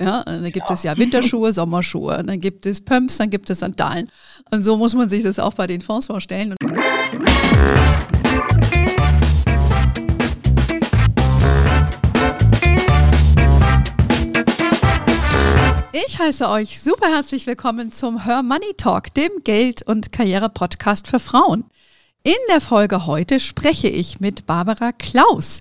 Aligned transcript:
Ja, 0.00 0.24
dann 0.24 0.50
gibt 0.50 0.70
es 0.70 0.82
ja 0.82 0.96
Winterschuhe, 0.96 1.52
Sommerschuhe, 1.52 2.24
dann 2.24 2.40
gibt 2.40 2.64
es 2.64 2.80
Pumps, 2.80 3.18
dann 3.18 3.28
gibt 3.28 3.50
es 3.50 3.60
Sandalen. 3.60 4.10
Und 4.50 4.62
so 4.62 4.78
muss 4.78 4.94
man 4.94 5.10
sich 5.10 5.22
das 5.22 5.38
auch 5.38 5.52
bei 5.52 5.66
den 5.66 5.82
Fonds 5.82 6.06
vorstellen. 6.06 6.56
Ich 15.92 16.18
heiße 16.18 16.48
euch 16.48 16.80
super 16.80 17.08
herzlich 17.08 17.46
willkommen 17.46 17.92
zum 17.92 18.24
Her 18.24 18.42
Money 18.42 18.72
Talk, 18.78 19.12
dem 19.12 19.30
Geld- 19.44 19.82
und 19.82 20.12
Karriere-Podcast 20.12 21.08
für 21.08 21.18
Frauen. 21.18 21.64
In 22.22 22.32
der 22.50 22.62
Folge 22.62 23.04
heute 23.04 23.38
spreche 23.38 23.88
ich 23.88 24.18
mit 24.18 24.46
Barbara 24.46 24.92
Klaus. 24.92 25.60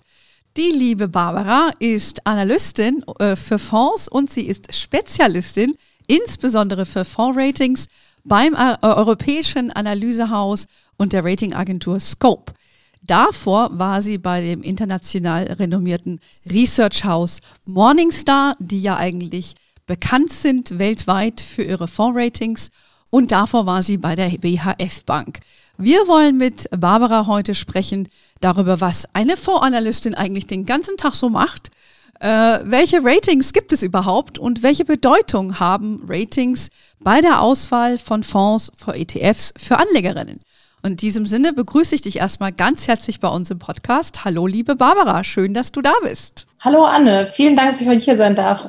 Die 0.57 0.71
liebe 0.71 1.07
Barbara 1.07 1.71
ist 1.79 2.25
Analystin 2.25 3.03
äh, 3.19 3.35
für 3.35 3.59
Fonds 3.59 4.07
und 4.07 4.31
sie 4.31 4.47
ist 4.47 4.73
Spezialistin 4.73 5.75
insbesondere 6.07 6.87
für 6.87 7.05
Fondsratings 7.05 7.87
beim 8.23 8.55
äh, 8.55 8.75
Europäischen 8.81 9.71
Analysehaus 9.71 10.65
und 10.97 11.13
der 11.13 11.23
Ratingagentur 11.23 11.99
Scope. 11.99 12.53
Davor 13.01 13.69
war 13.77 14.01
sie 14.01 14.17
bei 14.17 14.41
dem 14.41 14.61
international 14.61 15.43
renommierten 15.43 16.19
Research 16.49 17.05
House 17.05 17.41
Morningstar, 17.65 18.55
die 18.59 18.81
ja 18.81 18.97
eigentlich 18.97 19.53
bekannt 19.85 20.31
sind 20.31 20.77
weltweit 20.79 21.39
für 21.41 21.63
ihre 21.63 21.87
Fondsratings. 21.87 22.71
Und 23.11 23.31
davor 23.31 23.65
war 23.65 23.81
sie 23.81 23.97
bei 23.97 24.15
der 24.15 24.29
BHF 24.29 25.03
Bank. 25.05 25.39
Wir 25.81 26.09
wollen 26.09 26.35
mit 26.35 26.69
Barbara 26.77 27.25
heute 27.25 27.55
sprechen 27.55 28.09
darüber, 28.41 28.81
was 28.81 29.07
eine 29.13 29.37
Fondsanalystin 29.37 30.13
eigentlich 30.13 30.45
den 30.45 30.65
ganzen 30.65 30.97
Tag 30.97 31.15
so 31.15 31.29
macht. 31.29 31.71
Äh, 32.19 32.59
welche 32.65 33.01
Ratings 33.01 33.53
gibt 33.53 33.71
es 33.71 33.81
überhaupt 33.81 34.37
und 34.37 34.61
welche 34.61 34.83
Bedeutung 34.83 35.61
haben 35.61 36.03
Ratings 36.05 36.69
bei 36.99 37.21
der 37.21 37.41
Auswahl 37.41 37.97
von 37.97 38.23
Fonds 38.23 38.73
für 38.75 38.93
ETFs 38.93 39.53
für 39.55 39.77
Anlegerinnen? 39.77 40.41
Und 40.81 40.91
in 40.91 40.97
diesem 40.97 41.25
Sinne 41.25 41.53
begrüße 41.53 41.95
ich 41.95 42.01
dich 42.01 42.17
erstmal 42.17 42.51
ganz 42.51 42.89
herzlich 42.89 43.21
bei 43.21 43.29
uns 43.29 43.49
im 43.49 43.59
Podcast. 43.59 44.25
Hallo, 44.25 44.47
liebe 44.47 44.75
Barbara, 44.75 45.23
schön, 45.23 45.53
dass 45.53 45.71
du 45.71 45.81
da 45.81 45.93
bist. 46.03 46.45
Hallo 46.61 46.83
Anne, 46.83 47.31
vielen 47.33 47.55
Dank, 47.55 47.71
dass 47.71 47.81
ich 47.81 47.87
heute 47.87 48.03
hier 48.03 48.17
sein 48.17 48.35
darf. 48.35 48.67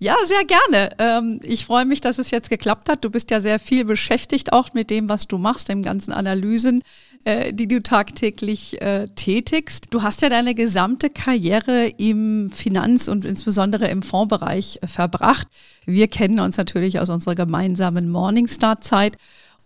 Ja, 0.00 0.16
sehr 0.24 0.44
gerne. 0.44 0.88
Ähm, 0.98 1.38
ich 1.44 1.64
freue 1.66 1.84
mich, 1.84 2.00
dass 2.00 2.18
es 2.18 2.32
jetzt 2.32 2.50
geklappt 2.50 2.88
hat. 2.88 3.04
Du 3.04 3.10
bist 3.10 3.30
ja 3.30 3.40
sehr 3.40 3.60
viel 3.60 3.84
beschäftigt 3.84 4.52
auch 4.52 4.74
mit 4.74 4.90
dem, 4.90 5.08
was 5.08 5.28
du 5.28 5.38
machst, 5.38 5.68
den 5.68 5.84
ganzen 5.84 6.12
Analysen, 6.12 6.82
äh, 7.22 7.52
die 7.52 7.68
du 7.68 7.80
tagtäglich 7.80 8.82
äh, 8.82 9.06
tätigst. 9.14 9.86
Du 9.90 10.02
hast 10.02 10.22
ja 10.22 10.28
deine 10.28 10.56
gesamte 10.56 11.08
Karriere 11.08 11.86
im 11.96 12.50
Finanz- 12.50 13.06
und 13.06 13.24
insbesondere 13.24 13.86
im 13.86 14.02
Fondsbereich 14.02 14.80
äh, 14.82 14.88
verbracht. 14.88 15.46
Wir 15.86 16.08
kennen 16.08 16.40
uns 16.40 16.56
natürlich 16.56 16.98
aus 16.98 17.08
unserer 17.08 17.36
gemeinsamen 17.36 18.10
Morningstar-Zeit. 18.10 19.16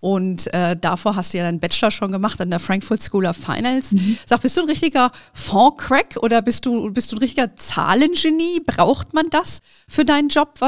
Und 0.07 0.55
äh, 0.55 0.77
davor 0.81 1.17
hast 1.17 1.35
du 1.35 1.39
ja 1.39 1.43
deinen 1.43 1.59
Bachelor 1.59 1.91
schon 1.91 2.13
gemacht 2.13 2.41
an 2.41 2.49
der 2.49 2.61
Frankfurt 2.61 3.03
School 3.03 3.27
of 3.27 3.37
Finance. 3.37 3.97
Mhm. 3.97 4.17
Sag, 4.25 4.41
bist 4.41 4.57
du 4.57 4.61
ein 4.61 4.69
richtiger 4.69 5.11
Fondcrack 5.33 6.19
oder 6.23 6.43
bist 6.43 6.65
du, 6.65 6.93
bist 6.93 7.11
du 7.11 7.17
ein 7.17 7.19
richtiger 7.19 7.57
Zahlengenie? 7.57 8.61
Braucht 8.65 9.15
man 9.15 9.29
das 9.31 9.59
für 9.89 10.05
deinen 10.05 10.29
Job? 10.29 10.61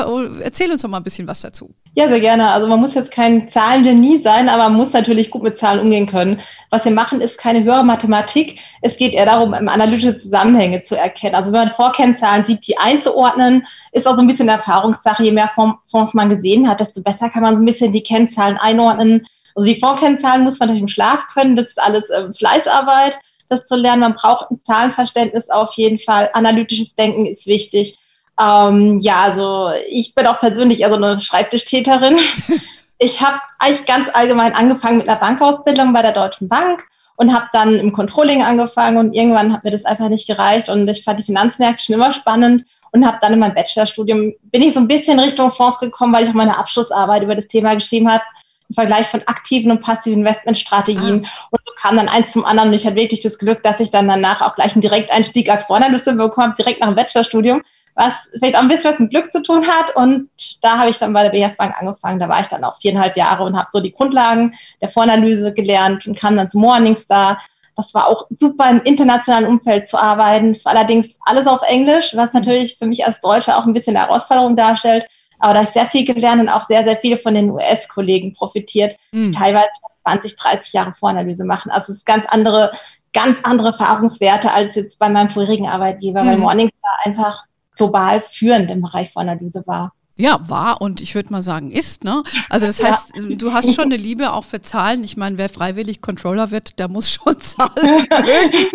Erzähl 0.42 0.72
uns 0.72 0.82
doch 0.82 0.88
mal 0.88 0.96
ein 0.96 1.04
bisschen 1.04 1.28
was 1.28 1.40
dazu. 1.40 1.72
Ja, 1.98 2.06
sehr 2.08 2.20
gerne. 2.20 2.52
Also 2.52 2.68
man 2.68 2.78
muss 2.78 2.94
jetzt 2.94 3.10
kein 3.10 3.50
Zahlengenie 3.50 4.22
sein, 4.22 4.48
aber 4.48 4.62
man 4.68 4.74
muss 4.74 4.92
natürlich 4.92 5.32
gut 5.32 5.42
mit 5.42 5.58
Zahlen 5.58 5.80
umgehen 5.80 6.06
können. 6.06 6.40
Was 6.70 6.84
wir 6.84 6.92
machen, 6.92 7.20
ist 7.20 7.38
keine 7.38 7.64
höhere 7.64 7.82
Mathematik. 7.82 8.60
Es 8.82 8.96
geht 8.96 9.14
eher 9.14 9.26
darum, 9.26 9.52
analytische 9.52 10.16
Zusammenhänge 10.16 10.84
zu 10.84 10.96
erkennen. 10.96 11.34
Also 11.34 11.50
wenn 11.50 11.58
man 11.64 11.70
Vorkennzahlen 11.72 12.46
sieht, 12.46 12.68
die 12.68 12.78
einzuordnen, 12.78 13.66
ist 13.90 14.06
auch 14.06 14.14
so 14.14 14.20
ein 14.20 14.28
bisschen 14.28 14.48
Erfahrungssache. 14.48 15.24
Je 15.24 15.32
mehr 15.32 15.50
Fonds 15.56 16.14
man 16.14 16.28
gesehen 16.28 16.68
hat, 16.68 16.78
desto 16.78 17.02
besser 17.02 17.30
kann 17.30 17.42
man 17.42 17.56
so 17.56 17.62
ein 17.62 17.66
bisschen 17.66 17.90
die 17.90 18.04
Kennzahlen 18.04 18.58
einordnen. 18.58 19.26
Also 19.56 19.66
die 19.66 19.80
Fondskennzahlen 19.80 20.44
muss 20.44 20.60
man 20.60 20.68
natürlich 20.68 20.82
im 20.82 20.88
Schlaf 20.88 21.26
können. 21.34 21.56
Das 21.56 21.66
ist 21.66 21.82
alles 21.82 22.08
äh, 22.10 22.32
Fleißarbeit, 22.32 23.18
das 23.48 23.66
zu 23.66 23.74
lernen. 23.74 24.02
Man 24.02 24.14
braucht 24.14 24.52
ein 24.52 24.60
Zahlenverständnis 24.64 25.50
auf 25.50 25.72
jeden 25.72 25.98
Fall. 25.98 26.30
Analytisches 26.32 26.94
Denken 26.94 27.26
ist 27.26 27.48
wichtig. 27.48 27.98
Ähm, 28.40 28.98
ja, 29.00 29.22
also 29.22 29.70
ich 29.88 30.14
bin 30.14 30.26
auch 30.26 30.40
persönlich 30.40 30.80
eher 30.80 30.90
so 30.90 30.96
eine 30.96 31.18
Schreibtischtäterin. 31.18 32.18
ich 32.98 33.20
habe 33.20 33.40
eigentlich 33.58 33.86
ganz 33.86 34.08
allgemein 34.12 34.54
angefangen 34.54 34.98
mit 34.98 35.08
einer 35.08 35.18
Bankausbildung 35.18 35.92
bei 35.92 36.02
der 36.02 36.12
Deutschen 36.12 36.48
Bank 36.48 36.84
und 37.16 37.34
habe 37.34 37.46
dann 37.52 37.74
im 37.74 37.92
Controlling 37.92 38.42
angefangen 38.42 38.96
und 38.96 39.12
irgendwann 39.12 39.52
hat 39.52 39.64
mir 39.64 39.72
das 39.72 39.84
einfach 39.84 40.08
nicht 40.08 40.26
gereicht 40.26 40.68
und 40.68 40.88
ich 40.88 41.02
fand 41.02 41.18
die 41.18 41.24
Finanzmärkte 41.24 41.84
schon 41.84 41.96
immer 41.96 42.12
spannend 42.12 42.64
und 42.92 43.06
habe 43.06 43.18
dann 43.20 43.32
in 43.32 43.40
meinem 43.40 43.54
Bachelorstudium 43.54 44.34
bin 44.42 44.62
ich 44.62 44.74
so 44.74 44.80
ein 44.80 44.88
bisschen 44.88 45.18
Richtung 45.18 45.50
Fonds 45.50 45.80
gekommen, 45.80 46.14
weil 46.14 46.24
ich 46.24 46.30
auch 46.30 46.34
meine 46.34 46.56
Abschlussarbeit 46.56 47.22
über 47.22 47.34
das 47.34 47.48
Thema 47.48 47.74
geschrieben 47.74 48.10
habe 48.10 48.22
im 48.68 48.74
Vergleich 48.74 49.08
von 49.08 49.22
aktiven 49.26 49.70
und 49.70 49.80
passiven 49.80 50.20
Investmentstrategien. 50.20 51.26
Ah. 51.26 51.48
Und 51.50 51.60
so 51.64 51.72
kam 51.76 51.96
dann 51.96 52.08
eins 52.08 52.32
zum 52.32 52.44
anderen. 52.44 52.68
Und 52.68 52.74
ich 52.74 52.84
hatte 52.84 52.96
wirklich 52.96 53.20
das 53.20 53.38
Glück, 53.38 53.62
dass 53.62 53.80
ich 53.80 53.90
dann 53.90 54.08
danach 54.08 54.42
auch 54.42 54.54
gleich 54.54 54.72
einen 54.72 54.82
Direkteinstieg 54.82 55.50
als 55.50 55.64
Vornamestin 55.64 56.18
bekommen 56.18 56.48
habe, 56.48 56.56
direkt 56.56 56.80
nach 56.80 56.88
dem 56.88 56.96
Bachelorstudium 56.96 57.62
was 57.98 58.12
vielleicht 58.38 58.54
auch 58.54 58.60
ein 58.60 58.68
bisschen 58.68 58.92
was 58.92 59.00
mit 59.00 59.10
Glück 59.10 59.32
zu 59.32 59.42
tun 59.42 59.66
hat. 59.66 59.96
Und 59.96 60.30
da 60.62 60.78
habe 60.78 60.88
ich 60.88 60.98
dann 60.98 61.12
bei 61.12 61.28
der 61.28 61.30
BF 61.30 61.56
Bank 61.56 61.74
angefangen. 61.76 62.20
Da 62.20 62.28
war 62.28 62.40
ich 62.40 62.46
dann 62.46 62.62
auch 62.62 62.78
viereinhalb 62.78 63.16
Jahre 63.16 63.42
und 63.42 63.56
habe 63.58 63.68
so 63.72 63.80
die 63.80 63.90
Grundlagen 63.90 64.54
der 64.80 64.88
Voranalyse 64.88 65.52
gelernt 65.52 66.06
und 66.06 66.16
kam 66.16 66.36
dann 66.36 66.48
zu 66.48 66.58
Morningstar. 66.58 67.42
Das 67.76 67.92
war 67.94 68.06
auch 68.06 68.26
super 68.38 68.70
im 68.70 68.82
internationalen 68.82 69.46
Umfeld 69.46 69.88
zu 69.88 69.98
arbeiten. 69.98 70.52
Es 70.52 70.64
war 70.64 70.76
allerdings 70.76 71.18
alles 71.24 71.48
auf 71.48 71.62
Englisch, 71.62 72.14
was 72.14 72.32
natürlich 72.32 72.78
für 72.78 72.86
mich 72.86 73.04
als 73.04 73.18
Deutsche 73.18 73.56
auch 73.56 73.66
ein 73.66 73.74
bisschen 73.74 73.96
eine 73.96 74.06
Herausforderung 74.06 74.54
darstellt. 74.54 75.04
Aber 75.40 75.54
da 75.54 75.62
ich 75.62 75.70
sehr 75.70 75.86
viel 75.86 76.04
gelernt 76.04 76.40
und 76.40 76.48
auch 76.48 76.68
sehr, 76.68 76.84
sehr 76.84 76.98
viele 76.98 77.18
von 77.18 77.34
den 77.34 77.50
US-Kollegen 77.50 78.32
profitiert, 78.32 78.96
mhm. 79.10 79.32
teilweise 79.32 79.66
20, 80.04 80.36
30 80.36 80.72
Jahre 80.72 80.94
Voranalyse 80.94 81.44
machen. 81.44 81.72
Also 81.72 81.92
es 81.92 81.98
ist 81.98 82.06
ganz 82.06 82.26
andere, 82.26 82.70
ganz 83.12 83.38
andere 83.42 83.68
Erfahrungswerte 83.68 84.52
als 84.52 84.76
jetzt 84.76 85.00
bei 85.00 85.08
meinem 85.08 85.30
vorherigen 85.30 85.68
Arbeitgeber, 85.68 86.22
mhm. 86.22 86.28
weil 86.28 86.38
Morningstar 86.38 86.92
einfach 87.04 87.47
global 87.78 88.20
führend 88.20 88.70
im 88.70 88.82
Bereich 88.82 89.10
von 89.12 89.28
Analyse 89.28 89.62
war. 89.66 89.92
Ja, 90.20 90.40
war 90.48 90.82
und 90.82 91.00
ich 91.00 91.14
würde 91.14 91.32
mal 91.32 91.42
sagen, 91.42 91.70
ist, 91.70 92.02
ne? 92.02 92.24
Also 92.50 92.66
das 92.66 92.82
heißt, 92.82 93.12
ja. 93.14 93.36
du 93.36 93.52
hast 93.52 93.72
schon 93.76 93.84
eine 93.84 93.96
Liebe 93.96 94.32
auch 94.32 94.42
für 94.42 94.60
Zahlen. 94.60 95.04
Ich 95.04 95.16
meine, 95.16 95.38
wer 95.38 95.48
freiwillig 95.48 96.00
Controller 96.00 96.50
wird, 96.50 96.80
der 96.80 96.88
muss 96.88 97.08
schon 97.08 97.38
Zahlen 97.40 97.70
mögen. 98.10 98.66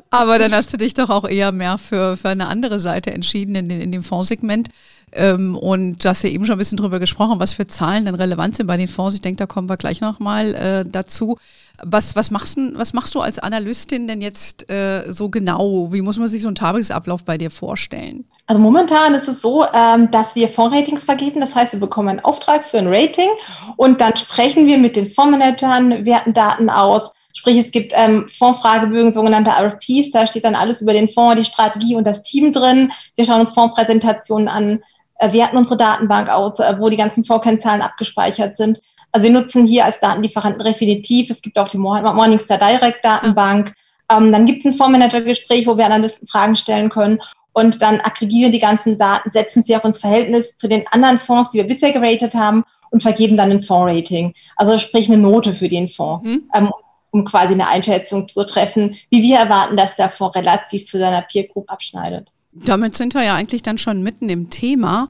Aber 0.10 0.38
dann 0.38 0.54
hast 0.54 0.72
du 0.72 0.78
dich 0.78 0.94
doch 0.94 1.10
auch 1.10 1.28
eher 1.28 1.52
mehr 1.52 1.76
für, 1.76 2.16
für 2.16 2.30
eine 2.30 2.48
andere 2.48 2.80
Seite 2.80 3.12
entschieden 3.12 3.54
in, 3.54 3.68
in 3.68 3.92
dem 3.92 4.02
Fondssegment. 4.02 4.70
Ähm, 5.14 5.56
und 5.56 6.04
du 6.04 6.08
hast 6.08 6.22
ja 6.22 6.30
eben 6.30 6.46
schon 6.46 6.54
ein 6.54 6.58
bisschen 6.58 6.78
drüber 6.78 6.98
gesprochen, 6.98 7.38
was 7.38 7.52
für 7.52 7.66
Zahlen 7.66 8.04
dann 8.06 8.14
relevant 8.14 8.56
sind 8.56 8.66
bei 8.66 8.76
den 8.76 8.88
Fonds. 8.88 9.14
Ich 9.14 9.20
denke, 9.20 9.38
da 9.38 9.46
kommen 9.46 9.68
wir 9.68 9.76
gleich 9.76 10.00
nochmal 10.00 10.54
äh, 10.54 10.84
dazu. 10.88 11.38
Was, 11.82 12.16
was, 12.16 12.30
machst, 12.30 12.58
was 12.74 12.92
machst 12.92 13.14
du 13.14 13.20
als 13.20 13.38
Analystin 13.38 14.06
denn 14.06 14.20
jetzt 14.20 14.70
äh, 14.70 15.10
so 15.10 15.28
genau? 15.28 15.92
Wie 15.92 16.02
muss 16.02 16.18
man 16.18 16.28
sich 16.28 16.42
so 16.42 16.48
einen 16.48 16.54
Tagesablauf 16.54 17.24
bei 17.24 17.38
dir 17.38 17.50
vorstellen? 17.50 18.24
Also 18.46 18.60
momentan 18.60 19.14
ist 19.14 19.28
es 19.28 19.40
so, 19.40 19.64
ähm, 19.72 20.10
dass 20.10 20.34
wir 20.34 20.48
Fondsratings 20.48 21.04
vergeben. 21.04 21.40
Das 21.40 21.54
heißt, 21.54 21.72
wir 21.72 21.80
bekommen 21.80 22.08
einen 22.08 22.20
Auftrag 22.20 22.66
für 22.66 22.78
ein 22.78 22.88
Rating 22.88 23.30
und 23.76 24.00
dann 24.00 24.16
sprechen 24.16 24.66
wir 24.66 24.78
mit 24.78 24.96
den 24.96 25.10
Fondsmanagern, 25.12 26.04
werten 26.04 26.32
Daten 26.32 26.70
aus. 26.70 27.10
Sprich, 27.34 27.58
es 27.58 27.70
gibt 27.70 27.92
ähm, 27.94 28.28
Fondsfragebögen, 28.38 29.14
sogenannte 29.14 29.50
RFPs, 29.50 30.10
da 30.12 30.26
steht 30.26 30.44
dann 30.44 30.54
alles 30.54 30.82
über 30.82 30.92
den 30.92 31.08
Fonds, 31.08 31.36
die 31.36 31.50
Strategie 31.50 31.96
und 31.96 32.06
das 32.06 32.22
Team 32.22 32.52
drin. 32.52 32.92
Wir 33.16 33.24
schauen 33.24 33.40
uns 33.40 33.52
Fondspräsentationen 33.52 34.48
an, 34.48 34.82
äh, 35.22 35.32
werten 35.32 35.56
unsere 35.56 35.76
Datenbank 35.76 36.28
aus, 36.28 36.58
äh, 36.58 36.74
wo 36.78 36.88
die 36.88 36.96
ganzen 36.96 37.24
Fondskennzahlen 37.24 37.80
abgespeichert 37.80 38.56
sind. 38.56 38.80
Also 39.12 39.24
wir 39.24 39.32
nutzen 39.32 39.66
hier 39.66 39.84
als 39.84 40.00
Datenlieferanten 40.00 40.62
Refinitiv. 40.62 41.30
Es 41.30 41.40
gibt 41.40 41.58
auch 41.58 41.68
die 41.68 41.78
Morningstar 41.78 42.58
Direct 42.58 43.04
Datenbank. 43.04 43.72
Ähm, 44.10 44.32
dann 44.32 44.46
gibt 44.46 44.64
es 44.64 44.72
ein 44.72 44.76
Fondsmanager-Gespräch, 44.76 45.66
wo 45.66 45.76
wir 45.76 45.86
Analysten 45.86 46.26
Fragen 46.26 46.56
stellen 46.56 46.90
können. 46.90 47.20
Und 47.52 47.82
dann 47.82 48.00
aggregieren 48.00 48.50
die 48.50 48.58
ganzen 48.58 48.98
Daten, 48.98 49.30
setzen 49.30 49.62
sie 49.62 49.76
auch 49.76 49.84
ins 49.84 50.00
Verhältnis 50.00 50.56
zu 50.58 50.68
den 50.68 50.86
anderen 50.88 51.18
Fonds, 51.18 51.50
die 51.50 51.58
wir 51.58 51.66
bisher 51.68 51.92
geratet 51.92 52.34
haben 52.34 52.64
und 52.90 53.02
vergeben 53.02 53.36
dann 53.36 53.50
ein 53.50 53.62
Fondsrating. 53.62 54.34
Also 54.56 54.78
sprich 54.78 55.08
eine 55.08 55.18
Note 55.18 55.54
für 55.54 55.68
den 55.68 55.88
Fonds, 55.88 56.26
mhm. 56.26 56.50
ähm, 56.54 56.72
um 57.10 57.24
quasi 57.24 57.52
eine 57.52 57.68
Einschätzung 57.68 58.26
zu 58.26 58.44
treffen, 58.44 58.96
wie 59.10 59.22
wir 59.22 59.38
erwarten, 59.38 59.76
dass 59.76 59.94
der 59.94 60.10
Fonds 60.10 60.34
relativ 60.34 60.88
zu 60.88 60.98
seiner 60.98 61.22
Peer 61.22 61.46
Group 61.46 61.70
abschneidet. 61.70 62.32
Damit 62.52 62.96
sind 62.96 63.14
wir 63.14 63.24
ja 63.24 63.34
eigentlich 63.34 63.62
dann 63.62 63.78
schon 63.78 64.02
mitten 64.02 64.28
im 64.28 64.50
Thema. 64.50 65.08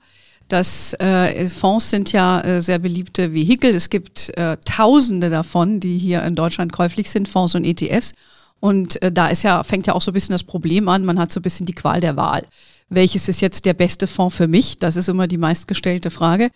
Das 0.49 0.95
äh, 0.95 1.49
Fonds 1.49 1.91
sind 1.91 2.13
ja 2.13 2.41
äh, 2.41 2.61
sehr 2.61 2.79
beliebte 2.79 3.33
Vehikel. 3.33 3.75
Es 3.75 3.91
gibt 3.91 4.37
äh, 4.37 4.57
Tausende 4.65 5.31
davon, 5.31 5.81
die 5.81 5.99
hier 5.99 6.23
in 6.25 6.35
Deutschland 6.35 6.73
käuflich 6.73 7.11
sind, 7.11 7.29
Fonds 7.29 7.55
und 7.55 7.65
ETFs. 7.65 8.13
Und 8.61 9.03
äh, 9.03 9.11
da 9.11 9.29
ist 9.29 9.43
ja, 9.43 9.65
fängt 9.65 9.87
ja 9.87 9.95
auch 9.95 10.03
so 10.03 10.11
ein 10.11 10.15
bisschen 10.15 10.35
das 10.35 10.45
Problem 10.45 10.89
an, 10.89 11.05
man 11.05 11.19
hat 11.19 11.33
so 11.33 11.41
ein 11.41 11.43
bisschen 11.43 11.67
die 11.67 11.75
Qual 11.75 12.01
der 12.01 12.17
Wahl. 12.17 12.45
Welches 12.91 13.29
ist 13.29 13.41
jetzt 13.41 13.65
der 13.65 13.75
beste 13.75 14.07
Fonds 14.07 14.37
für 14.37 14.47
mich? 14.47 14.79
Das 14.79 14.97
ist 14.97 15.09
immer 15.09 15.27
die 15.27 15.39
meistgestellte 15.39 16.11
Frage, 16.11 16.51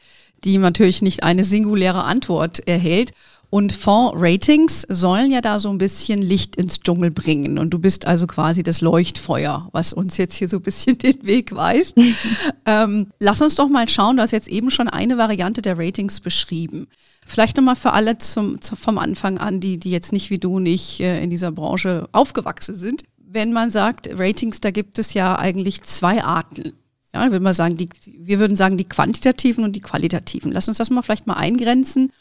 die 0.44 0.58
natürlich 0.58 1.00
nicht 1.00 1.24
eine 1.24 1.42
singuläre 1.42 2.04
Antwort 2.04 2.68
erhält. 2.68 3.12
Und 3.48 3.72
Fonds-Ratings 3.72 4.82
sollen 4.88 5.30
ja 5.30 5.40
da 5.40 5.60
so 5.60 5.70
ein 5.70 5.78
bisschen 5.78 6.20
Licht 6.20 6.56
ins 6.56 6.80
Dschungel 6.80 7.10
bringen. 7.10 7.58
Und 7.58 7.70
du 7.70 7.78
bist 7.78 8.06
also 8.06 8.26
quasi 8.26 8.62
das 8.62 8.80
Leuchtfeuer, 8.80 9.68
was 9.72 9.92
uns 9.92 10.16
jetzt 10.16 10.34
hier 10.34 10.48
so 10.48 10.56
ein 10.56 10.62
bisschen 10.62 10.98
den 10.98 11.24
Weg 11.26 11.54
weist. 11.54 11.96
ähm, 12.66 13.06
lass 13.20 13.40
uns 13.40 13.54
doch 13.54 13.68
mal 13.68 13.88
schauen, 13.88 14.16
du 14.16 14.22
hast 14.22 14.32
jetzt 14.32 14.48
eben 14.48 14.70
schon 14.70 14.88
eine 14.88 15.16
Variante 15.16 15.62
der 15.62 15.78
Ratings 15.78 16.20
beschrieben. 16.20 16.88
Vielleicht 17.24 17.56
nochmal 17.56 17.76
für 17.76 17.92
alle 17.92 18.18
zum, 18.18 18.60
zum, 18.60 18.76
vom 18.76 18.98
Anfang 18.98 19.38
an, 19.38 19.60
die, 19.60 19.78
die 19.78 19.90
jetzt 19.90 20.12
nicht 20.12 20.30
wie 20.30 20.38
du 20.38 20.58
nicht 20.58 21.00
äh, 21.00 21.22
in 21.22 21.30
dieser 21.30 21.52
Branche 21.52 22.08
aufgewachsen 22.12 22.74
sind. 22.74 23.04
Wenn 23.18 23.52
man 23.52 23.70
sagt, 23.70 24.08
Ratings, 24.18 24.60
da 24.60 24.70
gibt 24.70 24.98
es 24.98 25.14
ja 25.14 25.36
eigentlich 25.36 25.82
zwei 25.82 26.22
Arten. 26.22 26.72
Ja, 27.14 27.24
ich 27.24 27.30
würde 27.30 27.42
mal 27.42 27.54
sagen, 27.54 27.76
die, 27.76 27.88
wir 28.18 28.38
würden 28.38 28.56
sagen, 28.56 28.76
die 28.76 28.84
quantitativen 28.84 29.64
und 29.64 29.72
die 29.72 29.80
qualitativen. 29.80 30.52
Lass 30.52 30.68
uns 30.68 30.78
das 30.78 30.90
mal 30.90 31.02
vielleicht 31.02 31.26
mal 31.26 31.34
eingrenzen 31.34 32.12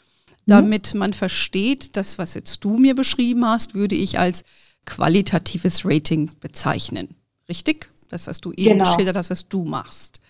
Mhm. 0.46 0.50
damit 0.50 0.94
man 0.94 1.12
versteht, 1.12 1.96
das, 1.96 2.18
was 2.18 2.34
jetzt 2.34 2.64
du 2.64 2.76
mir 2.76 2.94
beschrieben 2.94 3.44
hast, 3.44 3.74
würde 3.74 3.94
ich 3.94 4.18
als 4.18 4.44
qualitatives 4.84 5.84
Rating 5.84 6.30
bezeichnen. 6.40 7.16
Richtig? 7.48 7.90
Das 8.08 8.28
hast 8.28 8.44
du 8.44 8.52
eben 8.52 8.78
genau. 8.78 8.84
geschildert, 8.84 9.16
das, 9.16 9.30
was 9.30 9.48
du 9.48 9.64
machst. 9.64 10.20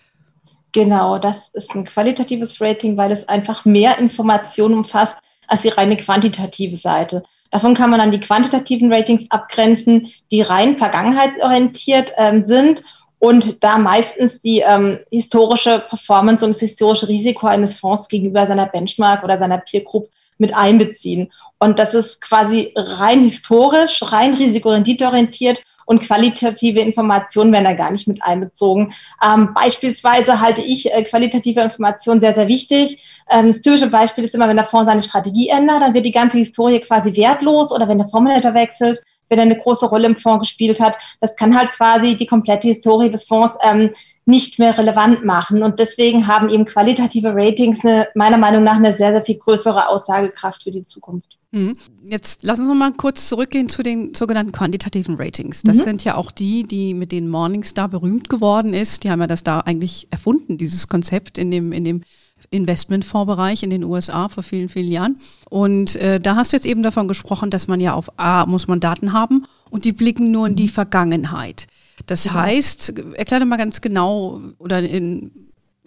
Genau, 0.71 1.17
das 1.19 1.37
ist 1.53 1.69
ein 1.71 1.85
qualitatives 1.85 2.59
Rating, 2.59 2.97
weil 2.97 3.11
es 3.11 3.27
einfach 3.29 3.65
mehr 3.65 3.97
Informationen 3.99 4.75
umfasst 4.75 5.15
als 5.47 5.61
die 5.61 5.69
reine 5.69 5.97
quantitative 5.97 6.75
Seite. 6.75 7.23
Davon 7.51 7.75
kann 7.75 7.89
man 7.89 7.99
dann 7.99 8.11
die 8.11 8.19
quantitativen 8.19 8.91
Ratings 8.91 9.29
abgrenzen, 9.29 10.11
die 10.31 10.41
rein 10.41 10.77
vergangenheitsorientiert 10.77 12.11
ähm, 12.17 12.43
sind 12.43 12.83
und 13.19 13.63
da 13.63 13.77
meistens 13.77 14.39
die 14.41 14.59
ähm, 14.59 14.99
historische 15.11 15.83
Performance 15.89 16.45
und 16.45 16.53
das 16.53 16.61
historische 16.61 17.07
Risiko 17.07 17.47
eines 17.47 17.79
Fonds 17.79 18.07
gegenüber 18.07 18.45
seiner 18.47 18.67
Benchmark 18.67 19.23
oder 19.23 19.37
seiner 19.37 19.57
Peer 19.57 19.81
Group 19.81 20.09
mit 20.37 20.55
einbeziehen. 20.55 21.31
Und 21.59 21.79
das 21.79 21.93
ist 21.93 22.21
quasi 22.21 22.73
rein 22.75 23.21
historisch, 23.21 24.01
rein 24.03 24.35
risikorenditeorientiert 24.35 25.63
und 25.87 26.01
qualitative 26.01 26.81
Informationen 26.81 27.53
werden 27.53 27.63
da 27.63 27.73
gar 27.73 27.91
nicht 27.91 28.07
mit 28.07 28.21
einbezogen. 28.21 28.93
Ähm, 29.23 29.53
beispielsweise 29.53 30.41
halte 30.41 30.61
ich 30.61 30.93
äh, 30.93 31.03
qualitative 31.03 31.61
Informationen 31.61 32.19
sehr, 32.19 32.35
sehr 32.35 32.49
wichtig. 32.49 33.01
Ähm, 33.31 33.53
das 33.53 33.61
typische 33.61 33.87
Beispiel 33.87 34.25
ist 34.25 34.35
immer, 34.35 34.49
wenn 34.49 34.57
der 34.57 34.65
Fonds 34.65 34.87
seine 34.87 35.01
Strategie 35.01 35.47
ändert, 35.47 35.81
dann 35.81 35.93
wird 35.93 36.05
die 36.05 36.11
ganze 36.11 36.37
Historie 36.37 36.81
quasi 36.81 37.15
wertlos 37.15 37.71
oder 37.71 37.87
wenn 37.87 37.97
der 37.97 38.09
Fondsmanager 38.09 38.53
wechselt, 38.53 39.01
wenn 39.29 39.39
er 39.39 39.45
eine 39.45 39.57
große 39.57 39.85
Rolle 39.85 40.07
im 40.07 40.17
Fonds 40.17 40.47
gespielt 40.47 40.79
hat. 40.79 40.95
Das 41.21 41.35
kann 41.35 41.57
halt 41.57 41.71
quasi 41.71 42.15
die 42.15 42.27
komplette 42.27 42.67
Historie 42.67 43.09
des 43.09 43.25
Fonds 43.25 43.55
ähm, 43.61 43.91
nicht 44.25 44.59
mehr 44.59 44.77
relevant 44.77 45.23
machen. 45.25 45.63
Und 45.63 45.79
deswegen 45.79 46.27
haben 46.27 46.49
eben 46.49 46.65
qualitative 46.65 47.33
Ratings 47.33 47.83
eine, 47.83 48.07
meiner 48.13 48.37
Meinung 48.37 48.63
nach 48.63 48.75
eine 48.75 48.95
sehr, 48.95 49.11
sehr 49.11 49.23
viel 49.23 49.37
größere 49.37 49.87
Aussagekraft 49.87 50.63
für 50.63 50.71
die 50.71 50.83
Zukunft. 50.83 51.37
Mhm. 51.51 51.77
Jetzt 52.03 52.43
lassen 52.43 52.65
Sie 52.65 52.71
uns 52.71 52.79
mal 52.79 52.91
kurz 52.91 53.29
zurückgehen 53.29 53.69
zu 53.69 53.83
den 53.83 54.13
sogenannten 54.13 54.51
quantitativen 54.51 55.15
Ratings. 55.15 55.61
Das 55.61 55.77
mhm. 55.77 55.81
sind 55.81 56.03
ja 56.03 56.15
auch 56.15 56.31
die, 56.31 56.63
die 56.63 56.93
mit 56.93 57.13
denen 57.13 57.29
Morningstar 57.29 57.87
berühmt 57.87 58.29
geworden 58.29 58.73
ist. 58.73 59.03
Die 59.03 59.11
haben 59.11 59.21
ja 59.21 59.27
das 59.27 59.43
da 59.43 59.59
eigentlich 59.61 60.07
erfunden, 60.11 60.57
dieses 60.57 60.89
Konzept 60.89 61.37
in 61.37 61.49
dem, 61.49 61.71
in 61.71 61.85
dem 61.85 62.03
Investmentfondsbereich 62.49 63.63
in 63.63 63.69
den 63.69 63.83
USA 63.83 64.29
vor 64.29 64.43
vielen, 64.43 64.69
vielen 64.69 64.91
Jahren. 64.91 65.19
Und 65.49 65.95
äh, 65.95 66.19
da 66.19 66.35
hast 66.35 66.53
du 66.53 66.57
jetzt 66.57 66.65
eben 66.65 66.83
davon 66.83 67.07
gesprochen, 67.07 67.49
dass 67.49 67.67
man 67.67 67.79
ja 67.79 67.93
auf 67.93 68.11
A 68.17 68.45
muss 68.45 68.67
man 68.67 68.79
Daten 68.79 69.13
haben 69.13 69.45
und 69.69 69.85
die 69.85 69.91
blicken 69.91 70.31
nur 70.31 70.47
in 70.47 70.55
die 70.55 70.69
Vergangenheit. 70.69 71.67
Das 72.05 72.25
ja. 72.25 72.33
heißt, 72.33 72.93
erklär 73.15 73.39
doch 73.39 73.47
mal 73.47 73.57
ganz 73.57 73.81
genau 73.81 74.41
oder 74.59 74.81
in, 74.81 75.31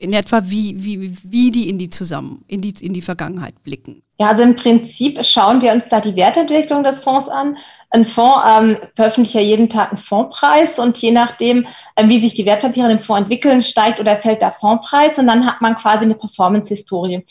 in 0.01 0.13
etwa, 0.13 0.43
wie, 0.45 0.83
wie, 0.83 1.17
wie 1.23 1.51
die 1.51 1.69
in 1.69 1.79
die 1.79 1.91
zusammen, 1.91 2.45
in 2.49 2.61
die, 2.61 2.75
in 2.81 2.93
die 2.93 3.03
Vergangenheit 3.03 3.63
blicken. 3.63 4.03
Ja, 4.19 4.29
also 4.29 4.43
im 4.43 4.57
Prinzip 4.57 5.25
schauen 5.25 5.63
wir 5.63 5.73
uns 5.73 5.85
da 5.89 6.01
die 6.01 6.17
Wertentwicklung 6.17 6.85
des 6.85 7.03
Fonds 7.03 7.29
an. 7.29 7.57
Ein 7.91 8.07
Fonds 8.07 8.41
ähm, 8.49 8.77
veröffentlicht 8.95 9.35
ja 9.35 9.41
jeden 9.41 9.69
Tag 9.69 9.91
einen 9.91 9.99
Fondspreis 9.99 10.79
und 10.79 10.99
je 10.99 11.11
nachdem, 11.11 11.67
äh, 11.97 12.07
wie 12.07 12.21
sich 12.21 12.35
die 12.35 12.47
Wertpapiere 12.47 12.93
im 12.93 13.01
Fonds 13.01 13.23
entwickeln, 13.23 13.63
steigt 13.63 13.99
oder 13.99 14.17
fällt 14.17 14.43
der 14.43 14.55
Fondspreis 14.61 15.17
und 15.17 15.27
dann 15.27 15.47
hat 15.47 15.61
man 15.61 15.75
quasi 15.75 16.05
eine 16.05 16.15
Performance-Historie. 16.15 17.25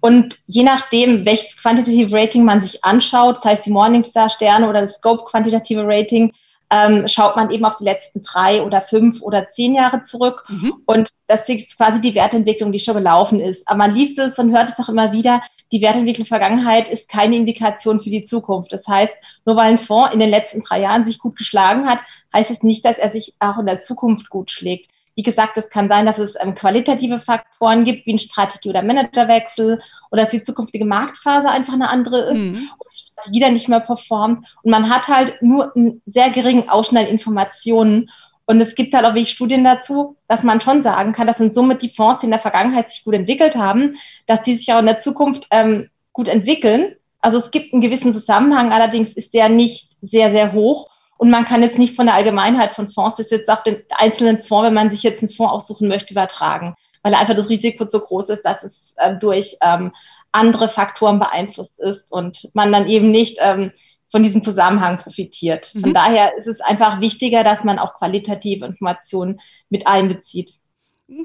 Und 0.00 0.36
je 0.46 0.62
nachdem, 0.62 1.26
welches 1.26 1.56
Quantitative 1.56 2.16
Rating 2.16 2.44
man 2.44 2.62
sich 2.62 2.82
anschaut, 2.84 3.38
das 3.38 3.44
heißt 3.44 3.66
die 3.66 3.70
Morningstar 3.70 4.30
Sterne 4.30 4.68
oder 4.68 4.82
das 4.82 4.94
Scope 4.94 5.24
Quantitative 5.24 5.82
Rating, 5.84 6.32
ähm, 6.70 7.06
schaut 7.06 7.36
man 7.36 7.50
eben 7.50 7.64
auf 7.64 7.76
die 7.76 7.84
letzten 7.84 8.22
drei 8.22 8.62
oder 8.62 8.82
fünf 8.82 9.22
oder 9.22 9.50
zehn 9.50 9.74
Jahre 9.74 10.04
zurück. 10.04 10.44
Mhm. 10.48 10.82
Und 10.84 11.10
das 11.28 11.48
ist 11.48 11.76
quasi 11.76 12.00
die 12.00 12.14
Wertentwicklung, 12.14 12.72
die 12.72 12.80
schon 12.80 12.96
gelaufen 12.96 13.40
ist. 13.40 13.66
Aber 13.68 13.78
man 13.78 13.94
liest 13.94 14.18
es 14.18 14.38
und 14.38 14.56
hört 14.56 14.70
es 14.70 14.76
doch 14.76 14.88
immer 14.88 15.12
wieder, 15.12 15.42
die 15.72 15.80
Wertentwicklung 15.80 16.26
Vergangenheit 16.26 16.88
ist 16.88 17.08
keine 17.08 17.36
Indikation 17.36 18.00
für 18.00 18.10
die 18.10 18.24
Zukunft. 18.24 18.72
Das 18.72 18.86
heißt, 18.86 19.14
nur 19.44 19.56
weil 19.56 19.72
ein 19.72 19.78
Fonds 19.78 20.12
in 20.12 20.20
den 20.20 20.30
letzten 20.30 20.62
drei 20.62 20.80
Jahren 20.80 21.04
sich 21.04 21.18
gut 21.18 21.36
geschlagen 21.36 21.88
hat, 21.88 21.98
heißt 22.34 22.50
es 22.50 22.62
nicht, 22.62 22.84
dass 22.84 22.98
er 22.98 23.10
sich 23.10 23.34
auch 23.40 23.58
in 23.58 23.66
der 23.66 23.82
Zukunft 23.82 24.30
gut 24.30 24.50
schlägt. 24.50 24.90
Wie 25.16 25.22
gesagt, 25.22 25.56
es 25.56 25.70
kann 25.70 25.88
sein, 25.88 26.04
dass 26.04 26.18
es 26.18 26.34
ähm, 26.38 26.54
qualitative 26.54 27.18
Faktoren 27.18 27.84
gibt, 27.84 28.06
wie 28.06 28.12
ein 28.12 28.18
Strategie- 28.18 28.68
oder 28.68 28.82
Managerwechsel 28.82 29.80
oder 30.10 30.22
dass 30.22 30.30
die 30.30 30.44
zukünftige 30.44 30.84
Marktphase 30.84 31.48
einfach 31.48 31.72
eine 31.72 31.88
andere 31.88 32.20
ist 32.32 32.38
mhm. 32.38 32.68
und 32.78 32.92
die 32.92 33.12
Strategie 33.12 33.40
dann 33.40 33.54
nicht 33.54 33.68
mehr 33.68 33.80
performt. 33.80 34.46
Und 34.62 34.70
man 34.70 34.90
hat 34.90 35.08
halt 35.08 35.40
nur 35.40 35.74
einen 35.74 36.02
sehr 36.04 36.30
geringen 36.30 36.68
Ausschnitt 36.68 37.04
an 37.04 37.08
Informationen. 37.08 38.10
Und 38.44 38.60
es 38.60 38.74
gibt 38.74 38.94
halt 38.94 39.06
auch 39.06 39.14
wirklich 39.14 39.30
Studien 39.30 39.64
dazu, 39.64 40.16
dass 40.28 40.42
man 40.42 40.60
schon 40.60 40.82
sagen 40.82 41.12
kann, 41.12 41.26
dass 41.26 41.40
in 41.40 41.54
Summe 41.54 41.76
die 41.76 41.88
Fonds, 41.88 42.20
die 42.20 42.26
in 42.26 42.30
der 42.30 42.40
Vergangenheit 42.40 42.90
sich 42.90 43.02
gut 43.02 43.14
entwickelt 43.14 43.56
haben, 43.56 43.96
dass 44.26 44.42
die 44.42 44.56
sich 44.56 44.72
auch 44.72 44.80
in 44.80 44.86
der 44.86 45.00
Zukunft 45.00 45.46
ähm, 45.50 45.88
gut 46.12 46.28
entwickeln. 46.28 46.94
Also 47.20 47.38
es 47.38 47.50
gibt 47.50 47.72
einen 47.72 47.82
gewissen 47.82 48.12
Zusammenhang, 48.14 48.70
allerdings 48.70 49.14
ist 49.14 49.34
der 49.34 49.48
nicht 49.48 49.90
sehr, 50.02 50.30
sehr 50.30 50.52
hoch. 50.52 50.90
Und 51.18 51.30
man 51.30 51.44
kann 51.44 51.62
jetzt 51.62 51.78
nicht 51.78 51.96
von 51.96 52.06
der 52.06 52.14
Allgemeinheit 52.14 52.72
von 52.72 52.90
Fonds 52.90 53.16
das 53.16 53.30
jetzt 53.30 53.48
auf 53.48 53.62
den 53.62 53.82
einzelnen 53.90 54.42
Fonds, 54.44 54.66
wenn 54.66 54.74
man 54.74 54.90
sich 54.90 55.02
jetzt 55.02 55.22
einen 55.22 55.30
Fonds 55.30 55.52
aussuchen 55.52 55.88
möchte, 55.88 56.12
übertragen, 56.12 56.74
weil 57.02 57.14
einfach 57.14 57.34
das 57.34 57.48
Risiko 57.48 57.86
so 57.88 58.00
groß 58.00 58.28
ist, 58.30 58.42
dass 58.42 58.62
es 58.62 58.94
äh, 58.96 59.16
durch 59.16 59.56
ähm, 59.62 59.92
andere 60.32 60.68
Faktoren 60.68 61.18
beeinflusst 61.18 61.78
ist 61.78 62.12
und 62.12 62.50
man 62.52 62.72
dann 62.72 62.88
eben 62.88 63.10
nicht 63.10 63.38
ähm, 63.40 63.72
von 64.10 64.22
diesem 64.22 64.44
Zusammenhang 64.44 64.98
profitiert. 64.98 65.66
Von 65.72 65.90
mhm. 65.90 65.94
daher 65.94 66.36
ist 66.38 66.46
es 66.46 66.60
einfach 66.60 67.00
wichtiger, 67.00 67.44
dass 67.44 67.64
man 67.64 67.78
auch 67.78 67.94
qualitative 67.94 68.66
Informationen 68.66 69.40
mit 69.68 69.86
einbezieht. 69.86 70.54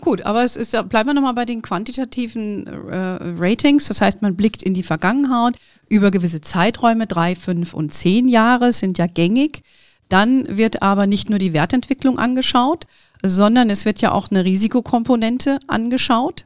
Gut, 0.02 0.22
aber 0.24 0.44
es 0.44 0.56
ist, 0.56 0.72
bleiben 0.90 1.10
wir 1.10 1.14
nochmal 1.16 1.34
bei 1.34 1.46
den 1.46 1.64
quantitativen 1.64 2.68
äh, 2.68 3.18
Ratings. 3.40 3.88
Das 3.88 4.00
heißt, 4.00 4.22
man 4.22 4.36
blickt 4.36 4.62
in 4.62 4.76
die 4.76 4.84
Vergangenheit 4.84 5.56
über 5.90 6.12
gewisse 6.12 6.42
Zeiträume, 6.42 7.08
drei, 7.08 7.36
fünf 7.36 7.74
und 7.74 7.92
zehn 7.92 8.28
Jahre 8.28 8.74
sind 8.74 9.00
ja 9.00 9.08
gängig. 9.08 9.64
Dann 10.12 10.58
wird 10.58 10.82
aber 10.82 11.08
nicht 11.08 11.30
nur 11.30 11.40
die 11.40 11.54
Wertentwicklung 11.54 12.20
angeschaut, 12.20 12.86
sondern 13.24 13.70
es 13.70 13.86
wird 13.86 14.02
ja 14.02 14.12
auch 14.12 14.30
eine 14.30 14.44
Risikokomponente 14.44 15.60
angeschaut, 15.68 16.46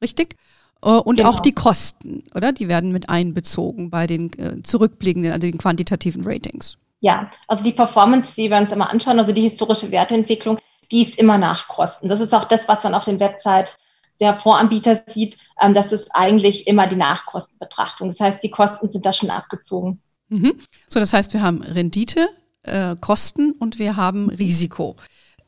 richtig? 0.00 0.36
Äh, 0.82 0.88
und 0.92 1.16
genau. 1.16 1.28
auch 1.28 1.40
die 1.40 1.52
Kosten, 1.52 2.24
oder? 2.34 2.52
Die 2.52 2.68
werden 2.68 2.90
mit 2.90 3.10
einbezogen 3.10 3.90
bei 3.90 4.06
den 4.06 4.32
äh, 4.38 4.62
zurückblickenden, 4.62 5.30
also 5.30 5.46
den 5.46 5.58
quantitativen 5.58 6.24
Ratings. 6.24 6.78
Ja, 7.00 7.30
also 7.48 7.62
die 7.62 7.72
Performance, 7.72 8.32
die 8.34 8.48
wir 8.48 8.56
uns 8.56 8.72
immer 8.72 8.88
anschauen, 8.88 9.18
also 9.18 9.32
die 9.32 9.42
historische 9.42 9.90
Wertentwicklung, 9.90 10.58
die 10.90 11.02
ist 11.02 11.18
immer 11.18 11.36
nach 11.36 11.68
Kosten. 11.68 12.08
Das 12.08 12.20
ist 12.20 12.32
auch 12.32 12.44
das, 12.44 12.66
was 12.66 12.82
man 12.82 12.94
auf 12.94 13.04
den 13.04 13.20
Website 13.20 13.76
der 14.20 14.38
Fondsanbieter 14.38 15.02
sieht. 15.08 15.36
Ähm, 15.60 15.74
das 15.74 15.92
ist 15.92 16.08
eigentlich 16.14 16.66
immer 16.66 16.86
die 16.86 16.96
Nachkostenbetrachtung. 16.96 18.12
Das 18.12 18.20
heißt, 18.20 18.42
die 18.42 18.50
Kosten 18.50 18.90
sind 18.90 19.04
da 19.04 19.12
schon 19.12 19.28
abgezogen. 19.28 20.00
Mhm. 20.30 20.54
So, 20.88 20.98
das 20.98 21.12
heißt, 21.12 21.34
wir 21.34 21.42
haben 21.42 21.60
Rendite, 21.60 22.26
äh, 22.62 22.96
Kosten 23.00 23.52
und 23.52 23.78
wir 23.78 23.96
haben 23.96 24.28
Risiko. 24.28 24.96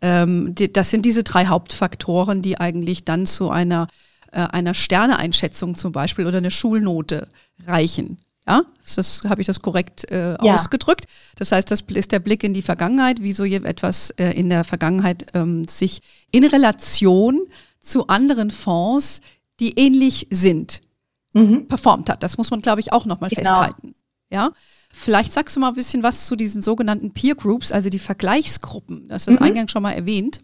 Ähm, 0.00 0.54
die, 0.54 0.73
das 0.73 0.90
sind 0.90 1.06
diese 1.06 1.23
drei 1.23 1.47
Hauptfaktoren, 1.47 2.42
die 2.42 2.59
eigentlich 2.59 3.04
dann 3.04 3.26
zu 3.26 3.50
einer, 3.50 3.88
äh, 4.33 4.40
einer 4.40 4.75
Sterneeinschätzung 4.75 5.75
zum 5.75 5.92
Beispiel 5.92 6.26
oder 6.26 6.38
eine 6.38 6.50
Schulnote 6.50 7.28
reichen. 7.66 8.18
Ja, 8.47 8.62
das 8.94 9.23
habe 9.26 9.40
ich 9.40 9.47
das 9.47 9.61
korrekt 9.61 10.11
äh, 10.11 10.33
ja. 10.33 10.54
ausgedrückt. 10.54 11.06
Das 11.37 11.50
heißt, 11.50 11.71
das 11.71 11.80
ist 11.80 12.12
der 12.12 12.18
Blick 12.18 12.44
in 12.44 12.52
die 12.52 12.61
Vergangenheit, 12.61 13.23
wie 13.23 13.33
so 13.33 13.44
etwas 13.44 14.11
äh, 14.11 14.33
in 14.33 14.50
der 14.50 14.64
Vergangenheit 14.64 15.28
ähm, 15.33 15.66
sich 15.66 16.02
in 16.30 16.44
Relation 16.44 17.40
zu 17.80 18.06
anderen 18.09 18.50
Fonds, 18.50 19.23
die 19.61 19.78
ähnlich 19.78 20.26
sind, 20.30 20.83
mhm. 21.33 21.66
performt 21.68 22.11
hat. 22.11 22.23
Das 22.23 22.37
muss 22.37 22.50
man, 22.50 22.61
glaube 22.61 22.83
ich, 22.83 22.92
auch 22.92 23.06
nochmal 23.06 23.30
genau. 23.30 23.49
festhalten. 23.49 23.94
Ja, 24.30 24.50
Vielleicht 24.97 25.33
sagst 25.33 25.57
du 25.57 25.61
mal 25.61 25.69
ein 25.69 25.75
bisschen 25.75 26.03
was 26.03 26.27
zu 26.27 26.37
diesen 26.37 26.63
sogenannten 26.63 27.13
Peer 27.13 27.35
Groups, 27.35 27.73
also 27.73 27.91
die 27.91 27.99
Vergleichsgruppen. 27.99 29.09
Das 29.09 29.27
ist 29.27 29.41
mhm. 29.41 29.47
eingangs 29.47 29.73
schon 29.73 29.83
mal 29.83 29.93
erwähnt, 29.93 30.43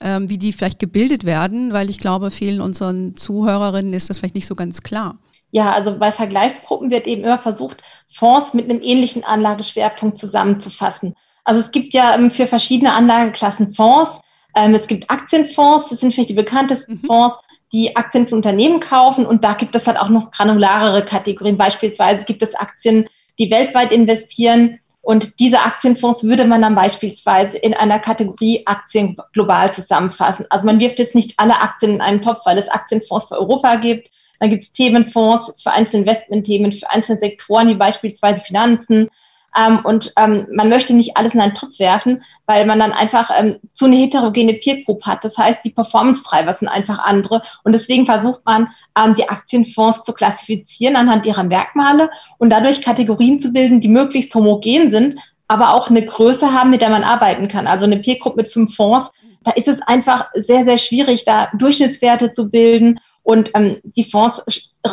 ähm, 0.00 0.28
wie 0.28 0.38
die 0.38 0.52
vielleicht 0.52 0.78
gebildet 0.78 1.24
werden, 1.24 1.72
weil 1.72 1.90
ich 1.90 1.98
glaube, 1.98 2.30
vielen 2.30 2.60
unseren 2.60 3.16
Zuhörerinnen 3.16 3.92
ist 3.92 4.08
das 4.08 4.18
vielleicht 4.18 4.36
nicht 4.36 4.46
so 4.46 4.54
ganz 4.54 4.82
klar. 4.82 5.18
Ja, 5.50 5.72
also 5.72 5.98
bei 5.98 6.12
Vergleichsgruppen 6.12 6.90
wird 6.90 7.06
eben 7.06 7.24
immer 7.24 7.40
versucht, 7.40 7.82
Fonds 8.14 8.54
mit 8.54 8.70
einem 8.70 8.80
ähnlichen 8.82 9.24
Anlageschwerpunkt 9.24 10.20
zusammenzufassen. 10.20 11.14
Also 11.44 11.62
es 11.62 11.70
gibt 11.70 11.92
ja 11.92 12.14
ähm, 12.14 12.30
für 12.30 12.46
verschiedene 12.46 12.92
Anlageklassen 12.92 13.74
Fonds. 13.74 14.12
Ähm, 14.54 14.74
es 14.74 14.86
gibt 14.86 15.10
Aktienfonds, 15.10 15.88
das 15.90 16.00
sind 16.00 16.14
vielleicht 16.14 16.30
die 16.30 16.34
bekanntesten 16.34 17.00
mhm. 17.02 17.06
Fonds. 17.06 17.36
die 17.72 17.96
Aktien 17.96 18.26
von 18.26 18.38
Unternehmen 18.38 18.80
kaufen 18.80 19.26
und 19.26 19.44
da 19.44 19.52
gibt 19.52 19.76
es 19.76 19.86
halt 19.86 19.98
auch 19.98 20.08
noch 20.08 20.30
granularere 20.30 21.04
Kategorien. 21.04 21.58
Beispielsweise 21.58 22.24
gibt 22.24 22.42
es 22.42 22.54
Aktien, 22.54 23.06
die 23.38 23.50
weltweit 23.50 23.92
investieren 23.92 24.80
und 25.08 25.40
diese 25.40 25.60
Aktienfonds 25.60 26.24
würde 26.24 26.44
man 26.44 26.60
dann 26.60 26.74
beispielsweise 26.74 27.56
in 27.56 27.72
einer 27.72 27.98
Kategorie 27.98 28.62
Aktien 28.66 29.16
global 29.32 29.72
zusammenfassen. 29.72 30.44
Also 30.50 30.66
man 30.66 30.80
wirft 30.80 30.98
jetzt 30.98 31.14
nicht 31.14 31.32
alle 31.38 31.60
Aktien 31.60 31.94
in 31.94 32.00
einen 32.02 32.20
Topf, 32.20 32.44
weil 32.44 32.58
es 32.58 32.68
Aktienfonds 32.68 33.28
für 33.28 33.38
Europa 33.38 33.76
gibt. 33.76 34.10
Dann 34.38 34.50
gibt 34.50 34.64
es 34.64 34.72
Themenfonds 34.72 35.54
für 35.62 35.70
einzelne 35.70 36.02
Investmentthemen, 36.02 36.72
für 36.72 36.90
einzelne 36.90 37.20
Sektoren, 37.20 37.68
wie 37.68 37.74
beispielsweise 37.74 38.44
Finanzen, 38.44 39.08
ähm, 39.56 39.80
und 39.84 40.12
ähm, 40.16 40.46
man 40.52 40.68
möchte 40.68 40.94
nicht 40.94 41.16
alles 41.16 41.34
in 41.34 41.40
einen 41.40 41.54
Topf 41.54 41.78
werfen, 41.78 42.22
weil 42.46 42.66
man 42.66 42.78
dann 42.78 42.92
einfach 42.92 43.30
ähm, 43.36 43.56
zu 43.74 43.86
eine 43.86 43.96
heterogene 43.96 44.54
Peer 44.54 44.82
Group 44.84 45.04
hat. 45.04 45.24
Das 45.24 45.36
heißt, 45.36 45.60
die 45.64 45.70
Performance-Treiber 45.70 46.54
sind 46.54 46.68
einfach 46.68 46.98
andere. 46.98 47.42
Und 47.64 47.72
deswegen 47.72 48.06
versucht 48.06 48.44
man, 48.44 48.68
ähm, 48.98 49.14
die 49.14 49.28
Aktienfonds 49.28 50.04
zu 50.04 50.12
klassifizieren 50.12 50.96
anhand 50.96 51.26
ihrer 51.26 51.44
Merkmale 51.44 52.10
und 52.38 52.50
dadurch 52.50 52.82
Kategorien 52.82 53.40
zu 53.40 53.52
bilden, 53.52 53.80
die 53.80 53.88
möglichst 53.88 54.34
homogen 54.34 54.90
sind, 54.90 55.18
aber 55.48 55.74
auch 55.74 55.88
eine 55.88 56.04
Größe 56.04 56.52
haben, 56.52 56.70
mit 56.70 56.82
der 56.82 56.90
man 56.90 57.04
arbeiten 57.04 57.48
kann. 57.48 57.66
Also 57.66 57.84
eine 57.84 57.98
Peer 57.98 58.18
Group 58.18 58.36
mit 58.36 58.52
fünf 58.52 58.76
Fonds, 58.76 59.10
da 59.44 59.52
ist 59.52 59.68
es 59.68 59.80
einfach 59.86 60.28
sehr, 60.34 60.64
sehr 60.64 60.78
schwierig, 60.78 61.24
da 61.24 61.48
Durchschnittswerte 61.56 62.32
zu 62.32 62.50
bilden. 62.50 63.00
Und 63.28 63.50
ähm, 63.52 63.82
die 63.82 64.04
Fonds 64.04 64.42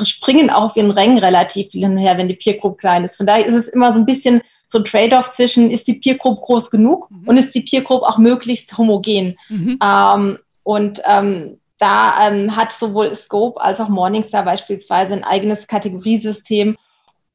springen 0.03 0.49
auch 0.49 0.63
auf 0.63 0.75
ihren 0.75 0.91
Rängen 0.91 1.19
relativ 1.19 1.71
viel 1.71 1.87
her, 1.97 2.17
wenn 2.17 2.27
die 2.27 2.35
Peer 2.35 2.57
Group 2.57 2.79
klein 2.79 3.05
ist. 3.05 3.15
Von 3.15 3.25
daher 3.25 3.45
ist 3.45 3.55
es 3.55 3.69
immer 3.69 3.93
so 3.93 3.97
ein 3.97 4.05
bisschen 4.05 4.41
so 4.67 4.79
ein 4.79 4.83
Trade-off 4.83 5.31
zwischen, 5.31 5.71
ist 5.71 5.87
die 5.87 5.93
Peer 5.93 6.17
Group 6.17 6.41
groß 6.41 6.69
genug 6.69 7.09
mhm. 7.09 7.29
und 7.29 7.37
ist 7.37 7.55
die 7.55 7.61
Peer 7.61 7.79
Group 7.79 8.03
auch 8.03 8.17
möglichst 8.17 8.77
homogen. 8.77 9.37
Mhm. 9.47 9.79
Ähm, 9.81 10.39
und 10.63 11.01
ähm, 11.05 11.59
da 11.77 12.27
ähm, 12.27 12.53
hat 12.57 12.73
sowohl 12.73 13.15
Scope 13.15 13.61
als 13.61 13.79
auch 13.79 13.87
Morningstar 13.87 14.43
beispielsweise 14.43 15.13
ein 15.13 15.23
eigenes 15.23 15.65
Kategoriesystem. 15.67 16.75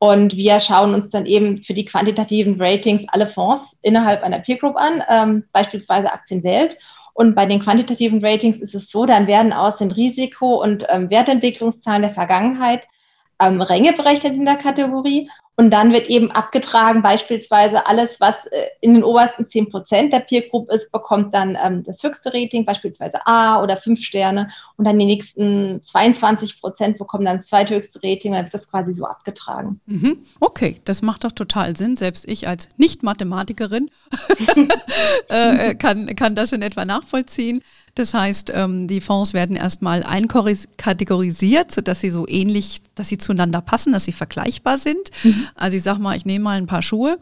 Und 0.00 0.36
wir 0.36 0.60
schauen 0.60 0.92
uns 0.92 1.12
dann 1.12 1.24
eben 1.24 1.62
für 1.62 1.72
die 1.72 1.86
quantitativen 1.86 2.60
Ratings 2.60 3.06
alle 3.08 3.26
Fonds 3.26 3.74
innerhalb 3.80 4.22
einer 4.22 4.40
Peer 4.40 4.58
Group 4.58 4.76
an, 4.76 5.02
ähm, 5.08 5.44
beispielsweise 5.50 6.12
Aktienwelt. 6.12 6.76
Und 7.20 7.34
bei 7.34 7.44
den 7.44 7.60
quantitativen 7.60 8.24
Ratings 8.24 8.62
ist 8.62 8.74
es 8.74 8.90
so, 8.90 9.04
dann 9.04 9.26
werden 9.26 9.52
aus 9.52 9.76
den 9.76 9.90
Risiko- 9.90 10.62
und 10.62 10.86
ähm, 10.88 11.10
Wertentwicklungszahlen 11.10 12.00
der 12.00 12.12
Vergangenheit 12.12 12.88
ähm, 13.38 13.60
Ränge 13.60 13.92
berechnet 13.92 14.32
in 14.32 14.46
der 14.46 14.56
Kategorie 14.56 15.28
und 15.60 15.70
dann 15.70 15.92
wird 15.92 16.08
eben 16.08 16.30
abgetragen, 16.30 17.02
beispielsweise 17.02 17.86
alles, 17.86 18.18
was 18.18 18.46
äh, 18.46 18.68
in 18.80 18.94
den 18.94 19.04
obersten 19.04 19.46
10 19.46 19.68
Prozent 19.68 20.10
der 20.10 20.20
Peer 20.20 20.48
Group 20.48 20.70
ist, 20.70 20.90
bekommt 20.90 21.34
dann 21.34 21.54
ähm, 21.62 21.84
das 21.84 22.02
höchste 22.02 22.32
Rating, 22.32 22.64
beispielsweise 22.64 23.26
A 23.26 23.62
oder 23.62 23.76
5 23.76 24.02
Sterne. 24.02 24.48
Und 24.78 24.86
dann 24.86 24.98
die 24.98 25.04
nächsten 25.04 25.82
22 25.84 26.62
Prozent 26.62 26.96
bekommen 26.96 27.26
dann 27.26 27.36
das 27.36 27.48
zweithöchste 27.48 28.00
Rating. 28.02 28.30
Und 28.30 28.36
dann 28.38 28.44
wird 28.46 28.54
das 28.54 28.70
quasi 28.70 28.94
so 28.94 29.04
abgetragen. 29.04 29.82
Mhm. 29.84 30.24
Okay, 30.40 30.80
das 30.86 31.02
macht 31.02 31.24
doch 31.24 31.32
total 31.32 31.76
Sinn. 31.76 31.94
Selbst 31.94 32.26
ich 32.26 32.48
als 32.48 32.70
Nicht-Mathematikerin 32.78 33.90
äh, 35.28 35.74
kann, 35.74 36.06
kann 36.16 36.34
das 36.34 36.52
in 36.52 36.62
etwa 36.62 36.86
nachvollziehen. 36.86 37.60
Das 37.94 38.14
heißt, 38.14 38.52
ähm, 38.54 38.86
die 38.86 39.00
Fonds 39.00 39.34
werden 39.34 39.56
erstmal 39.56 40.02
einkategorisiert, 40.02 41.72
sodass 41.72 42.00
sie 42.00 42.10
so 42.10 42.26
ähnlich, 42.28 42.80
dass 42.94 43.08
sie 43.08 43.18
zueinander 43.18 43.60
passen, 43.60 43.92
dass 43.92 44.04
sie 44.04 44.12
vergleichbar 44.12 44.78
sind. 44.78 45.10
Mhm. 45.22 45.46
Also 45.54 45.76
ich 45.76 45.82
sag 45.82 45.98
mal, 45.98 46.16
ich 46.16 46.24
nehme 46.24 46.44
mal 46.44 46.58
ein 46.58 46.66
paar 46.66 46.82
Schuhe. 46.82 47.18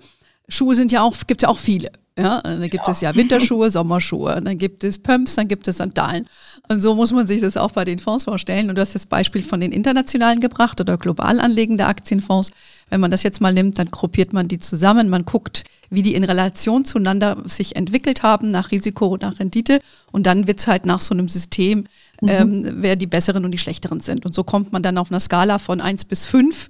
Schuhe 0.48 0.74
sind 0.74 0.92
ja 0.92 1.02
auch, 1.02 1.14
gibt 1.26 1.42
es 1.42 1.46
ja 1.46 1.48
auch 1.48 1.58
viele. 1.58 1.90
Ja, 2.18 2.40
da 2.42 2.66
gibt 2.66 2.86
ja. 2.86 2.92
es 2.92 3.00
ja 3.00 3.14
Winterschuhe, 3.14 3.70
Sommerschuhe, 3.70 4.40
dann 4.42 4.58
gibt 4.58 4.82
es 4.82 4.98
Pumps, 4.98 5.36
dann 5.36 5.46
gibt 5.46 5.68
es 5.68 5.76
Sandalen. 5.76 6.26
Und 6.68 6.80
so 6.80 6.94
muss 6.94 7.12
man 7.12 7.26
sich 7.26 7.40
das 7.40 7.56
auch 7.56 7.70
bei 7.70 7.84
den 7.84 7.98
Fonds 7.98 8.24
vorstellen. 8.24 8.68
Und 8.68 8.74
du 8.74 8.82
hast 8.82 8.94
das 8.94 9.06
Beispiel 9.06 9.42
von 9.42 9.60
den 9.60 9.72
internationalen 9.72 10.40
gebracht 10.40 10.80
oder 10.80 10.98
global 10.98 11.40
anlegende 11.40 11.86
Aktienfonds. 11.86 12.50
Wenn 12.90 13.00
man 13.00 13.10
das 13.10 13.22
jetzt 13.22 13.40
mal 13.40 13.54
nimmt, 13.54 13.78
dann 13.78 13.90
gruppiert 13.90 14.32
man 14.32 14.48
die 14.48 14.58
zusammen. 14.58 15.08
Man 15.08 15.24
guckt, 15.24 15.64
wie 15.90 16.02
die 16.02 16.14
in 16.14 16.24
Relation 16.24 16.84
zueinander 16.84 17.42
sich 17.46 17.76
entwickelt 17.76 18.22
haben, 18.22 18.50
nach 18.50 18.70
Risiko, 18.70 19.16
nach 19.16 19.38
Rendite. 19.38 19.78
Und 20.12 20.26
dann 20.26 20.46
wird's 20.46 20.66
halt 20.66 20.84
nach 20.84 21.00
so 21.00 21.14
einem 21.14 21.28
System, 21.28 21.84
mhm. 22.20 22.28
ähm, 22.28 22.74
wer 22.78 22.96
die 22.96 23.06
besseren 23.06 23.44
und 23.44 23.52
die 23.52 23.58
schlechteren 23.58 24.00
sind. 24.00 24.26
Und 24.26 24.34
so 24.34 24.44
kommt 24.44 24.72
man 24.72 24.82
dann 24.82 24.98
auf 24.98 25.10
einer 25.10 25.20
Skala 25.20 25.58
von 25.58 25.80
eins 25.80 26.04
bis 26.04 26.26
fünf 26.26 26.68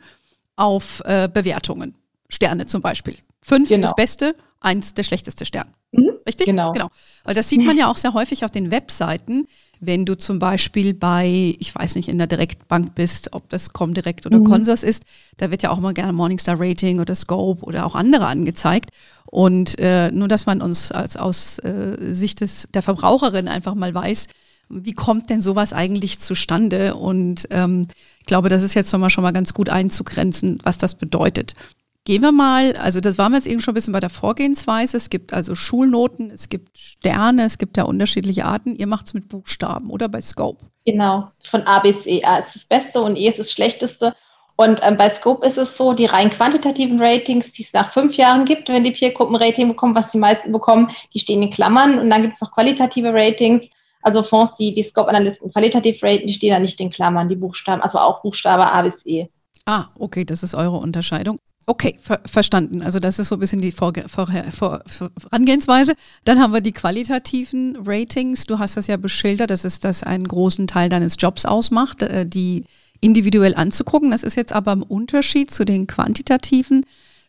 auf 0.57 1.03
äh, 1.07 1.29
Bewertungen. 1.33 1.95
Sterne 2.29 2.67
zum 2.67 2.83
Beispiel. 2.83 3.17
Fünf 3.43 3.69
genau. 3.69 3.83
das 3.83 3.95
Beste, 3.95 4.35
eins 4.61 4.95
der 4.95 5.05
schlechteste 5.05 5.45
Stern. 5.45 5.69
Mhm. 5.93 6.11
Richtig? 6.27 6.47
Genau. 6.47 6.73
genau. 6.73 6.89
Weil 7.25 7.35
das 7.35 7.49
sieht 7.49 7.65
man 7.65 7.77
ja 7.77 7.91
auch 7.91 7.97
sehr 7.97 8.13
häufig 8.13 8.45
auf 8.45 8.51
den 8.51 8.71
Webseiten, 8.71 9.47
wenn 9.81 10.05
du 10.05 10.17
zum 10.17 10.39
Beispiel 10.39 10.93
bei, 10.93 11.55
ich 11.59 11.75
weiß 11.75 11.95
nicht, 11.95 12.09
in 12.09 12.19
der 12.19 12.27
Direktbank 12.27 12.95
bist, 12.95 13.33
ob 13.33 13.49
das 13.49 13.73
Comdirect 13.73 14.27
oder 14.27 14.41
mhm. 14.41 14.45
Consors 14.45 14.83
ist, 14.83 15.05
da 15.37 15.51
wird 15.51 15.63
ja 15.63 15.71
auch 15.71 15.79
immer 15.79 15.95
gerne 15.95 16.13
Morningstar 16.13 16.57
Rating 16.59 17.01
oder 17.01 17.15
Scope 17.15 17.65
oder 17.65 17.87
auch 17.87 17.95
andere 17.95 18.27
angezeigt. 18.27 18.91
Und 19.27 19.79
äh, 19.79 20.11
nur, 20.11 20.29
dass 20.29 20.47
man 20.47 20.61
uns 20.61 20.91
als, 20.91 21.17
aus 21.17 21.59
äh, 21.61 21.97
Sicht 22.13 22.41
des, 22.41 22.69
der 22.75 22.83
Verbraucherin 22.83 23.47
einfach 23.47 23.75
mal 23.75 23.95
weiß, 23.95 24.27
wie 24.71 24.93
kommt 24.93 25.31
denn 25.31 25.41
sowas 25.41 25.73
eigentlich 25.73 26.19
zustande? 26.19 26.95
Und 26.95 27.49
ähm, 27.51 27.87
ich 28.21 28.27
glaube, 28.27 28.49
das 28.49 28.63
ist 28.63 28.75
jetzt 28.75 28.93
nochmal 28.93 29.11
schon 29.11 29.25
mal 29.25 29.33
ganz 29.33 29.55
gut 29.55 29.69
einzugrenzen, 29.71 30.59
was 30.63 30.77
das 30.77 30.95
bedeutet. 30.95 31.55
Gehen 32.09 32.23
wir 32.23 32.33
mal, 32.33 32.75
also 32.77 33.03
das 33.03 33.19
waren 33.19 33.33
wir 33.33 33.37
jetzt 33.37 33.47
eben 33.47 33.61
schon 33.61 33.73
ein 33.73 33.75
bisschen 33.75 33.93
bei 33.93 34.01
der 34.01 34.09
Vorgehensweise. 34.09 34.97
Es 34.97 35.11
gibt 35.11 35.35
also 35.35 35.55
Schulnoten, 35.55 36.31
es 36.31 36.49
gibt 36.49 36.79
Sterne, 36.79 37.45
es 37.45 37.59
gibt 37.59 37.77
ja 37.77 37.83
unterschiedliche 37.83 38.47
Arten. 38.47 38.75
Ihr 38.75 38.87
macht 38.87 39.09
es 39.09 39.13
mit 39.13 39.29
Buchstaben 39.29 39.91
oder 39.91 40.09
bei 40.09 40.23
Scope? 40.23 40.65
Genau, 40.87 41.31
von 41.51 41.67
A 41.67 41.81
bis 41.81 42.07
E. 42.07 42.25
A 42.25 42.39
ist 42.39 42.55
das 42.55 42.65
Beste 42.65 43.03
und 43.03 43.17
E 43.17 43.29
ist 43.29 43.39
das 43.39 43.53
Schlechteste. 43.53 44.17
Und 44.57 44.81
ähm, 44.81 44.97
bei 44.97 45.11
Scope 45.11 45.47
ist 45.47 45.59
es 45.59 45.77
so, 45.77 45.93
die 45.93 46.07
rein 46.07 46.31
quantitativen 46.31 46.99
Ratings, 46.99 47.53
die 47.53 47.65
es 47.65 47.75
nach 47.75 47.93
fünf 47.93 48.17
Jahren 48.17 48.47
gibt, 48.47 48.71
wenn 48.71 48.85
die 48.85 48.93
Peergruppen 48.93 49.37
Rating 49.37 49.69
bekommen, 49.69 49.95
was 49.95 50.11
die 50.11 50.17
meisten 50.17 50.51
bekommen, 50.51 50.91
die 51.13 51.19
stehen 51.19 51.43
in 51.43 51.51
Klammern. 51.51 51.99
Und 51.99 52.09
dann 52.09 52.23
gibt 52.23 52.37
es 52.37 52.41
noch 52.41 52.53
qualitative 52.53 53.13
Ratings, 53.13 53.65
also 54.01 54.23
Fonds, 54.23 54.57
die 54.57 54.73
die 54.73 54.83
Scope-Analysten 54.83 55.53
qualitativ 55.53 56.03
raten, 56.03 56.27
die 56.27 56.33
stehen 56.33 56.55
da 56.55 56.59
nicht 56.59 56.81
in 56.81 56.89
Klammern, 56.89 57.29
die 57.29 57.37
Buchstaben, 57.37 57.83
also 57.83 57.99
auch 57.99 58.23
Buchstabe 58.23 58.65
A 58.65 58.81
bis 58.81 59.05
E. 59.05 59.29
Ah, 59.67 59.89
okay, 59.99 60.25
das 60.25 60.43
ist 60.43 60.55
eure 60.55 60.79
Unterscheidung. 60.79 61.39
Okay, 61.69 61.99
ver 62.01 62.23
verstanden. 62.25 62.81
Also 62.81 62.99
das 62.99 63.19
ist 63.19 63.29
so 63.29 63.37
ein 63.37 63.41
bisschen 63.41 63.61
die 63.61 63.73
Vorge 63.73 64.09
Vor 64.09 64.27
Vor 64.57 64.81
Vorangehensweise. 64.87 65.93
Dann 66.25 66.41
haben 66.41 66.55
wir 66.55 66.63
die 66.63 66.73
qualitativen 66.73 67.77
Ratings. 67.85 68.47
Du 68.47 68.59
hast 68.59 68.79
das 68.79 68.87
ja 68.87 68.97
beschildert, 68.97 69.51
dass 69.51 69.65
es 69.65 69.79
das 69.79 70.03
einen 70.03 70.27
großen 70.27 70.67
Teil 70.67 70.89
deines 70.89 71.17
Jobs 71.19 71.45
ausmacht, 71.45 72.01
äh, 72.01 72.25
die 72.27 72.65
individuell 73.03 73.55
anzugucken. 73.55 74.13
Das 74.13 74.23
ist 74.23 74.35
jetzt 74.35 74.55
aber 74.55 74.73
im 74.73 74.83
Unterschied 74.83 75.51
zu 75.51 75.67
den 75.67 75.87
quantitativen 75.87 76.87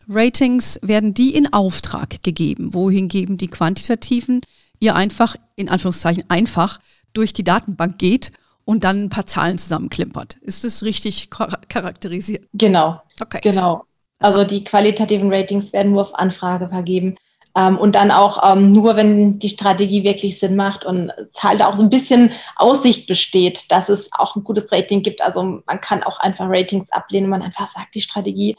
Ratings, 0.08 0.78
werden 0.80 1.12
die 1.12 1.34
in 1.34 1.52
Auftrag 1.52 2.22
gegeben, 2.22 2.72
wohingegen 2.72 3.36
die 3.36 3.48
quantitativen 3.48 4.40
ihr 4.78 4.94
einfach, 4.94 5.36
in 5.54 5.68
Anführungszeichen 5.68 6.24
einfach, 6.28 6.78
durch 7.12 7.34
die 7.34 7.44
Datenbank 7.44 7.98
geht 7.98 8.32
und 8.64 8.84
dann 8.84 9.04
ein 9.04 9.08
paar 9.10 9.26
Zahlen 9.26 9.58
zusammenklimpert. 9.58 10.36
Ist 10.40 10.64
das 10.64 10.82
richtig 10.82 11.28
charakterisiert? 11.28 12.48
Genau. 12.54 13.02
Okay. 13.20 13.40
Genau. 13.42 13.84
Also 14.20 14.44
die 14.44 14.64
qualitativen 14.64 15.32
Ratings 15.32 15.72
werden 15.72 15.92
nur 15.92 16.02
auf 16.02 16.14
Anfrage 16.14 16.68
vergeben. 16.68 17.16
Ähm, 17.56 17.78
und 17.78 17.96
dann 17.96 18.12
auch 18.12 18.52
ähm, 18.52 18.70
nur, 18.70 18.94
wenn 18.94 19.40
die 19.40 19.48
Strategie 19.48 20.04
wirklich 20.04 20.38
Sinn 20.38 20.54
macht 20.54 20.84
und 20.84 21.10
es 21.10 21.42
halt 21.42 21.62
auch 21.62 21.76
so 21.76 21.82
ein 21.82 21.90
bisschen 21.90 22.30
Aussicht 22.54 23.08
besteht, 23.08 23.72
dass 23.72 23.88
es 23.88 24.08
auch 24.12 24.36
ein 24.36 24.44
gutes 24.44 24.70
Rating 24.70 25.02
gibt. 25.02 25.20
Also 25.20 25.42
man 25.42 25.80
kann 25.80 26.04
auch 26.04 26.20
einfach 26.20 26.46
Ratings 26.48 26.92
ablehnen, 26.92 27.24
wenn 27.24 27.40
man 27.40 27.42
einfach 27.42 27.68
sagt, 27.74 27.94
die 27.94 28.02
Strategie, 28.02 28.56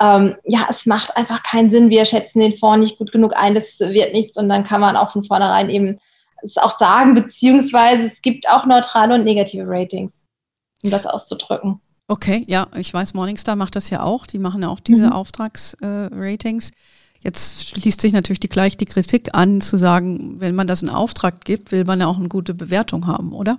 ähm, 0.00 0.36
ja, 0.44 0.66
es 0.70 0.86
macht 0.86 1.14
einfach 1.16 1.42
keinen 1.42 1.70
Sinn, 1.70 1.90
wir 1.90 2.06
schätzen 2.06 2.40
den 2.40 2.56
Fonds 2.56 2.86
nicht 2.86 2.98
gut 2.98 3.12
genug 3.12 3.34
ein, 3.36 3.54
das 3.54 3.78
wird 3.78 4.14
nichts 4.14 4.36
und 4.38 4.48
dann 4.48 4.64
kann 4.64 4.80
man 4.80 4.96
auch 4.96 5.10
von 5.10 5.24
vornherein 5.24 5.68
eben 5.68 6.00
es 6.42 6.56
auch 6.56 6.78
sagen, 6.78 7.14
beziehungsweise 7.14 8.04
es 8.06 8.22
gibt 8.22 8.48
auch 8.48 8.64
neutrale 8.64 9.14
und 9.14 9.24
negative 9.24 9.64
Ratings, 9.66 10.26
um 10.82 10.88
das 10.88 11.04
auszudrücken. 11.04 11.82
Okay, 12.10 12.44
ja, 12.48 12.66
ich 12.76 12.92
weiß, 12.92 13.14
Morningstar 13.14 13.54
macht 13.54 13.76
das 13.76 13.88
ja 13.88 14.02
auch. 14.02 14.26
Die 14.26 14.40
machen 14.40 14.62
ja 14.62 14.68
auch 14.68 14.80
diese 14.80 15.06
mhm. 15.06 15.12
Auftragsratings. 15.12 16.70
Äh, 16.70 16.72
Jetzt 17.20 17.68
schließt 17.68 18.00
sich 18.00 18.12
natürlich 18.12 18.40
die, 18.40 18.48
gleich 18.48 18.76
die 18.76 18.86
Kritik 18.86 19.28
an, 19.32 19.60
zu 19.60 19.76
sagen, 19.76 20.40
wenn 20.40 20.56
man 20.56 20.66
das 20.66 20.82
in 20.82 20.88
Auftrag 20.88 21.44
gibt, 21.44 21.70
will 21.70 21.84
man 21.84 22.00
ja 22.00 22.08
auch 22.08 22.18
eine 22.18 22.28
gute 22.28 22.52
Bewertung 22.52 23.06
haben, 23.06 23.32
oder? 23.32 23.58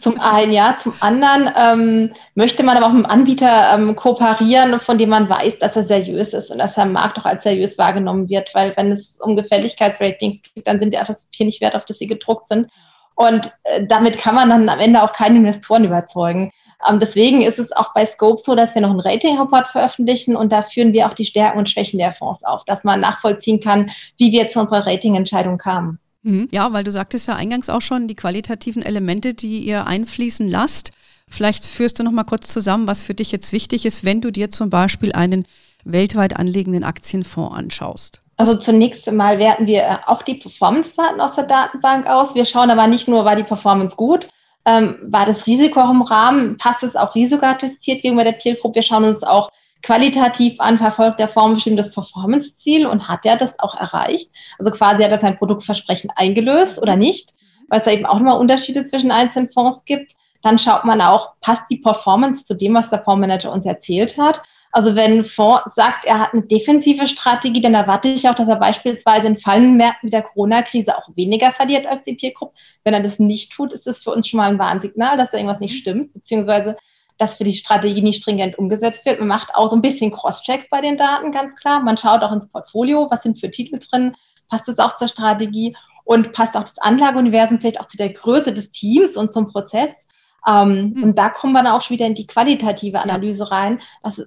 Zum 0.00 0.20
einen 0.20 0.52
ja, 0.52 0.78
zum 0.80 0.92
anderen 1.00 1.50
ähm, 1.56 2.14
möchte 2.36 2.62
man 2.62 2.76
aber 2.76 2.86
auch 2.86 2.92
mit 2.92 3.04
dem 3.04 3.10
Anbieter 3.10 3.74
ähm, 3.74 3.96
kooperieren, 3.96 4.78
von 4.78 4.96
dem 4.96 5.08
man 5.08 5.28
weiß, 5.28 5.58
dass 5.58 5.74
er 5.74 5.86
seriös 5.86 6.34
ist 6.34 6.50
und 6.52 6.58
dass 6.58 6.76
er 6.76 6.84
am 6.84 6.92
Markt 6.92 7.18
auch 7.18 7.24
als 7.24 7.42
seriös 7.42 7.76
wahrgenommen 7.76 8.28
wird, 8.28 8.54
weil 8.54 8.76
wenn 8.76 8.92
es 8.92 9.18
um 9.18 9.34
Gefälligkeitsratings 9.34 10.42
geht, 10.42 10.68
dann 10.68 10.78
sind 10.78 10.92
die 10.92 10.98
einfach 10.98 11.16
Papier 11.16 11.46
nicht 11.46 11.60
wert, 11.60 11.74
auf 11.74 11.86
das 11.86 11.98
sie 11.98 12.06
gedruckt 12.06 12.46
sind. 12.46 12.68
Und 13.16 13.52
äh, 13.64 13.84
damit 13.84 14.16
kann 14.16 14.36
man 14.36 14.48
dann 14.48 14.68
am 14.68 14.78
Ende 14.78 15.02
auch 15.02 15.12
keine 15.12 15.38
Investoren 15.38 15.84
überzeugen. 15.84 16.52
Ähm, 16.86 17.00
deswegen 17.00 17.42
ist 17.42 17.58
es 17.58 17.72
auch 17.72 17.92
bei 17.92 18.06
Scope 18.06 18.42
so, 18.44 18.54
dass 18.54 18.74
wir 18.74 18.82
noch 18.82 18.90
einen 18.90 19.00
Rating-Report 19.00 19.68
veröffentlichen 19.68 20.36
und 20.36 20.52
da 20.52 20.62
führen 20.62 20.92
wir 20.92 21.08
auch 21.08 21.14
die 21.14 21.24
Stärken 21.24 21.58
und 21.58 21.68
Schwächen 21.68 21.98
der 21.98 22.12
Fonds 22.12 22.44
auf, 22.44 22.64
dass 22.64 22.84
man 22.84 23.00
nachvollziehen 23.00 23.60
kann, 23.60 23.90
wie 24.16 24.30
wir 24.32 24.50
zu 24.50 24.60
unserer 24.60 24.86
Ratingentscheidung 24.86 25.58
kamen. 25.58 25.98
Mhm. 26.22 26.48
Ja, 26.52 26.72
weil 26.72 26.84
du 26.84 26.92
sagtest 26.92 27.26
ja 27.26 27.34
eingangs 27.34 27.68
auch 27.70 27.82
schon 27.82 28.08
die 28.08 28.14
qualitativen 28.14 28.82
Elemente, 28.82 29.34
die 29.34 29.60
ihr 29.60 29.86
einfließen 29.86 30.48
lasst. 30.48 30.92
Vielleicht 31.26 31.66
führst 31.66 31.98
du 31.98 32.04
noch 32.04 32.12
mal 32.12 32.24
kurz 32.24 32.48
zusammen, 32.52 32.86
was 32.86 33.04
für 33.04 33.14
dich 33.14 33.32
jetzt 33.32 33.52
wichtig 33.52 33.84
ist, 33.84 34.04
wenn 34.04 34.20
du 34.20 34.30
dir 34.30 34.50
zum 34.50 34.70
Beispiel 34.70 35.12
einen 35.12 35.46
weltweit 35.84 36.36
anlegenden 36.36 36.84
Aktienfonds 36.84 37.56
anschaust. 37.56 38.20
Also 38.36 38.56
zunächst 38.56 39.08
einmal 39.08 39.38
werten 39.38 39.66
wir 39.66 39.82
äh, 39.82 39.96
auch 40.06 40.22
die 40.22 40.34
Performance-Daten 40.34 41.20
aus 41.20 41.34
der 41.34 41.44
Datenbank 41.44 42.06
aus. 42.06 42.34
Wir 42.36 42.44
schauen 42.44 42.70
aber 42.70 42.86
nicht 42.86 43.08
nur, 43.08 43.24
war 43.24 43.34
die 43.34 43.42
Performance 43.42 43.96
gut, 43.96 44.28
ähm, 44.68 44.98
war 45.02 45.24
das 45.24 45.46
Risiko 45.46 45.80
auch 45.80 45.90
im 45.90 46.02
Rahmen, 46.02 46.58
passt 46.58 46.82
es 46.82 46.94
auch 46.94 47.14
risikoattestiert 47.14 48.02
gegenüber 48.02 48.24
der 48.24 48.38
Zielgruppe. 48.38 48.76
Wir 48.76 48.82
schauen 48.82 49.04
uns 49.04 49.22
auch 49.22 49.50
qualitativ 49.82 50.60
an, 50.60 50.76
verfolgt 50.76 51.20
der 51.20 51.28
Fonds 51.28 51.54
bestimmtes 51.54 51.90
Performance-Ziel 51.90 52.86
und 52.86 53.08
hat 53.08 53.24
er 53.24 53.36
das 53.36 53.58
auch 53.58 53.74
erreicht? 53.74 54.30
Also 54.58 54.70
quasi 54.70 55.02
hat 55.02 55.10
er 55.10 55.18
sein 55.18 55.38
Produktversprechen 55.38 56.10
eingelöst 56.14 56.82
oder 56.82 56.96
nicht, 56.96 57.32
weil 57.68 57.78
es 57.78 57.84
da 57.86 57.92
eben 57.92 58.04
auch 58.04 58.18
nochmal 58.18 58.38
Unterschiede 58.38 58.84
zwischen 58.84 59.10
einzelnen 59.10 59.48
Fonds 59.48 59.84
gibt. 59.86 60.16
Dann 60.42 60.58
schaut 60.58 60.84
man 60.84 61.00
auch, 61.00 61.32
passt 61.40 61.70
die 61.70 61.78
Performance 61.78 62.44
zu 62.44 62.54
dem, 62.54 62.74
was 62.74 62.90
der 62.90 63.02
Fondsmanager 63.02 63.50
uns 63.50 63.64
erzählt 63.64 64.18
hat? 64.18 64.42
Also 64.72 64.94
wenn 64.94 65.24
Fonds 65.24 65.74
sagt, 65.74 66.04
er 66.04 66.18
hat 66.18 66.34
eine 66.34 66.42
defensive 66.42 67.06
Strategie, 67.06 67.60
dann 67.60 67.74
erwarte 67.74 68.08
ich 68.08 68.28
auch, 68.28 68.34
dass 68.34 68.48
er 68.48 68.56
beispielsweise 68.56 69.26
in 69.26 69.38
fallenden 69.38 69.76
Märkten 69.76 70.06
mit 70.06 70.12
der 70.12 70.22
Corona-Krise 70.22 70.96
auch 70.96 71.08
weniger 71.14 71.52
verliert 71.52 71.86
als 71.86 72.04
die 72.04 72.14
Peer 72.14 72.32
Group. 72.32 72.52
Wenn 72.84 72.94
er 72.94 73.02
das 73.02 73.18
nicht 73.18 73.52
tut, 73.52 73.72
ist 73.72 73.86
das 73.86 74.02
für 74.02 74.10
uns 74.10 74.28
schon 74.28 74.38
mal 74.38 74.50
ein 74.50 74.58
Warnsignal, 74.58 75.16
dass 75.16 75.30
da 75.30 75.38
irgendwas 75.38 75.60
nicht 75.60 75.74
mhm. 75.74 75.78
stimmt, 75.78 76.12
beziehungsweise 76.12 76.76
dass 77.16 77.34
für 77.34 77.44
die 77.44 77.52
Strategie 77.52 78.02
nicht 78.02 78.22
stringent 78.22 78.58
umgesetzt 78.58 79.04
wird. 79.04 79.18
Man 79.18 79.28
macht 79.28 79.54
auch 79.54 79.70
so 79.70 79.76
ein 79.76 79.82
bisschen 79.82 80.12
Cross-Checks 80.12 80.70
bei 80.70 80.80
den 80.80 80.96
Daten, 80.96 81.32
ganz 81.32 81.56
klar. 81.56 81.80
Man 81.80 81.98
schaut 81.98 82.22
auch 82.22 82.32
ins 82.32 82.50
Portfolio, 82.50 83.08
was 83.10 83.24
sind 83.24 83.40
für 83.40 83.50
Titel 83.50 83.78
drin, 83.78 84.14
passt 84.48 84.68
es 84.68 84.78
auch 84.78 84.96
zur 84.96 85.08
Strategie 85.08 85.76
und 86.04 86.32
passt 86.32 86.56
auch 86.56 86.62
das 86.62 86.78
Anlageuniversum 86.78 87.60
vielleicht 87.60 87.80
auch 87.80 87.88
zu 87.88 87.96
der 87.96 88.10
Größe 88.10 88.52
des 88.52 88.70
Teams 88.70 89.16
und 89.16 89.32
zum 89.32 89.48
Prozess. 89.48 89.90
Ähm, 90.46 90.94
mhm. 90.94 91.02
Und 91.02 91.18
da 91.18 91.28
kommen 91.28 91.52
wir 91.52 91.62
dann 91.62 91.72
auch 91.72 91.82
schon 91.82 91.94
wieder 91.94 92.06
in 92.06 92.14
die 92.14 92.26
qualitative 92.26 93.00
Analyse 93.00 93.50
rein. 93.50 93.80
Das 94.02 94.22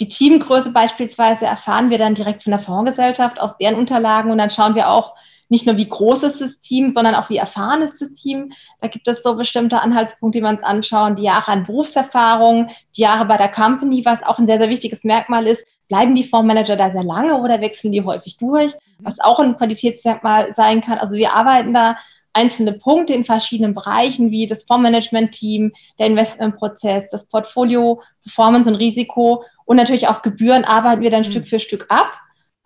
die 0.00 0.08
Teamgröße 0.08 0.70
beispielsweise 0.70 1.44
erfahren 1.44 1.90
wir 1.90 1.98
dann 1.98 2.14
direkt 2.14 2.42
von 2.42 2.52
der 2.52 2.60
Fondsgesellschaft 2.60 3.38
aus 3.38 3.52
deren 3.60 3.76
Unterlagen 3.76 4.30
und 4.30 4.38
dann 4.38 4.50
schauen 4.50 4.74
wir 4.74 4.88
auch 4.88 5.14
nicht 5.50 5.66
nur, 5.66 5.76
wie 5.76 5.88
groß 5.88 6.22
ist 6.22 6.40
das 6.40 6.60
Team, 6.60 6.94
sondern 6.94 7.16
auch, 7.16 7.28
wie 7.28 7.36
erfahren 7.36 7.82
ist 7.82 8.00
das 8.00 8.14
Team. 8.14 8.52
Da 8.80 8.86
gibt 8.86 9.08
es 9.08 9.22
so 9.22 9.34
bestimmte 9.34 9.80
Anhaltspunkte, 9.80 10.38
die 10.38 10.44
wir 10.44 10.48
uns 10.48 10.62
anschauen. 10.62 11.16
Die 11.16 11.24
Jahre 11.24 11.48
an 11.48 11.66
Berufserfahrung, 11.66 12.70
die 12.96 13.02
Jahre 13.02 13.26
bei 13.26 13.36
der 13.36 13.48
Company, 13.48 14.04
was 14.04 14.22
auch 14.22 14.38
ein 14.38 14.46
sehr, 14.46 14.58
sehr 14.58 14.70
wichtiges 14.70 15.02
Merkmal 15.02 15.48
ist. 15.48 15.66
Bleiben 15.88 16.14
die 16.14 16.22
Fondsmanager 16.22 16.76
da 16.76 16.90
sehr 16.90 17.02
lange 17.02 17.40
oder 17.40 17.60
wechseln 17.60 17.90
die 17.90 18.04
häufig 18.04 18.38
durch? 18.38 18.72
Was 19.00 19.18
auch 19.18 19.40
ein 19.40 19.56
Qualitätsmerkmal 19.56 20.54
sein 20.54 20.82
kann. 20.82 20.98
Also 20.98 21.16
wir 21.16 21.34
arbeiten 21.34 21.74
da 21.74 21.96
einzelne 22.32 22.74
Punkte 22.74 23.12
in 23.12 23.24
verschiedenen 23.24 23.74
Bereichen, 23.74 24.30
wie 24.30 24.46
das 24.46 24.62
Fondsmanagement-Team, 24.62 25.72
der 25.98 26.06
Investmentprozess, 26.06 27.10
das 27.10 27.26
Portfolio, 27.26 28.02
Performance 28.22 28.70
und 28.70 28.76
Risiko 28.76 29.42
und 29.70 29.76
natürlich 29.76 30.08
auch 30.08 30.22
Gebühren 30.22 30.64
arbeiten 30.64 31.00
wir 31.00 31.12
dann 31.12 31.22
mhm. 31.22 31.30
Stück 31.30 31.46
für 31.46 31.60
Stück 31.60 31.86
ab, 31.90 32.10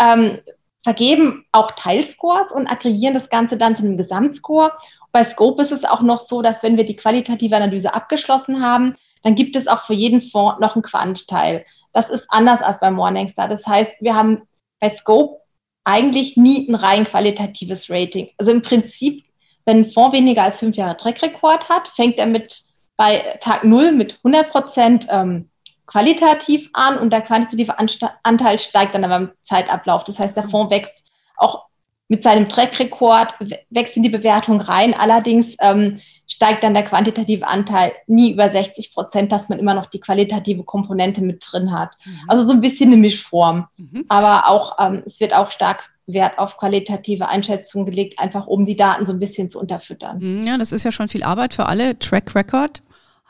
ähm, 0.01 0.39
vergeben 0.83 1.45
auch 1.53 1.73
Teilscores 1.73 2.51
und 2.51 2.67
aggregieren 2.67 3.13
das 3.13 3.29
Ganze 3.29 3.59
dann 3.59 3.77
zu 3.77 3.85
einem 3.85 3.99
Gesamtscore. 3.99 4.73
Bei 5.13 5.23
Scope 5.23 5.63
ist 5.63 5.71
es 5.71 5.85
auch 5.85 6.01
noch 6.01 6.27
so, 6.29 6.41
dass 6.41 6.63
wenn 6.63 6.79
wir 6.79 6.85
die 6.85 6.97
qualitative 6.97 7.57
Analyse 7.57 7.93
abgeschlossen 7.93 8.63
haben, 8.63 8.97
dann 9.23 9.35
gibt 9.35 9.55
es 9.55 9.69
auch 9.69 9.85
für 9.85 9.93
jeden 9.93 10.23
Fonds 10.23 10.61
noch 10.61 10.77
einen 10.77 10.83
Quant-Teil. 10.83 11.67
Das 11.93 12.09
ist 12.09 12.25
anders 12.31 12.63
als 12.63 12.81
bei 12.81 12.91
Morningstar. 12.91 13.49
Das 13.49 13.67
heißt, 13.67 13.93
wir 14.01 14.15
haben 14.15 14.41
bei 14.81 14.89
Scope 14.89 15.43
eigentlich 15.85 16.39
nie 16.39 16.67
ein 16.67 16.75
rein 16.75 17.05
qualitatives 17.05 17.91
Rating. 17.91 18.31
Also 18.39 18.51
im 18.51 18.63
Prinzip, 18.63 19.25
wenn 19.67 19.81
ein 19.81 19.93
Fonds 19.93 20.17
weniger 20.17 20.45
als 20.45 20.59
fünf 20.59 20.75
Jahre 20.75 20.97
Track 20.97 21.23
Record 21.23 21.69
hat, 21.69 21.87
fängt 21.89 22.17
er 22.17 22.27
mit 22.27 22.63
bei 22.97 23.37
Tag 23.43 23.63
null 23.65 23.93
mit 23.93 24.21
100 24.25 24.51
Prozent 24.51 25.07
ähm, 25.11 25.51
qualitativ 25.87 26.71
an 26.73 26.99
und 26.99 27.11
der 27.13 27.21
quantitative 27.21 27.77
Anteil 28.23 28.59
steigt 28.59 28.95
dann 28.95 29.05
aber 29.05 29.17
im 29.17 29.31
Zeitablauf. 29.43 30.05
Das 30.05 30.19
heißt, 30.19 30.37
der 30.37 30.49
Fonds 30.49 30.71
wächst 30.71 31.05
auch 31.37 31.67
mit 32.09 32.23
seinem 32.23 32.49
Track-Rekord, 32.49 33.35
wächst 33.71 33.97
in 33.97 34.03
die 34.03 34.11
Bewertung 34.11 34.61
rein. 34.61 34.95
Allerdings 34.95 35.57
ähm, 35.61 36.01
steigt 36.27 36.63
dann 36.63 36.75
der 36.75 36.85
quantitative 36.85 37.47
Anteil 37.47 37.93
nie 38.07 38.33
über 38.33 38.51
60 38.51 38.93
Prozent, 38.93 39.33
dass 39.33 39.49
man 39.49 39.59
immer 39.59 39.75
noch 39.75 39.87
die 39.87 40.01
qualitative 40.01 40.65
Komponente 40.65 41.23
mit 41.23 41.43
drin 41.47 41.73
hat. 41.73 41.93
Mhm. 42.05 42.21
Also 42.29 42.45
so 42.45 42.53
ein 42.53 42.61
bisschen 42.61 42.93
eine 42.93 42.99
Mischform. 42.99 43.69
Mhm. 43.77 44.05
Aber 44.09 44.49
auch, 44.49 44.77
ähm, 44.79 45.03
es 45.07 45.19
wird 45.19 45.35
auch 45.35 45.51
stark 45.51 45.91
Wert 46.07 46.39
auf 46.39 46.59
qualitative 46.59 47.29
Einschätzung 47.29 47.87
gelegt, 47.87 48.19
einfach 48.19 48.47
um 48.47 48.67
die 48.67 48.77
Daten 48.77 49.07
so 49.07 49.13
ein 49.13 49.19
bisschen 49.19 49.51
zu 49.51 49.59
unterfüttern. 49.59 50.19
Mhm, 50.19 50.47
ja, 50.47 50.59
das 50.59 50.73
ist 50.73 50.85
ja 50.85 50.93
schon 50.93 51.09
viel 51.09 51.23
Arbeit 51.23 51.55
für 51.55 51.67
alle. 51.67 51.99
Track 51.99 52.35
Record 52.35 52.83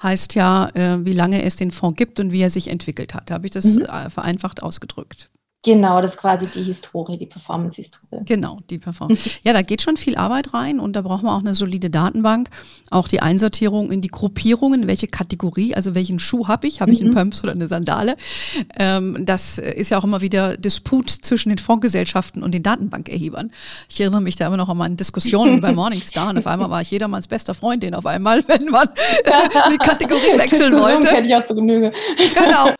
heißt 0.04 0.34
ja, 0.34 0.68
äh, 0.74 1.04
wie 1.04 1.12
lange 1.12 1.42
es 1.42 1.56
den 1.56 1.72
Fonds 1.72 1.96
gibt 1.96 2.20
und 2.20 2.30
wie 2.30 2.42
er 2.42 2.50
sich 2.50 2.68
entwickelt 2.68 3.14
hat. 3.14 3.30
Da 3.30 3.34
habe 3.34 3.46
ich 3.46 3.52
das 3.52 3.64
mhm. 3.64 3.82
äh, 3.82 4.10
vereinfacht 4.10 4.62
ausgedrückt. 4.62 5.30
Genau, 5.64 6.02
das 6.02 6.12
ist 6.12 6.18
quasi 6.18 6.46
die 6.46 6.62
Historie, 6.62 7.16
die 7.16 7.24
Performance-Historie. 7.24 8.20
Genau, 8.26 8.58
die 8.68 8.78
Performance. 8.78 9.30
ja, 9.44 9.54
da 9.54 9.62
geht 9.62 9.80
schon 9.80 9.96
viel 9.96 10.14
Arbeit 10.14 10.52
rein 10.52 10.78
und 10.78 10.94
da 10.94 11.00
braucht 11.00 11.22
man 11.22 11.34
auch 11.34 11.40
eine 11.40 11.54
solide 11.54 11.88
Datenbank. 11.88 12.50
Auch 12.90 13.08
die 13.08 13.20
Einsortierung 13.20 13.90
in 13.90 14.02
die 14.02 14.08
Gruppierungen, 14.08 14.86
welche 14.86 15.06
Kategorie, 15.06 15.74
also 15.74 15.94
welchen 15.94 16.18
Schuh 16.18 16.48
habe 16.48 16.66
ich? 16.66 16.82
Habe 16.82 16.92
ich 16.92 17.00
einen 17.00 17.10
mhm. 17.10 17.14
Pumps 17.14 17.42
oder 17.42 17.52
eine 17.52 17.66
Sandale? 17.66 18.16
Ähm, 18.78 19.24
das 19.24 19.56
ist 19.56 19.90
ja 19.90 19.98
auch 19.98 20.04
immer 20.04 20.20
wieder 20.20 20.58
Disput 20.58 21.08
zwischen 21.08 21.48
den 21.48 21.58
Fondsgesellschaften 21.58 22.42
und 22.42 22.52
den 22.52 22.62
Datenbankerhebern. 22.62 23.50
Ich 23.88 23.98
erinnere 24.00 24.20
mich 24.20 24.36
da 24.36 24.46
immer 24.48 24.58
noch 24.58 24.68
an 24.68 24.76
meine 24.76 24.96
Diskussionen 24.96 25.62
bei 25.62 25.72
Morningstar 25.74 26.28
und 26.28 26.36
auf 26.36 26.46
einmal 26.46 26.68
war 26.68 26.82
ich 26.82 26.90
jedermanns 26.90 27.26
bester 27.26 27.54
Freundin 27.54 27.94
auf 27.94 28.04
einmal, 28.04 28.42
wenn 28.48 28.66
man 28.66 28.88
die 29.72 29.78
Kategorie 29.78 30.36
wechseln 30.36 30.74
wollte. 30.74 31.08
Hätte 31.08 31.26
ich 31.26 31.34
auch 31.34 31.46
zu 31.46 31.54
Genüge. 31.54 31.90
Genau. 32.34 32.74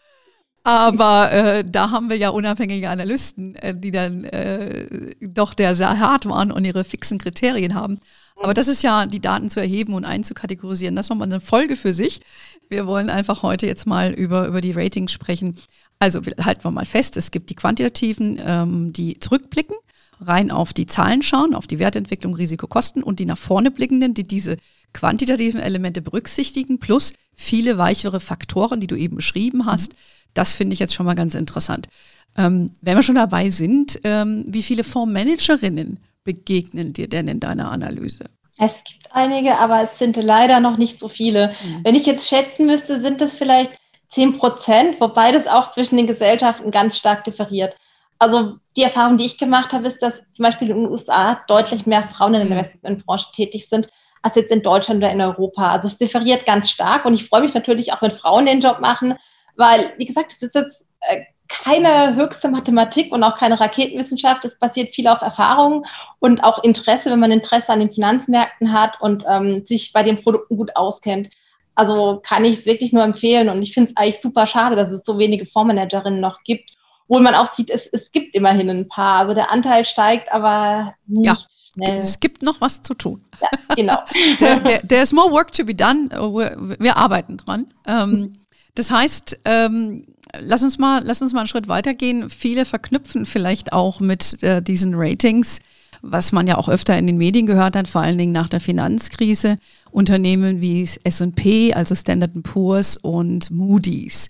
Aber 0.67 1.31
äh, 1.31 1.63
da 1.63 1.91
haben 1.91 2.09
wir 2.09 2.17
ja 2.17 2.31
unabhängige 2.31 2.89
Analysten, 2.89 3.55
äh, 3.57 3.79
die 3.79 3.91
dann 3.91 4.25
äh, 4.25 4.87
doch 5.21 5.53
der 5.53 5.75
sehr 5.75 5.99
hart 6.01 6.25
waren 6.27 6.51
und 6.51 6.65
ihre 6.65 6.85
fixen 6.85 7.19
Kriterien 7.19 7.75
haben. 7.75 7.99
Aber 8.37 8.55
das 8.55 8.67
ist 8.67 8.83
ja, 8.83 9.05
die 9.05 9.21
Daten 9.21 9.51
zu 9.51 9.61
erheben 9.61 9.93
und 9.93 10.07
einzukategorisieren. 10.07 10.97
Das 10.97 11.07
ist 11.07 11.11
nochmal 11.11 11.29
eine 11.29 11.41
Folge 11.41 11.77
für 11.77 11.93
sich. 11.93 12.23
Wir 12.71 12.87
wollen 12.87 13.11
einfach 13.11 13.43
heute 13.43 13.67
jetzt 13.67 13.87
mal 13.87 14.13
über, 14.13 14.47
über 14.47 14.63
die 14.63 14.73
Ratings 14.73 15.13
sprechen. 15.13 15.57
Also 15.99 16.23
halten 16.41 16.65
wir 16.65 16.71
mal 16.71 16.87
fest, 16.87 17.19
es 17.19 17.31
gibt 17.31 17.51
die 17.51 17.55
quantitativen, 17.55 18.41
ähm, 18.45 18.93
die 18.95 19.21
zurückblicken, 19.21 19.77
rein 20.19 20.51
auf 20.51 20.73
die 20.73 20.87
Zahlen 20.87 21.23
schauen, 21.23 21.55
auf 21.55 21.67
die 21.67 21.79
Wertentwicklung, 21.79 22.35
Risikokosten 22.35 23.03
und 23.03 23.21
die 23.21 23.27
nach 23.27 23.39
vorne 23.39 23.71
blickenden, 23.71 24.15
die 24.15 24.25
diese 24.25 24.57
quantitativen 24.95 25.61
Elemente 25.61 26.01
berücksichtigen, 26.01 26.79
plus 26.79 27.13
viele 27.35 27.77
weichere 27.77 28.21
Faktoren, 28.21 28.81
die 28.81 28.87
du 28.87 28.97
eben 28.97 29.17
beschrieben 29.17 29.67
hast, 29.67 29.95
das 30.35 30.55
finde 30.55 30.75
ich 30.75 30.81
jetzt 30.81 30.95
schon 30.95 31.07
mal 31.07 31.15
ganz 31.15 31.35
interessant. 31.35 31.89
Ähm, 32.37 32.73
wenn 32.81 32.97
wir 32.97 33.03
schon 33.03 33.15
dabei 33.15 33.51
sind, 33.51 33.99
ähm, 34.05 34.45
wie 34.49 34.63
viele 34.63 34.85
Fondsmanagerinnen 34.85 36.01
begegnen 36.25 36.93
dir 36.93 37.09
denn 37.09 37.29
in 37.29 37.41
deiner 37.41 37.71
Analyse? 37.71 38.25
Es 38.59 38.73
gibt 38.85 39.15
einige, 39.15 39.57
aber 39.59 39.83
es 39.83 39.99
sind 39.99 40.17
leider 40.17 40.61
noch 40.61 40.77
nicht 40.77 40.99
so 40.99 41.09
viele. 41.09 41.55
Mhm. 41.63 41.81
Wenn 41.85 41.95
ich 41.95 42.07
jetzt 42.07 42.29
schätzen 42.29 42.67
müsste, 42.67 43.01
sind 43.01 43.21
es 43.21 43.35
vielleicht 43.35 43.73
10 44.13 44.39
Prozent, 44.39 45.01
wobei 45.01 45.33
das 45.33 45.47
auch 45.47 45.73
zwischen 45.73 45.97
den 45.97 46.07
Gesellschaften 46.07 46.71
ganz 46.71 46.97
stark 46.97 47.25
differiert. 47.25 47.77
Also 48.19 48.55
die 48.77 48.83
Erfahrung, 48.83 49.19
die 49.19 49.27
ich 49.27 49.39
gemacht 49.39 49.73
habe, 49.73 49.89
ist, 49.89 50.01
dass 50.01 50.15
zum 50.35 50.45
Beispiel 50.45 50.71
in 50.71 50.77
den 50.77 50.91
USA 50.91 51.41
deutlich 51.49 51.87
mehr 51.87 52.05
Frauen 52.05 52.35
in 52.35 52.41
der 52.41 52.51
mhm. 52.51 52.65
Investmentbranche 52.65 53.33
tätig 53.33 53.69
sind, 53.69 53.89
als 54.23 54.37
jetzt 54.37 54.53
in 54.53 54.63
Deutschland 54.63 54.99
oder 54.99 55.13
in 55.13 55.21
Europa. 55.21 55.73
Also 55.73 55.89
es 55.89 55.99
differiert 55.99 56.47
ganz 56.47 56.71
stark 56.71 57.05
und 57.05 57.15
ich 57.15 57.29
freue 57.29 57.43
mich 57.43 57.55
natürlich 57.55 57.93
auch, 57.93 58.03
wenn 58.03 58.13
Frauen 58.13 58.47
den 58.47 58.61
Job 58.61 58.81
machen, 58.81 59.15
weil, 59.57 59.93
wie 59.97 60.07
gesagt, 60.07 60.33
es 60.33 60.43
ist 60.43 60.55
jetzt 60.55 60.87
äh, 61.01 61.23
keine 61.49 62.17
höchste 62.17 62.49
Mathematik 62.49 63.13
und 63.13 63.23
auch 63.23 63.37
keine 63.37 63.61
Raketenwissenschaft. 63.61 64.45
Es 64.45 64.59
basiert 64.59 64.95
viel 64.95 65.07
auf 65.09 65.23
Erfahrung 65.23 65.85
und 66.19 66.43
auch 66.43 66.63
Interesse, 66.65 67.11
wenn 67.11 67.21
man 67.21 67.31
Interesse 67.31 67.69
an 67.69 67.81
den 67.81 67.93
Finanzmärkten 67.93 68.73
hat 68.73 69.01
und 69.01 69.25
ähm, 69.29 69.65
sich 69.67 69.93
bei 69.93 70.03
den 70.03 70.23
Produkten 70.23 70.57
gut 70.57 70.75
auskennt. 70.75 71.31
Also 71.75 72.21
kann 72.25 72.45
ich 72.45 72.61
es 72.61 72.67
wirklich 72.67 72.93
nur 72.93 73.03
empfehlen 73.03 73.49
und 73.49 73.63
ich 73.63 73.75
finde 73.75 73.91
es 73.91 73.97
eigentlich 73.97 74.23
super 74.23 74.47
schade, 74.47 74.77
dass 74.77 74.91
es 74.91 75.03
so 75.05 75.19
wenige 75.19 75.47
Fondsmanagerinnen 75.47 76.21
noch 76.21 76.43
gibt. 76.45 76.71
Obwohl 77.09 77.23
man 77.23 77.35
auch 77.35 77.53
sieht, 77.53 77.69
es, 77.69 77.87
es 77.87 78.11
gibt 78.13 78.35
immerhin 78.35 78.71
ein 78.71 78.89
paar. 78.89 79.19
Also 79.19 79.35
der 79.35 79.51
Anteil 79.51 79.85
steigt, 79.85 80.33
aber 80.33 80.95
nicht 81.07 81.27
ja. 81.27 81.37
Schnell. 81.75 81.99
Es 81.99 82.21
gibt 82.21 82.43
noch 82.43 82.61
was 82.61 82.83
zu 82.83 82.95
tun. 82.95 83.25
Ja, 83.41 83.49
genau. 83.75 83.99
there, 84.39 85.03
is 85.03 85.13
more 85.13 85.31
work 85.33 85.53
to 85.53 85.65
be 85.65 85.75
done. 85.75 86.09
Wir, 86.11 86.77
wir 86.79 86.97
arbeiten 86.97 87.37
dran. 87.37 87.67
Ähm, 87.87 88.35
das 88.75 88.91
heißt, 88.91 89.41
ähm, 89.45 90.05
lass 90.41 90.63
uns 90.63 90.79
mal, 90.79 91.03
lass 91.05 91.23
uns 91.23 91.33
mal 91.33 91.41
einen 91.41 91.49
Schritt 91.49 91.69
weitergehen. 91.69 92.31
Viele 92.31 92.65
verknüpfen 92.65 93.27
vielleicht 93.27 93.73
auch 93.73 94.01
mit 94.01 94.43
äh, 94.43 94.63
diesen 94.63 94.95
Ratings, 94.95 95.61
was 96.03 96.33
man 96.33 96.47
ja 96.47 96.59
auch 96.59 96.69
öfter 96.69 96.99
in 96.99 97.07
den 97.07 97.17
Medien 97.17 97.47
gehört 97.47 97.77
hat, 97.77 97.89
vor 97.89 98.03
allen 98.03 98.19
Dingen 98.19 98.33
nach 98.33 98.49
der 98.49 98.61
Finanzkrise, 98.61 99.57
Unternehmen 99.91 100.61
wie 100.61 100.89
S&P, 101.05 101.73
also 101.73 101.95
Standard 101.95 102.43
Poor's 102.43 102.97
und 102.97 103.51
Moody's. 103.51 104.29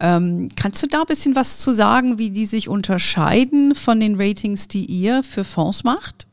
Ähm, 0.00 0.48
kannst 0.54 0.82
du 0.82 0.86
da 0.86 1.00
ein 1.00 1.06
bisschen 1.06 1.34
was 1.34 1.58
zu 1.58 1.72
sagen, 1.72 2.18
wie 2.18 2.30
die 2.30 2.46
sich 2.46 2.68
unterscheiden 2.68 3.74
von 3.74 3.98
den 3.98 4.20
Ratings, 4.20 4.68
die 4.68 4.84
ihr 4.84 5.22
für 5.22 5.44
Fonds 5.44 5.82
macht? 5.82 6.26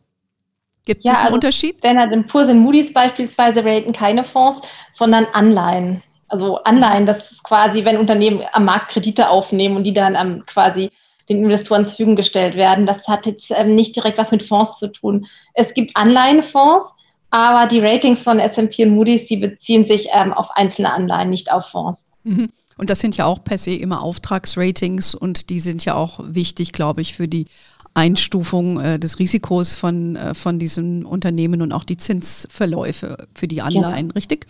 Gibt 0.85 1.03
ja, 1.03 1.13
es 1.13 1.17
einen 1.19 1.25
also 1.27 1.35
Unterschied? 1.35 1.77
Standard 1.79 2.27
Poor's 2.27 2.49
und 2.49 2.59
Moody's 2.59 2.93
beispielsweise 2.93 3.63
raten 3.65 3.91
keine 3.91 4.23
Fonds, 4.23 4.61
sondern 4.93 5.25
Anleihen. 5.33 6.03
Also 6.35 6.57
Anleihen, 6.65 7.05
das 7.05 7.31
ist 7.31 7.43
quasi, 7.43 7.85
wenn 7.85 7.97
Unternehmen 7.97 8.41
am 8.51 8.65
Markt 8.65 8.91
Kredite 8.91 9.29
aufnehmen 9.29 9.77
und 9.77 9.85
die 9.85 9.93
dann 9.93 10.15
ähm, 10.15 10.43
quasi 10.45 10.91
den 11.29 11.45
Investoren 11.45 11.83
zur 11.83 11.91
Verfügung 11.91 12.17
gestellt 12.17 12.55
werden. 12.55 12.85
Das 12.85 13.07
hat 13.07 13.25
jetzt 13.25 13.51
ähm, 13.51 13.73
nicht 13.73 13.95
direkt 13.95 14.17
was 14.17 14.31
mit 14.31 14.43
Fonds 14.43 14.77
zu 14.77 14.91
tun. 14.91 15.27
Es 15.53 15.73
gibt 15.73 15.95
Anleihenfonds, 15.95 16.91
aber 17.29 17.67
die 17.67 17.79
Ratings 17.79 18.21
von 18.21 18.39
S&P 18.39 18.85
und 18.85 18.95
Moody's, 18.95 19.27
die 19.27 19.37
beziehen 19.37 19.85
sich 19.85 20.09
ähm, 20.11 20.33
auf 20.33 20.51
einzelne 20.51 20.91
Anleihen, 20.91 21.29
nicht 21.29 21.53
auf 21.53 21.67
Fonds. 21.67 22.01
Mhm. 22.23 22.49
Und 22.77 22.89
das 22.89 22.99
sind 22.99 23.15
ja 23.15 23.25
auch 23.25 23.41
per 23.41 23.57
se 23.57 23.73
immer 23.73 24.03
Auftragsratings 24.03 25.15
und 25.15 25.49
die 25.49 25.61
sind 25.61 25.85
ja 25.85 25.95
auch 25.95 26.19
wichtig, 26.21 26.73
glaube 26.73 27.01
ich, 27.01 27.15
für 27.15 27.29
die 27.29 27.45
Einstufung 27.93 28.81
äh, 28.81 28.99
des 28.99 29.19
Risikos 29.19 29.75
von, 29.75 30.17
äh, 30.17 30.33
von 30.33 30.59
diesen 30.59 31.05
Unternehmen 31.05 31.61
und 31.61 31.71
auch 31.71 31.85
die 31.85 31.95
Zinsverläufe 31.95 33.25
für 33.33 33.47
die 33.47 33.61
Anleihen, 33.61 34.09
ja. 34.09 34.13
richtig? 34.15 34.47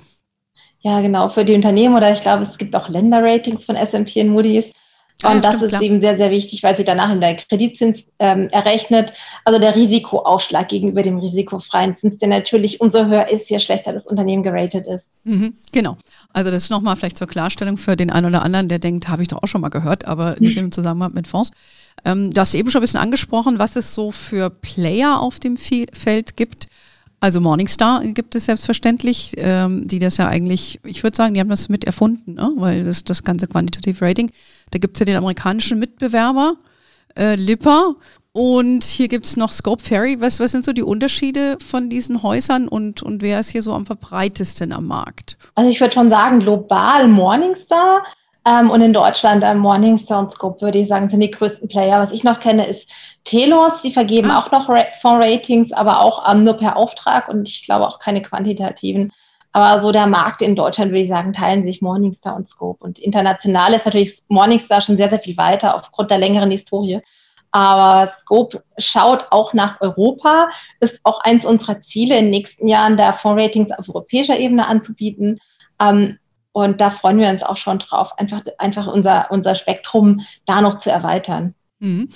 Ja, 0.85 1.01
genau, 1.01 1.29
für 1.29 1.43
die 1.43 1.55
Unternehmen 1.55 1.95
oder 1.95 2.13
ich 2.13 2.21
glaube, 2.21 2.43
es 2.43 2.59
gibt 2.59 2.75
auch 2.75 2.89
Länderratings 2.89 3.65
von 3.65 3.75
S&P 3.75 4.21
und 4.21 4.29
Moody's. 4.29 4.71
Und 5.23 5.33
ja, 5.33 5.39
das 5.39 5.47
stimmt, 5.47 5.63
ist 5.63 5.69
klar. 5.69 5.81
eben 5.81 5.99
sehr, 5.99 6.15
sehr 6.15 6.29
wichtig, 6.29 6.61
weil 6.61 6.77
sie 6.77 6.83
danach 6.83 7.11
in 7.11 7.21
der 7.21 7.37
Kreditzins 7.37 8.03
ähm, 8.19 8.49
errechnet. 8.49 9.11
Also 9.45 9.59
der 9.59 9.75
Risikoaufschlag 9.75 10.67
gegenüber 10.67 11.01
dem 11.01 11.17
risikofreien 11.17 11.97
Zins, 11.97 12.19
der 12.19 12.27
natürlich 12.27 12.81
umso 12.81 13.03
höher 13.03 13.29
ist, 13.29 13.49
je 13.49 13.57
schlechter 13.57 13.93
das 13.93 14.05
Unternehmen 14.05 14.43
geratet 14.43 14.85
ist. 14.85 15.09
Mhm, 15.23 15.55
genau. 15.71 15.97
Also 16.33 16.51
das 16.51 16.69
nochmal 16.69 16.95
vielleicht 16.97 17.17
zur 17.17 17.27
Klarstellung 17.27 17.77
für 17.77 17.95
den 17.95 18.11
einen 18.11 18.27
oder 18.27 18.43
anderen, 18.43 18.67
der 18.67 18.77
denkt, 18.77 19.07
habe 19.07 19.23
ich 19.23 19.27
doch 19.29 19.41
auch 19.41 19.47
schon 19.47 19.61
mal 19.61 19.69
gehört, 19.69 20.05
aber 20.05 20.35
nicht 20.39 20.57
im 20.57 20.71
Zusammenhang 20.71 21.13
mit 21.15 21.25
Fonds. 21.25 21.49
Ähm, 22.03 22.31
du 22.31 22.39
hast 22.39 22.53
eben 22.53 22.69
schon 22.69 22.81
ein 22.81 22.83
bisschen 22.83 22.99
angesprochen, 22.99 23.57
was 23.57 23.75
es 23.75 23.95
so 23.95 24.11
für 24.11 24.51
Player 24.51 25.19
auf 25.19 25.39
dem 25.39 25.57
Feld 25.57 26.37
gibt. 26.37 26.67
Also 27.19 27.41
Morningstar 27.41 28.03
gibt 28.03 28.35
es 28.35 28.45
selbstverständlich, 28.45 29.33
ähm, 29.37 29.87
die 29.87 29.99
das 29.99 30.17
ja 30.17 30.27
eigentlich, 30.27 30.79
ich 30.83 31.01
würde 31.03 31.17
sagen, 31.17 31.33
die 31.33 31.39
haben 31.39 31.49
das 31.49 31.69
mit 31.69 31.83
erfunden, 31.83 32.35
ne? 32.35 32.51
weil 32.57 32.83
das, 32.83 33.03
das 33.03 33.23
ganze 33.23 33.47
Quantitative 33.47 34.05
Rating, 34.05 34.31
da 34.71 34.79
gibt 34.79 34.95
es 34.95 34.99
ja 34.99 35.05
den 35.05 35.15
amerikanischen 35.15 35.79
Mitbewerber, 35.79 36.55
äh, 37.17 37.35
Lipper 37.35 37.95
und 38.31 38.83
hier 38.83 39.07
gibt 39.07 39.25
es 39.25 39.37
noch 39.37 39.51
Scope 39.51 39.81
Ferry. 39.81 40.19
Was, 40.19 40.41
was 40.41 40.51
sind 40.51 40.65
so 40.65 40.73
die 40.73 40.83
Unterschiede 40.83 41.57
von 41.65 41.89
diesen 41.89 42.21
Häusern 42.21 42.67
und, 42.67 43.01
und 43.01 43.21
wer 43.21 43.39
ist 43.39 43.51
hier 43.51 43.63
so 43.63 43.71
am 43.71 43.85
verbreitesten 43.85 44.73
am 44.73 44.87
Markt? 44.87 45.37
Also 45.55 45.69
ich 45.71 45.79
würde 45.79 45.93
schon 45.93 46.09
sagen, 46.09 46.41
global 46.41 47.07
Morningstar 47.07 48.03
ähm, 48.47 48.69
und 48.69 48.81
in 48.81 48.93
Deutschland 48.93 49.43
ähm, 49.43 49.59
Morningstar 49.59 50.19
und 50.19 50.33
Scope, 50.33 50.61
würde 50.61 50.77
ich 50.77 50.87
sagen, 50.87 51.09
sind 51.09 51.19
die 51.19 51.31
größten 51.31 51.67
Player. 51.67 51.99
Was 51.99 52.11
ich 52.11 52.23
noch 52.23 52.39
kenne, 52.39 52.67
ist 52.67 52.89
Telos. 53.23 53.81
Die 53.83 53.91
vergeben 53.91 54.29
ah. 54.29 54.39
auch 54.39 54.51
noch 54.51 54.67
Fonds-Ratings, 55.01 55.71
aber 55.71 56.01
auch 56.01 56.31
ähm, 56.31 56.43
nur 56.43 56.53
per 56.53 56.77
Auftrag 56.77 57.27
und 57.27 57.49
ich 57.49 57.65
glaube 57.65 57.87
auch 57.87 57.99
keine 57.99 58.21
quantitativen. 58.21 59.11
Aber 59.51 59.81
so 59.81 59.91
der 59.91 60.05
Markt 60.05 60.41
in 60.41 60.55
Deutschland, 60.55 60.91
würde 60.91 61.01
ich 61.01 61.07
sagen, 61.07 61.31
teilen 61.31 61.63
sich 61.63 61.81
Morningstar 61.81 62.35
und 62.35 62.49
Scope. 62.49 62.83
Und 62.83 62.99
international 62.99 63.73
ist 63.73 63.85
natürlich 63.85 64.21
Morningstar 64.27 64.81
schon 64.81 64.97
sehr, 64.97 65.09
sehr 65.09 65.19
viel 65.19 65.37
weiter 65.37 65.75
aufgrund 65.75 66.11
der 66.11 66.17
längeren 66.17 66.51
Historie. 66.51 66.99
Aber 67.51 68.11
Scope 68.19 68.63
schaut 68.77 69.27
auch 69.31 69.53
nach 69.53 69.79
Europa, 69.79 70.49
ist 70.81 70.99
auch 71.03 71.21
eins 71.21 71.45
unserer 71.45 71.81
Ziele, 71.81 72.17
in 72.17 72.25
den 72.25 72.31
nächsten 72.31 72.67
Jahren 72.67 72.97
da 72.97 73.13
Fondsratings 73.13 73.71
auf 73.71 73.87
europäischer 73.87 74.37
Ebene 74.37 74.67
anzubieten. 74.67 75.39
Ähm, 75.79 76.19
und 76.55 76.79
da 76.79 76.89
freuen 76.89 77.17
wir 77.17 77.27
uns 77.27 77.43
auch 77.43 77.57
schon 77.57 77.79
drauf, 77.79 78.17
einfach, 78.17 78.41
einfach 78.59 78.87
unser, 78.87 79.29
unser 79.29 79.55
Spektrum 79.55 80.21
da 80.45 80.61
noch 80.61 80.79
zu 80.79 80.89
erweitern. 80.89 81.53
Mhm. 81.79 82.07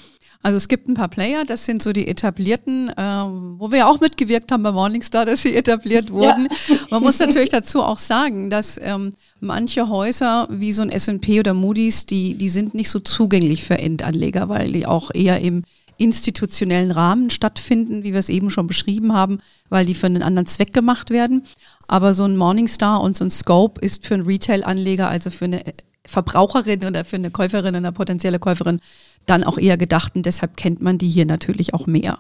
Also 0.42 0.56
es 0.56 0.70
gibt 0.70 0.88
ein 0.88 0.94
paar 0.94 1.10
Player, 1.10 1.44
das 1.44 1.66
sind 1.66 1.84
so 1.84 1.92
die 1.92 2.08
etablierten, 2.08 2.88
äh, 2.88 3.02
wo 3.02 3.70
wir 3.74 3.90
auch 3.90 4.00
mitgewirkt 4.00 4.54
haben 4.54 4.64
bei 4.64 4.72
Morningstar, 4.72 5.26
dass 5.26 5.42
sie 5.42 5.54
etabliert 5.54 6.12
wurden. 6.12 6.48
Ja. 6.70 6.78
Man 6.90 7.04
muss 7.04 7.20
natürlich 7.20 7.50
dazu 7.50 7.84
auch 7.84 8.00
sagen, 8.00 8.50
dass 8.50 8.80
ähm, 8.82 9.12
manche 9.42 9.90
Häuser 9.90 10.48
wie 10.50 10.72
so 10.72 10.84
ein 10.84 10.90
S&P 10.90 11.42
oder 11.42 11.54
Moody's, 11.54 12.06
die, 12.06 12.36
die 12.36 12.48
sind 12.48 12.74
nicht 12.74 12.90
so 12.90 13.00
zugänglich 13.00 13.66
für 13.66 13.78
Endanleger, 13.78 14.48
weil 14.48 14.72
die 14.72 14.86
auch 14.86 15.12
eher 15.14 15.42
im 15.42 15.64
institutionellen 15.98 16.92
Rahmen 16.92 17.30
stattfinden, 17.30 18.04
wie 18.04 18.14
wir 18.14 18.20
es 18.20 18.30
eben 18.30 18.50
schon 18.50 18.68
beschrieben 18.68 19.12
haben, 19.14 19.40
weil 19.68 19.86
die 19.86 19.96
für 19.96 20.06
einen 20.06 20.24
anderen 20.24 20.48
Zweck 20.48 20.72
gemacht 20.72 21.10
werden. 21.10 21.44
Aber 21.90 22.14
so 22.14 22.24
ein 22.24 22.38
Morningstar 22.38 23.02
und 23.02 23.18
so 23.18 23.26
ein 23.26 23.32
Scope 23.32 23.82
ist 23.82 24.06
für 24.06 24.14
einen 24.14 24.28
Retail-Anleger, 24.28 25.10
also 25.10 25.32
für 25.32 25.46
eine 25.46 25.64
Verbraucherin 26.06 26.86
oder 26.86 27.04
für 27.04 27.16
eine 27.16 27.32
Käuferin, 27.32 27.74
eine 27.76 27.92
potenzielle 27.92 28.38
Käuferin, 28.38 28.80
dann 29.26 29.44
auch 29.44 29.58
eher 29.58 29.76
gedacht 29.76 30.16
und 30.16 30.28
deshalb 30.28 30.56
kennt 30.56 30.84
man 30.84 31.00
die 31.00 31.10
hier 31.10 31.26
natürlich 31.26 31.74
auch 31.74 31.88
mehr. 31.88 32.20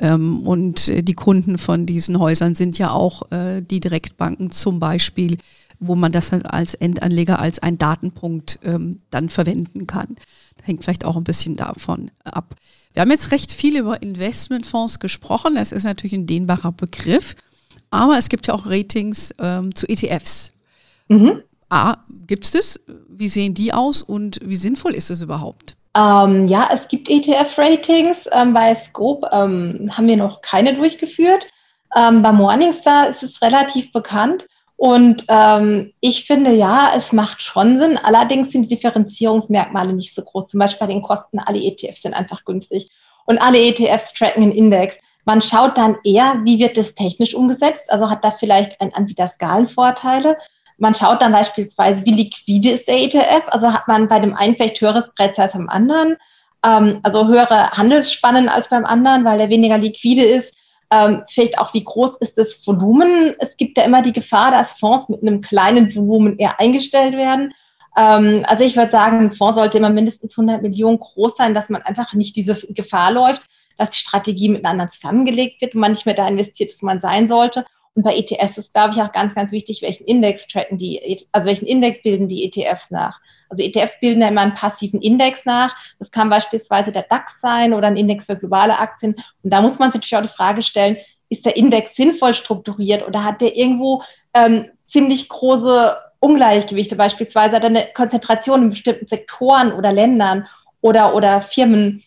Ähm, 0.00 0.44
und 0.44 0.88
äh, 0.88 1.04
die 1.04 1.14
Kunden 1.14 1.58
von 1.58 1.86
diesen 1.86 2.18
Häusern 2.18 2.56
sind 2.56 2.76
ja 2.76 2.90
auch 2.90 3.30
äh, 3.30 3.62
die 3.62 3.78
Direktbanken 3.78 4.50
zum 4.50 4.80
Beispiel, 4.80 5.38
wo 5.78 5.94
man 5.94 6.10
das 6.10 6.32
als 6.32 6.74
Endanleger 6.74 7.38
als 7.38 7.60
ein 7.60 7.78
Datenpunkt 7.78 8.58
ähm, 8.64 9.00
dann 9.12 9.28
verwenden 9.28 9.86
kann. 9.86 10.16
Das 10.56 10.66
hängt 10.66 10.82
vielleicht 10.82 11.04
auch 11.04 11.14
ein 11.14 11.22
bisschen 11.22 11.54
davon 11.54 12.10
ab. 12.24 12.56
Wir 12.94 13.02
haben 13.02 13.12
jetzt 13.12 13.30
recht 13.30 13.52
viel 13.52 13.78
über 13.78 14.02
Investmentfonds 14.02 14.98
gesprochen. 14.98 15.54
Das 15.54 15.70
ist 15.70 15.84
natürlich 15.84 16.14
ein 16.14 16.26
dehnbarer 16.26 16.72
Begriff. 16.72 17.36
Aber 17.94 18.18
es 18.18 18.28
gibt 18.28 18.48
ja 18.48 18.54
auch 18.54 18.66
Ratings 18.66 19.32
ähm, 19.40 19.72
zu 19.72 19.86
ETFs. 19.88 20.52
Mhm. 21.06 21.42
A, 21.70 21.96
gibt 22.26 22.44
es 22.44 22.50
das? 22.50 22.80
Wie 23.08 23.28
sehen 23.28 23.54
die 23.54 23.72
aus 23.72 24.02
und 24.02 24.40
wie 24.42 24.56
sinnvoll 24.56 24.94
ist 24.94 25.10
es 25.10 25.22
überhaupt? 25.22 25.76
Ähm, 25.96 26.48
ja, 26.48 26.68
es 26.72 26.88
gibt 26.88 27.08
ETF-Ratings. 27.08 28.28
Ähm, 28.32 28.52
bei 28.52 28.74
Scope 28.74 29.28
ähm, 29.32 29.90
haben 29.92 30.08
wir 30.08 30.16
noch 30.16 30.42
keine 30.42 30.74
durchgeführt. 30.74 31.46
Ähm, 31.96 32.22
bei 32.22 32.32
Morningstar 32.32 33.10
ist 33.10 33.22
es 33.22 33.40
relativ 33.40 33.92
bekannt. 33.92 34.48
Und 34.76 35.24
ähm, 35.28 35.92
ich 36.00 36.26
finde, 36.26 36.52
ja, 36.52 36.94
es 36.96 37.12
macht 37.12 37.42
schon 37.42 37.78
Sinn. 37.78 37.96
Allerdings 37.96 38.50
sind 38.50 38.62
die 38.62 38.74
Differenzierungsmerkmale 38.74 39.92
nicht 39.92 40.16
so 40.16 40.22
groß. 40.22 40.48
Zum 40.48 40.58
Beispiel 40.58 40.88
bei 40.88 40.92
den 40.92 41.02
Kosten, 41.02 41.38
alle 41.38 41.62
ETFs 41.62 42.02
sind 42.02 42.12
einfach 42.12 42.44
günstig. 42.44 42.90
Und 43.24 43.38
alle 43.38 43.60
ETFs 43.60 44.14
tracken 44.14 44.42
einen 44.42 44.52
Index. 44.52 44.96
Man 45.24 45.40
schaut 45.40 45.78
dann 45.78 45.96
eher, 46.04 46.40
wie 46.44 46.58
wird 46.58 46.76
das 46.76 46.94
technisch 46.94 47.34
umgesetzt. 47.34 47.90
Also 47.90 48.10
hat 48.10 48.24
da 48.24 48.30
vielleicht 48.30 48.80
ein 48.80 48.94
Anbieter 48.94 49.28
Skalenvorteile. 49.28 50.36
Man 50.76 50.94
schaut 50.94 51.22
dann 51.22 51.32
beispielsweise, 51.32 52.04
wie 52.04 52.12
liquide 52.12 52.70
ist 52.70 52.88
der 52.88 53.00
ETF. 53.00 53.44
Also 53.48 53.72
hat 53.72 53.88
man 53.88 54.08
bei 54.08 54.20
dem 54.20 54.34
einen 54.34 54.56
vielleicht 54.56 54.80
höheres 54.80 55.10
Preis 55.14 55.38
als 55.38 55.52
beim 55.52 55.68
anderen. 55.68 56.16
Ähm, 56.64 57.00
also 57.02 57.26
höhere 57.26 57.70
Handelsspannen 57.70 58.48
als 58.48 58.68
beim 58.68 58.84
anderen, 58.84 59.24
weil 59.24 59.38
der 59.38 59.50
weniger 59.50 59.78
liquide 59.78 60.24
ist. 60.24 60.54
Ähm, 60.90 61.22
vielleicht 61.28 61.58
auch, 61.58 61.72
wie 61.74 61.84
groß 61.84 62.18
ist 62.20 62.36
das 62.36 62.66
Volumen? 62.66 63.34
Es 63.38 63.56
gibt 63.56 63.78
ja 63.78 63.84
immer 63.84 64.02
die 64.02 64.12
Gefahr, 64.12 64.50
dass 64.50 64.78
Fonds 64.78 65.08
mit 65.08 65.22
einem 65.22 65.40
kleinen 65.40 65.94
Volumen 65.94 66.38
eher 66.38 66.60
eingestellt 66.60 67.16
werden. 67.16 67.54
Ähm, 67.96 68.44
also 68.46 68.64
ich 68.64 68.76
würde 68.76 68.92
sagen, 68.92 69.20
ein 69.20 69.34
Fonds 69.34 69.56
sollte 69.56 69.78
immer 69.78 69.90
mindestens 69.90 70.36
100 70.36 70.62
Millionen 70.62 70.98
groß 70.98 71.36
sein, 71.36 71.54
dass 71.54 71.68
man 71.68 71.82
einfach 71.82 72.12
nicht 72.12 72.36
diese 72.36 72.54
Gefahr 72.72 73.12
läuft, 73.12 73.46
dass 73.76 73.90
die 73.90 73.98
Strategie 73.98 74.48
miteinander 74.48 74.90
zusammengelegt 74.90 75.60
wird 75.60 75.74
und 75.74 75.80
man 75.80 75.92
nicht 75.92 76.06
mehr 76.06 76.14
da 76.14 76.28
investiert, 76.28 76.72
wo 76.80 76.86
man 76.86 77.00
sein 77.00 77.28
sollte. 77.28 77.64
Und 77.94 78.02
bei 78.02 78.16
ETFs 78.16 78.58
ist, 78.58 78.72
glaube 78.72 78.92
ich, 78.92 79.00
auch 79.00 79.12
ganz, 79.12 79.34
ganz 79.34 79.52
wichtig, 79.52 79.82
welchen 79.82 80.04
Index 80.04 80.48
tracken 80.48 80.78
die, 80.78 81.20
also 81.30 81.46
welchen 81.48 81.66
Index 81.66 82.02
bilden 82.02 82.28
die 82.28 82.44
ETFs 82.44 82.90
nach. 82.90 83.20
Also 83.48 83.62
ETFs 83.62 84.00
bilden 84.00 84.20
ja 84.20 84.28
immer 84.28 84.40
einen 84.40 84.54
passiven 84.54 85.00
Index 85.00 85.44
nach. 85.44 85.76
Das 86.00 86.10
kann 86.10 86.28
beispielsweise 86.28 86.90
der 86.90 87.02
DAX 87.02 87.40
sein 87.40 87.72
oder 87.72 87.86
ein 87.86 87.96
Index 87.96 88.24
für 88.24 88.36
globale 88.36 88.78
Aktien. 88.78 89.14
Und 89.42 89.50
da 89.50 89.60
muss 89.60 89.78
man 89.78 89.92
sich 89.92 90.00
natürlich 90.00 90.16
auch 90.16 90.28
die 90.28 90.36
Frage 90.36 90.62
stellen, 90.62 90.96
ist 91.28 91.46
der 91.46 91.56
Index 91.56 91.94
sinnvoll 91.94 92.34
strukturiert 92.34 93.06
oder 93.06 93.22
hat 93.22 93.40
der 93.40 93.56
irgendwo 93.56 94.02
ähm, 94.34 94.70
ziemlich 94.88 95.28
große 95.28 95.96
Ungleichgewichte, 96.24 96.96
beispielsweise 96.96 97.56
hat 97.56 97.64
er 97.64 97.70
eine 97.70 97.86
Konzentration 97.94 98.62
in 98.62 98.70
bestimmten 98.70 99.06
Sektoren 99.06 99.72
oder 99.72 99.92
Ländern 99.92 100.46
oder, 100.80 101.14
oder 101.14 101.42
Firmen. 101.42 102.02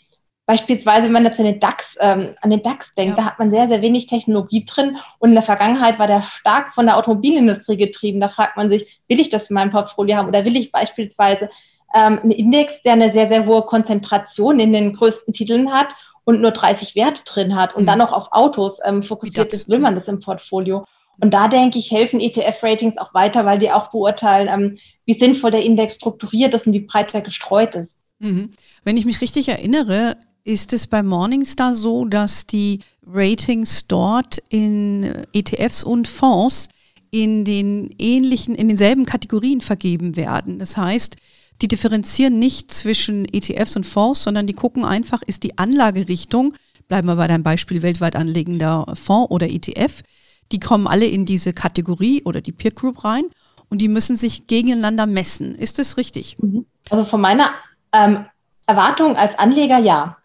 Beispielsweise, 0.48 1.04
wenn 1.04 1.12
man 1.12 1.26
jetzt 1.26 1.40
an 1.40 1.46
den 1.46 1.60
DAX, 1.60 1.98
ähm, 2.00 2.34
an 2.42 2.50
den 2.50 2.64
DAX 2.64 2.96
denkt, 2.96 3.18
ja. 3.18 3.24
da 3.24 3.26
hat 3.26 3.38
man 3.38 3.52
sehr, 3.52 3.68
sehr 3.68 3.82
wenig 3.82 4.08
Technologie 4.08 4.64
drin. 4.64 4.96
Und 5.20 5.30
in 5.30 5.36
der 5.36 5.44
Vergangenheit 5.44 6.00
war 6.00 6.08
der 6.08 6.22
stark 6.22 6.74
von 6.74 6.86
der 6.86 6.96
Automobilindustrie 6.96 7.76
getrieben. 7.76 8.22
Da 8.22 8.30
fragt 8.30 8.56
man 8.56 8.70
sich, 8.70 9.02
will 9.10 9.20
ich 9.20 9.30
das 9.30 9.50
in 9.50 9.56
meinem 9.56 9.72
Portfolio 9.72 10.16
haben 10.16 10.30
oder 10.30 10.46
will 10.46 10.56
ich 10.56 10.72
beispielsweise 10.72 11.50
ähm, 11.94 12.20
einen 12.20 12.32
Index, 12.32 12.82
der 12.82 12.94
eine 12.94 13.12
sehr, 13.12 13.28
sehr 13.28 13.46
hohe 13.46 13.64
Konzentration 13.64 14.62
in 14.62 14.72
den 14.72 14.94
größten 14.94 15.34
Titeln 15.34 15.74
hat 15.74 15.90
und 16.24 16.40
nur 16.40 16.52
30 16.52 16.96
Werte 16.96 17.26
drin 17.26 17.56
hat 17.56 17.76
und 17.76 17.84
mhm. 17.84 17.88
dann 17.88 18.00
noch 18.00 18.14
auf 18.14 18.30
Autos 18.32 18.78
ähm, 18.86 19.04
fokussiert 19.04 19.52
ist, 19.52 19.68
will 19.68 19.80
man 19.80 19.96
das 19.96 20.08
im 20.08 20.22
Portfolio. 20.22 20.86
Und 21.20 21.34
da 21.34 21.50
denke 21.50 21.78
ich, 21.78 21.92
helfen 21.92 22.22
ETF-Ratings 22.22 22.98
auch 22.98 23.14
weiter, 23.14 23.46
weil 23.46 23.60
die 23.60 23.72
auch 23.72 23.90
beurteilen, 23.90 24.48
ähm, 24.48 24.78
wie 25.06 25.20
sinnvoll 25.20 25.52
der 25.52 25.64
Index 25.64 25.96
strukturiert 25.96 26.54
ist 26.54 26.68
und 26.68 26.74
wie 26.74 26.82
breit 26.82 27.14
er 27.14 27.22
gestreut 27.22 27.76
ist. 27.76 28.00
Mhm. 28.20 28.52
Wenn 28.86 28.98
ich 28.98 29.06
mich 29.06 29.20
richtig 29.22 29.50
erinnere, 29.50 30.16
ist 30.48 30.74
es 30.74 30.88
bei 30.88 31.04
Morningstar 31.04 31.76
so, 31.76 32.06
dass 32.06 32.48
die 32.48 32.80
Ratings 33.06 33.88
dort 33.88 34.38
in 34.50 35.04
ETFs 35.34 35.84
und 35.84 36.08
Fonds 36.08 36.70
in 37.12 37.46
den 37.46 37.90
ähnlichen, 38.00 38.56
in 38.56 38.68
denselben 38.68 39.06
Kategorien 39.06 39.62
vergeben 39.62 40.16
werden. 40.16 40.60
Das 40.60 40.78
heißt, 40.78 41.18
die 41.62 41.68
differenzieren 41.68 42.40
nicht 42.40 42.72
zwischen 42.74 43.26
ETFs 43.26 43.76
und 43.76 43.86
Fonds, 43.86 44.24
sondern 44.24 44.48
die 44.48 44.54
gucken 44.54 44.86
einfach, 44.86 45.22
ist 45.22 45.44
die 45.44 45.58
Anlagerichtung 45.58 46.54
bleiben 46.88 47.08
wir 47.08 47.16
bei 47.16 47.28
deinem 47.28 47.44
Beispiel 47.44 47.82
weltweit 47.82 48.16
anlegender 48.16 48.86
Fonds 48.96 49.32
oder 49.32 49.50
ETF, 49.50 50.04
die 50.52 50.60
kommen 50.60 50.88
alle 50.88 51.06
in 51.06 51.26
diese 51.26 51.54
Kategorie 51.54 52.24
oder 52.24 52.42
die 52.42 52.52
Peer 52.52 52.72
Group 52.72 53.04
rein 53.04 53.26
und 53.70 53.80
die 53.80 53.90
müssen 53.90 54.16
sich 54.16 54.48
gegeneinander 54.48 55.06
messen. 55.06 55.56
Ist 55.56 55.80
das 55.80 55.98
richtig? 55.98 56.38
Mhm. 56.40 56.66
Also 56.90 57.06
von 57.06 57.20
meiner 57.20 57.52
ähm, 57.92 58.26
Erwartung 58.66 59.18
als 59.18 59.38
Anleger 59.38 59.78
ja. 59.78 60.18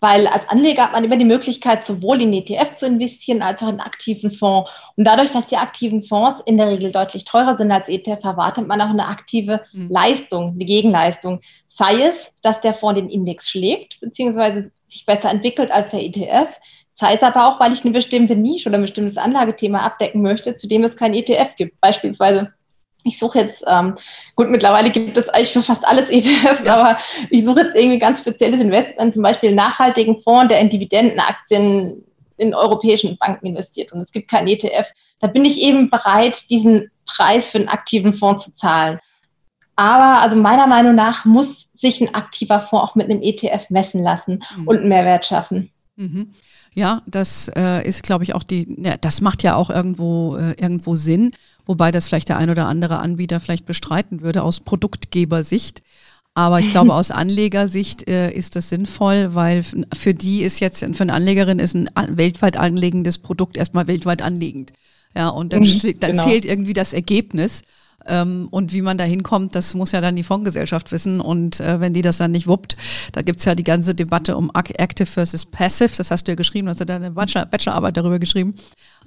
Weil 0.00 0.26
als 0.26 0.48
Anleger 0.48 0.84
hat 0.84 0.92
man 0.92 1.04
immer 1.04 1.18
die 1.18 1.26
Möglichkeit, 1.26 1.86
sowohl 1.86 2.22
in 2.22 2.32
ETF 2.32 2.78
zu 2.78 2.86
investieren 2.86 3.42
als 3.42 3.62
auch 3.62 3.68
in 3.68 3.80
aktiven 3.80 4.30
Fonds. 4.30 4.70
Und 4.96 5.04
dadurch, 5.04 5.30
dass 5.30 5.46
die 5.46 5.58
aktiven 5.58 6.02
Fonds 6.02 6.40
in 6.46 6.56
der 6.56 6.68
Regel 6.68 6.90
deutlich 6.90 7.26
teurer 7.26 7.58
sind 7.58 7.70
als 7.70 7.88
ETF, 7.88 8.24
erwartet 8.24 8.66
man 8.66 8.80
auch 8.80 8.88
eine 8.88 9.06
aktive 9.06 9.60
mhm. 9.72 9.88
Leistung, 9.90 10.52
eine 10.54 10.64
Gegenleistung. 10.64 11.40
Sei 11.68 12.02
es, 12.02 12.32
dass 12.42 12.60
der 12.60 12.72
Fonds 12.72 12.98
den 12.98 13.10
Index 13.10 13.50
schlägt, 13.50 14.00
beziehungsweise 14.00 14.72
sich 14.88 15.04
besser 15.04 15.30
entwickelt 15.30 15.70
als 15.70 15.90
der 15.90 16.02
ETF. 16.02 16.48
Sei 16.94 17.14
es 17.14 17.22
aber 17.22 17.46
auch, 17.46 17.60
weil 17.60 17.72
ich 17.72 17.84
eine 17.84 17.92
bestimmte 17.92 18.36
Nische 18.36 18.68
oder 18.68 18.78
ein 18.78 18.82
bestimmtes 18.82 19.18
Anlagethema 19.18 19.80
abdecken 19.80 20.22
möchte, 20.22 20.56
zu 20.56 20.66
dem 20.66 20.84
es 20.84 20.96
kein 20.96 21.14
ETF 21.14 21.56
gibt. 21.56 21.80
Beispielsweise 21.80 22.52
ich 23.04 23.18
suche 23.18 23.40
jetzt, 23.40 23.64
ähm, 23.66 23.96
gut, 24.36 24.50
mittlerweile 24.50 24.90
gibt 24.90 25.16
es 25.16 25.28
eigentlich 25.28 25.52
für 25.52 25.62
fast 25.62 25.86
alles 25.86 26.08
ETFs, 26.08 26.64
ja. 26.64 26.76
aber 26.76 26.98
ich 27.30 27.44
suche 27.44 27.60
jetzt 27.60 27.74
irgendwie 27.74 27.98
ganz 27.98 28.20
spezielles 28.20 28.60
Investment, 28.60 29.14
zum 29.14 29.22
Beispiel 29.22 29.48
einen 29.50 29.56
nachhaltigen 29.56 30.20
Fonds, 30.20 30.48
der 30.48 30.60
in 30.60 30.70
Dividendenaktien 30.70 32.04
in 32.36 32.54
europäischen 32.54 33.18
Banken 33.18 33.46
investiert 33.46 33.92
und 33.92 34.00
es 34.00 34.12
gibt 34.12 34.30
keinen 34.30 34.48
ETF. 34.48 34.88
Da 35.20 35.26
bin 35.26 35.44
ich 35.44 35.60
eben 35.60 35.90
bereit, 35.90 36.48
diesen 36.48 36.90
Preis 37.06 37.48
für 37.48 37.58
einen 37.58 37.68
aktiven 37.68 38.14
Fonds 38.14 38.44
zu 38.44 38.56
zahlen. 38.56 38.98
Aber 39.76 40.22
also 40.22 40.36
meiner 40.36 40.66
Meinung 40.66 40.94
nach 40.94 41.24
muss 41.24 41.68
sich 41.76 42.00
ein 42.00 42.14
aktiver 42.14 42.60
Fonds 42.60 42.90
auch 42.90 42.94
mit 42.94 43.10
einem 43.10 43.22
ETF 43.22 43.70
messen 43.70 44.02
lassen 44.02 44.42
mhm. 44.56 44.68
und 44.68 44.78
einen 44.78 44.88
Mehrwert 44.88 45.26
schaffen. 45.26 45.70
Mhm. 45.96 46.32
Ja, 46.72 47.02
das 47.06 47.50
äh, 47.56 47.86
ist, 47.86 48.02
glaube 48.02 48.24
ich, 48.24 48.34
auch 48.34 48.42
die, 48.42 48.76
ja, 48.78 48.96
das 48.96 49.20
macht 49.20 49.42
ja 49.42 49.56
auch 49.56 49.70
irgendwo, 49.70 50.36
äh, 50.36 50.52
irgendwo 50.52 50.94
Sinn 50.96 51.32
wobei 51.70 51.92
das 51.92 52.08
vielleicht 52.08 52.28
der 52.28 52.36
ein 52.36 52.50
oder 52.50 52.66
andere 52.66 52.98
Anbieter 52.98 53.38
vielleicht 53.38 53.64
bestreiten 53.64 54.22
würde 54.22 54.42
aus 54.42 54.58
Produktgebersicht. 54.58 55.82
Aber 56.34 56.58
ich 56.58 56.68
glaube, 56.70 56.92
aus 56.96 57.12
Anlegersicht 57.12 58.10
äh, 58.10 58.32
ist 58.32 58.56
das 58.56 58.70
sinnvoll, 58.70 59.36
weil 59.36 59.64
für 59.96 60.12
die 60.12 60.42
ist 60.42 60.58
jetzt, 60.58 60.80
für 60.80 61.02
eine 61.02 61.12
Anlegerin 61.12 61.60
ist 61.60 61.76
ein 61.76 61.88
weltweit 61.94 62.56
anlegendes 62.56 63.18
Produkt 63.18 63.56
erstmal 63.56 63.86
weltweit 63.86 64.20
anlegend. 64.20 64.72
Ja, 65.14 65.28
und 65.28 65.52
dann, 65.52 65.60
mhm, 65.60 66.00
dann 66.00 66.10
genau. 66.10 66.24
zählt 66.24 66.44
irgendwie 66.44 66.74
das 66.74 66.92
Ergebnis. 66.92 67.62
Ähm, 68.04 68.48
und 68.50 68.72
wie 68.72 68.82
man 68.82 68.98
da 68.98 69.04
hinkommt, 69.04 69.54
das 69.54 69.74
muss 69.74 69.92
ja 69.92 70.00
dann 70.00 70.16
die 70.16 70.24
Fondsgesellschaft 70.24 70.90
wissen. 70.90 71.20
Und 71.20 71.60
äh, 71.60 71.80
wenn 71.80 71.94
die 71.94 72.02
das 72.02 72.16
dann 72.16 72.32
nicht 72.32 72.48
wuppt, 72.48 72.76
da 73.12 73.22
gibt's 73.22 73.44
ja 73.44 73.54
die 73.54 73.62
ganze 73.62 73.94
Debatte 73.94 74.36
um 74.36 74.50
Active 74.52 75.06
versus 75.06 75.46
Passive. 75.46 75.92
Das 75.96 76.10
hast 76.10 76.26
du 76.26 76.32
ja 76.32 76.36
geschrieben, 76.36 76.68
hast 76.68 76.80
du 76.80 76.84
deine 76.86 77.12
Bachelor 77.12 77.46
Bachelorarbeit 77.46 77.96
darüber 77.96 78.18
geschrieben. 78.18 78.56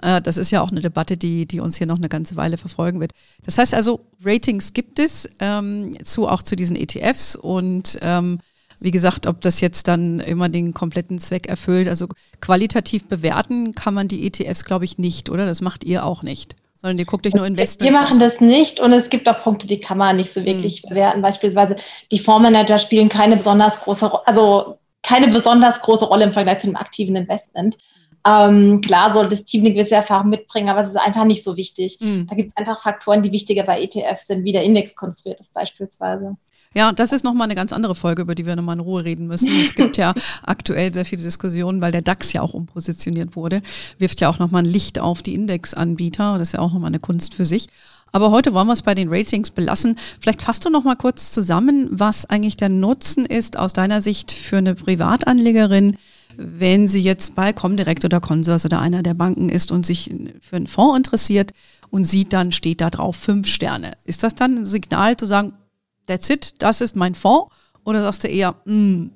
Äh, 0.02 0.22
das 0.22 0.38
ist 0.38 0.52
ja 0.52 0.62
auch 0.62 0.72
eine 0.72 0.82
Debatte, 0.82 1.18
die, 1.18 1.46
die 1.46 1.60
uns 1.60 1.78
hier 1.78 1.88
noch 1.88 1.98
eine 1.98 2.10
ganze 2.10 2.38
Weile 2.38 2.58
verfolgen 2.58 3.00
wird. 3.00 3.12
Das 3.46 3.58
heißt 3.58 3.74
also, 3.74 4.02
Ratings 4.24 4.74
gibt 4.74 5.00
es 5.00 5.30
ähm, 5.40 5.92
zu, 6.04 6.28
auch 6.28 6.44
zu 6.44 6.56
diesen 6.56 6.76
ETFs 6.76 7.36
und 7.36 7.98
ähm, 8.02 8.40
wie 8.80 8.92
gesagt, 8.92 9.28
ob 9.28 9.40
das 9.42 9.62
jetzt 9.62 9.88
dann 9.88 10.20
immer 10.20 10.50
den 10.50 10.74
kompletten 10.74 11.18
Zweck 11.20 11.48
erfüllt. 11.48 11.88
Also 11.88 12.08
qualitativ 12.42 13.08
bewerten 13.08 13.74
kann 13.76 13.94
man 13.94 14.10
die 14.10 14.28
ETFs, 14.28 14.66
glaube 14.66 14.84
ich, 14.84 14.98
nicht, 14.98 15.30
oder? 15.30 15.46
Das 15.46 15.62
macht 15.62 15.86
ihr 15.86 16.06
auch 16.06 16.22
nicht 16.22 16.56
sondern 16.84 17.00
ihr 17.00 17.06
guckt 17.06 17.26
euch 17.26 17.34
nur 17.34 17.48
Investment. 17.48 17.90
Wir 17.90 17.98
machen 17.98 18.20
das 18.20 18.42
nicht 18.42 18.82
und 18.82 18.92
es 18.92 19.10
gibt 19.10 19.28
auch 19.30 19.42
Punkte, 19.42 19.68
die 19.68 19.80
kann 19.80 19.98
man 19.98 20.18
nicht 20.18 20.34
so 20.34 20.44
wirklich 20.44 20.84
mhm. 20.84 20.90
bewerten. 20.90 21.22
Beispielsweise 21.22 21.78
die 22.12 22.20
Fondsmanager 22.20 22.78
spielen 22.78 23.08
keine 23.08 23.38
besonders 23.38 23.80
große, 23.80 24.28
also 24.28 24.78
keine 25.02 25.30
besonders 25.30 25.80
große 25.80 26.04
Rolle 26.04 26.26
im 26.26 26.34
Vergleich 26.34 26.60
zu 26.60 26.68
einem 26.68 26.76
aktiven 26.76 27.16
Investment. 27.16 27.78
Ähm, 28.26 28.82
klar 28.82 29.14
soll 29.14 29.30
das 29.30 29.44
Team 29.44 29.66
eine 29.66 29.74
gewisse 29.74 29.96
Erfahrung 29.96 30.30
mitbringen, 30.30 30.70
aber 30.70 30.82
es 30.82 30.90
ist 30.90 30.98
einfach 30.98 31.26
nicht 31.26 31.44
so 31.44 31.58
wichtig. 31.58 31.98
Mhm. 32.00 32.28
Da 32.28 32.36
gibt 32.36 32.52
es 32.52 32.58
einfach 32.58 32.82
Faktoren, 32.82 33.22
die 33.22 33.32
wichtiger 33.32 33.64
bei 33.64 33.82
ETFs 33.82 34.28
sind, 34.28 34.46
wie 34.46 34.54
der 34.54 34.64
Index 34.64 34.96
konstruiert 34.96 35.40
ist 35.42 35.54
beispielsweise. 35.54 36.38
Ja, 36.76 36.92
das 36.92 37.12
ist 37.12 37.24
nochmal 37.24 37.46
eine 37.46 37.56
ganz 37.56 37.72
andere 37.72 37.94
Folge, 37.94 38.24
über 38.24 38.34
die 38.34 38.46
wir 38.46 38.56
nochmal 38.56 38.76
in 38.76 38.80
Ruhe 38.80 39.04
reden 39.04 39.28
müssen. 39.28 39.56
Es 39.56 39.76
gibt 39.76 39.98
ja 39.98 40.14
aktuell 40.42 40.92
sehr 40.92 41.06
viele 41.06 41.22
Diskussionen, 41.22 41.82
weil 41.82 41.92
der 41.92 42.02
DAX 42.02 42.34
ja 42.34 42.42
auch 42.42 42.54
umpositioniert 42.54 43.36
wurde, 43.36 43.62
wirft 44.00 44.22
ja 44.22 44.30
auch 44.30 44.40
nochmal 44.40 44.64
ein 44.64 44.70
Licht 44.70 45.00
auf 45.00 45.22
die 45.22 45.36
Indexanbieter. 45.36 46.38
Das 46.40 46.50
ist 46.50 46.54
ja 46.54 46.60
auch 46.60 46.74
nochmal 46.74 46.90
eine 46.90 47.00
Kunst 47.00 47.36
für 47.36 47.46
sich. 47.46 47.68
Aber 48.12 48.30
heute 48.32 48.54
wollen 48.54 48.68
wir 48.68 48.74
es 48.74 48.84
bei 48.84 48.94
den 48.94 49.10
Ratings 49.10 49.50
belassen. 49.50 49.98
Vielleicht 50.20 50.44
fasst 50.44 50.66
du 50.66 50.70
noch 50.70 50.84
mal 50.84 50.96
kurz 50.96 51.32
zusammen, 51.32 51.88
was 51.92 52.28
eigentlich 52.28 52.58
der 52.58 52.70
Nutzen 52.70 53.26
ist 53.26 53.58
aus 53.58 53.74
deiner 53.74 54.02
Sicht 54.02 54.32
für 54.32 54.58
eine 54.58 54.76
Privatanlegerin, 54.76 55.98
wenn 56.38 56.88
sie 56.88 57.02
jetzt 57.02 57.36
bei 57.36 57.54
Comdirect 57.54 58.06
oder 58.06 58.20
Consors 58.20 58.66
oder 58.66 58.80
einer 58.80 59.04
der 59.04 59.14
Banken 59.14 59.50
ist 59.50 59.72
und 59.72 59.86
sich 59.86 60.14
für 60.42 60.56
einen 60.56 60.68
Fonds 60.68 60.98
interessiert 60.98 61.52
und 61.90 62.06
sieht 62.06 62.34
dann, 62.34 62.52
steht 62.52 62.82
da 62.82 62.90
drauf 62.90 63.16
fünf 63.16 63.48
Sterne. 63.48 63.94
Ist 64.04 64.24
das 64.24 64.36
dann 64.36 64.60
ein 64.60 64.66
Signal 64.66 65.18
zu 65.18 65.28
sagen, 65.28 65.54
that's 66.08 66.30
it, 66.30 66.56
das 66.60 66.82
ist 66.82 66.96
mein 66.96 67.16
Fonds? 67.16 67.54
Oder 67.86 68.02
sagst 68.04 68.24
du 68.24 68.28
eher, 68.28 68.56
mm. 68.66 69.10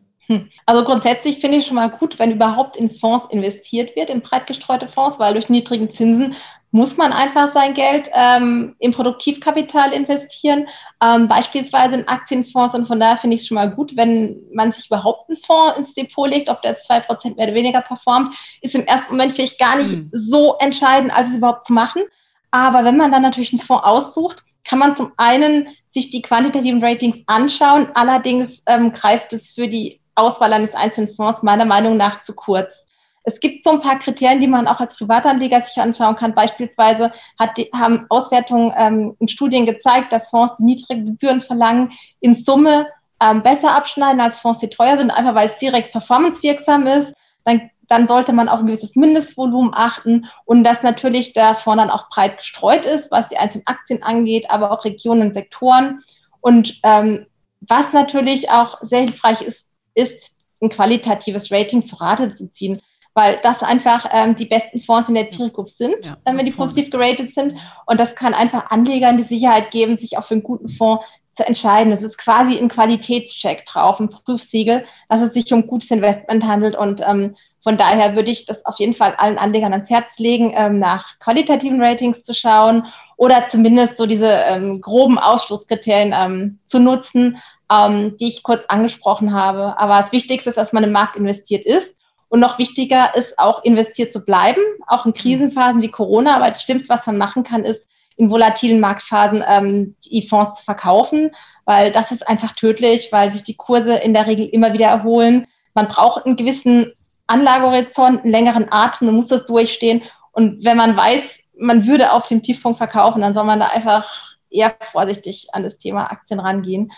Also 0.66 0.84
grundsätzlich 0.84 1.40
finde 1.40 1.58
ich 1.58 1.66
schon 1.66 1.76
mal 1.76 1.90
gut, 1.90 2.20
wenn 2.20 2.32
überhaupt 2.32 2.76
in 2.76 2.94
Fonds 2.94 3.28
investiert 3.30 3.96
wird, 3.96 4.10
in 4.10 4.22
breit 4.22 4.46
gestreute 4.46 4.88
Fonds, 4.88 5.20
weil 5.20 5.34
durch 5.34 5.48
niedrigen 5.48 5.90
Zinsen 5.90 6.36
muss 6.72 6.98
man 6.98 7.14
einfach 7.14 7.54
sein 7.54 7.74
Geld 7.74 8.10
ähm, 8.14 8.76
im 8.80 8.92
Produktivkapital 8.92 9.94
investieren, 9.94 10.68
ähm, 11.02 11.28
beispielsweise 11.28 11.96
in 11.96 12.08
Aktienfonds. 12.08 12.76
Und 12.76 12.88
von 12.88 13.00
daher 13.00 13.18
finde 13.18 13.36
ich 13.36 13.42
es 13.42 13.48
schon 13.48 13.56
mal 13.56 13.72
gut, 13.72 13.96
wenn 13.96 14.42
man 14.54 14.72
sich 14.72 14.88
überhaupt 14.88 15.30
einen 15.30 15.38
Fonds 15.38 15.78
ins 15.78 15.94
Depot 15.94 16.30
legt, 16.30 16.50
ob 16.50 16.62
der 16.62 16.72
jetzt 16.72 16.86
zwei 16.86 17.00
Prozent 17.00 17.38
mehr 17.38 17.48
oder 17.48 17.56
weniger 17.56 17.82
performt, 17.82 18.36
ist 18.62 18.76
im 18.76 18.86
ersten 18.86 19.14
Moment 19.14 19.34
vielleicht 19.34 19.60
gar 19.60 19.78
nicht 19.78 19.92
mhm. 19.92 20.12
so 20.14 20.56
entscheidend, 20.60 21.16
als 21.16 21.30
es 21.30 21.38
überhaupt 21.38 21.68
zu 21.68 21.74
machen. 21.74 22.04
Aber 22.52 22.84
wenn 22.84 22.98
man 22.98 23.12
dann 23.12 23.22
natürlich 23.22 23.54
einen 23.54 23.62
Fonds 23.62 23.86
aussucht, 23.86 24.44
kann 24.64 24.80
man 24.80 24.98
zum 24.98 25.14
einen 25.18 25.70
sich 25.90 26.10
die 26.10 26.22
quantitativen 26.22 26.84
Ratings 26.84 27.24
anschauen. 27.28 27.90
Allerdings 27.94 28.62
ähm, 28.66 28.92
greift 28.92 29.32
es 29.34 29.52
für 29.52 29.68
die 29.68 30.02
Auswahl 30.16 30.52
eines 30.52 30.74
einzelnen 30.74 31.16
Fonds 31.16 31.44
meiner 31.44 31.66
Meinung 31.66 31.96
nach 31.96 32.24
zu 32.26 32.34
kurz. 32.34 32.87
Es 33.28 33.42
gibt 33.42 33.66
so 33.66 33.72
ein 33.72 33.82
paar 33.82 34.00
Kriterien, 34.00 34.40
die 34.40 34.48
man 34.48 34.70
auch 34.70 34.80
als 34.80 34.96
Privatanleger 34.96 35.62
sich 35.62 35.78
anschauen 35.82 36.16
kann. 36.16 36.34
Beispielsweise 36.34 37.12
die, 37.58 37.70
haben 37.74 38.06
Auswertungen 38.08 38.74
ähm, 38.78 39.18
in 39.20 39.28
Studien 39.28 39.66
gezeigt, 39.66 40.14
dass 40.14 40.30
Fonds, 40.30 40.56
die 40.58 40.64
niedrige 40.64 41.04
Gebühren 41.04 41.42
verlangen, 41.42 41.92
in 42.22 42.36
Summe 42.36 42.88
ähm, 43.22 43.44
besser 43.44 43.76
abschneiden 43.76 44.22
als 44.22 44.40
Fonds, 44.40 44.62
die 44.62 44.70
teuer 44.70 44.98
sind, 44.98 45.12
einfach 45.12 45.36
weil 45.36 45.50
es 45.50 45.58
direkt 45.58 45.92
performancewirksam 45.92 46.88
ist. 46.88 47.14
Dann 47.44 47.70
dann 47.90 48.08
sollte 48.08 48.34
man 48.34 48.50
auf 48.50 48.60
ein 48.60 48.68
gewisses 48.68 48.96
Mindestvolumen 48.96 49.72
achten 49.74 50.28
und 50.46 50.64
dass 50.64 50.84
natürlich 50.84 51.34
der 51.34 51.56
Fonds 51.56 51.82
dann 51.82 51.90
auch 51.90 52.10
breit 52.10 52.38
gestreut 52.38 52.86
ist, 52.86 53.12
was 53.12 53.30
die 53.30 53.38
einzelnen 53.38 53.66
Aktien 53.66 54.04
angeht, 54.04 54.50
aber 54.50 54.72
auch 54.72 54.84
Regionen, 54.84 55.34
Sektoren. 55.34 56.04
Und 56.42 56.80
ähm, 56.84 57.28
was 57.62 57.94
natürlich 57.94 58.50
auch 58.50 58.80
sehr 58.82 59.02
hilfreich 59.02 59.42
ist, 59.42 59.64
ist 59.96 60.34
ein 60.62 60.70
qualitatives 60.70 61.52
Rating 61.52 61.86
zu 61.86 61.96
Rate 61.98 62.36
zu 62.36 62.52
ziehen, 62.52 62.82
weil 63.18 63.40
das 63.42 63.64
einfach 63.64 64.06
ähm, 64.12 64.36
die 64.36 64.46
besten 64.46 64.80
Fonds 64.80 65.10
in 65.10 65.16
der 65.16 65.24
Peer 65.24 65.50
Group 65.50 65.70
sind, 65.70 66.06
ja, 66.06 66.18
äh, 66.24 66.38
wenn 66.38 66.46
die 66.46 66.52
positiv 66.52 66.92
geratet 66.92 67.34
sind. 67.34 67.56
Und 67.88 68.00
das 68.00 68.14
kann 68.14 68.36
einfach 68.36 68.70
Anlegern 68.70 69.18
die 69.18 69.24
Sicherheit 69.24 69.72
geben, 69.72 69.98
sich 69.98 70.20
auch 70.20 70.26
für 70.26 70.36
einen 70.36 70.44
guten 70.44 70.70
Fonds 70.70 71.04
zu 71.36 71.44
entscheiden. 71.44 71.92
Es 71.92 72.04
ist 72.04 72.20
quasi 72.20 72.60
ein 72.60 72.70
Qualitätscheck 72.70 73.66
drauf, 73.66 74.00
ein 74.00 74.12
Prüfsiegel, 74.12 74.86
dass 75.10 75.22
es 75.22 75.34
sich 75.34 75.52
um 75.52 75.66
gutes 75.66 75.90
Investment 75.90 76.46
handelt 76.46 76.76
und 76.76 77.02
ähm, 77.02 77.36
von 77.64 77.76
daher 77.76 78.14
würde 78.16 78.30
ich 78.30 78.46
das 78.46 78.64
auf 78.68 78.78
jeden 78.78 78.94
Fall 78.94 79.16
allen 79.16 79.40
Anlegern 79.40 79.74
ans 79.74 79.90
Herz 79.90 80.20
legen, 80.20 80.54
ähm, 80.56 80.78
nach 80.78 81.18
qualitativen 81.18 81.82
Ratings 81.82 82.24
zu 82.24 82.36
schauen 82.36 82.86
oder 83.18 83.50
zumindest 83.50 83.98
so 83.98 84.06
diese 84.06 84.30
ähm, 84.30 84.80
groben 84.80 85.18
Ausschlusskriterien 85.18 86.14
ähm, 86.16 86.60
zu 86.68 86.78
nutzen, 86.80 87.40
ähm, 87.72 88.16
die 88.20 88.28
ich 88.28 88.44
kurz 88.44 88.66
angesprochen 88.68 89.34
habe. 89.34 89.80
Aber 89.80 90.04
das 90.04 90.12
Wichtigste 90.12 90.52
ist, 90.52 90.58
dass 90.58 90.72
man 90.72 90.84
im 90.84 90.92
Markt 90.92 91.16
investiert 91.16 91.66
ist. 91.66 91.97
Und 92.30 92.40
noch 92.40 92.60
wichtiger 92.60 93.16
ist 93.16 93.40
auch 93.40 93.64
investiert 93.64 94.12
zu 94.12 94.24
bleiben, 94.24 94.62
auch 94.86 95.06
in 95.06 95.14
Krisenphasen 95.14 95.82
wie 95.82 95.92
Corona. 95.92 96.36
Aber 96.36 96.50
das 96.50 96.62
Schlimmste, 96.62 96.90
was 96.90 97.06
man 97.06 97.18
machen 97.18 97.44
kann, 97.44 97.64
ist 97.64 97.88
in 98.18 98.30
volatilen 98.30 98.80
Marktphasen 98.80 99.44
ähm, 99.48 99.96
die 100.06 100.28
Fonds 100.28 100.60
zu 100.60 100.66
verkaufen, 100.66 101.32
weil 101.66 101.92
das 101.92 102.12
ist 102.12 102.28
einfach 102.28 102.54
tödlich, 102.54 103.10
weil 103.12 103.32
sich 103.32 103.44
die 103.44 103.56
Kurse 103.56 103.96
in 103.96 104.14
der 104.14 104.28
Regel 104.28 104.48
immer 104.48 104.74
wieder 104.74 104.88
erholen. 104.88 105.46
Man 105.76 105.88
braucht 105.88 106.26
einen 106.26 106.36
gewissen 106.36 106.94
Anlagehorizont, 107.28 108.24
einen 108.24 108.32
längeren 108.32 108.68
Atem, 108.72 109.08
man 109.08 109.16
muss 109.16 109.28
das 109.28 109.46
durchstehen. 109.46 110.02
Und 110.32 110.66
wenn 110.66 110.78
man 110.78 110.98
weiß, 110.98 111.40
man 111.60 111.86
würde 111.86 112.12
auf 112.12 112.26
dem 112.26 112.42
Tiefpunkt 112.42 112.80
verkaufen, 112.80 113.22
dann 113.22 113.34
soll 113.34 113.44
man 113.44 113.60
da 113.60 113.68
einfach 113.68 114.36
eher 114.50 114.76
vorsichtig 114.92 115.50
an 115.52 115.64
das 115.64 115.78
Thema 115.78 116.12
Aktien 116.12 116.40
rangehen. 116.40 116.92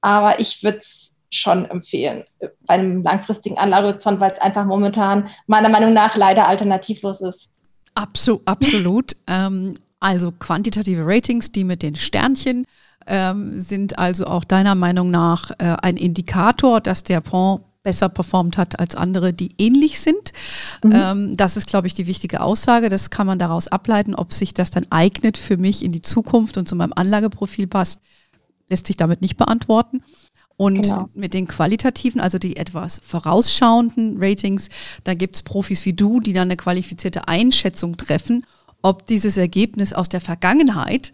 Aber 0.00 0.38
ich 0.38 0.62
würde 0.62 0.78
es 0.78 1.07
schon 1.30 1.66
empfehlen 1.66 2.24
bei 2.66 2.74
einem 2.74 3.02
langfristigen 3.02 3.58
Anlagehorizont, 3.58 4.20
weil 4.20 4.32
es 4.32 4.38
einfach 4.38 4.64
momentan 4.64 5.28
meiner 5.46 5.68
Meinung 5.68 5.92
nach 5.92 6.16
leider 6.16 6.48
alternativlos 6.48 7.20
ist. 7.20 7.50
Absolut, 7.94 8.42
absolut. 8.46 9.16
ähm, 9.26 9.74
also 10.00 10.32
quantitative 10.32 11.02
Ratings, 11.04 11.52
die 11.52 11.64
mit 11.64 11.82
den 11.82 11.96
Sternchen, 11.96 12.64
ähm, 13.06 13.58
sind 13.58 13.98
also 13.98 14.26
auch 14.26 14.44
deiner 14.44 14.74
Meinung 14.74 15.10
nach 15.10 15.50
äh, 15.58 15.76
ein 15.82 15.96
Indikator, 15.96 16.80
dass 16.80 17.02
der 17.02 17.22
Fonds 17.22 17.64
besser 17.82 18.08
performt 18.08 18.58
hat 18.58 18.78
als 18.78 18.94
andere, 18.94 19.32
die 19.32 19.54
ähnlich 19.56 20.00
sind. 20.00 20.32
Mhm. 20.84 20.92
Ähm, 20.94 21.36
das 21.36 21.56
ist, 21.56 21.66
glaube 21.66 21.86
ich, 21.86 21.94
die 21.94 22.06
wichtige 22.06 22.42
Aussage. 22.42 22.90
Das 22.90 23.10
kann 23.10 23.26
man 23.26 23.38
daraus 23.38 23.68
ableiten, 23.68 24.14
ob 24.14 24.32
sich 24.32 24.52
das 24.52 24.70
dann 24.70 24.86
eignet 24.90 25.38
für 25.38 25.56
mich 25.56 25.82
in 25.82 25.92
die 25.92 26.02
Zukunft 26.02 26.58
und 26.58 26.68
zu 26.68 26.76
meinem 26.76 26.92
Anlageprofil 26.94 27.66
passt, 27.66 28.00
lässt 28.68 28.86
sich 28.86 28.96
damit 28.96 29.22
nicht 29.22 29.36
beantworten. 29.36 30.02
Und 30.58 30.82
genau. 30.82 31.08
mit 31.14 31.34
den 31.34 31.46
qualitativen, 31.46 32.20
also 32.20 32.38
die 32.38 32.56
etwas 32.56 33.00
vorausschauenden 33.04 34.16
Ratings, 34.18 34.68
da 35.04 35.14
gibt's 35.14 35.44
Profis 35.44 35.84
wie 35.84 35.92
du, 35.92 36.18
die 36.18 36.32
dann 36.32 36.48
eine 36.48 36.56
qualifizierte 36.56 37.28
Einschätzung 37.28 37.96
treffen, 37.96 38.44
ob 38.82 39.06
dieses 39.06 39.36
Ergebnis 39.36 39.92
aus 39.92 40.08
der 40.08 40.20
Vergangenheit 40.20 41.12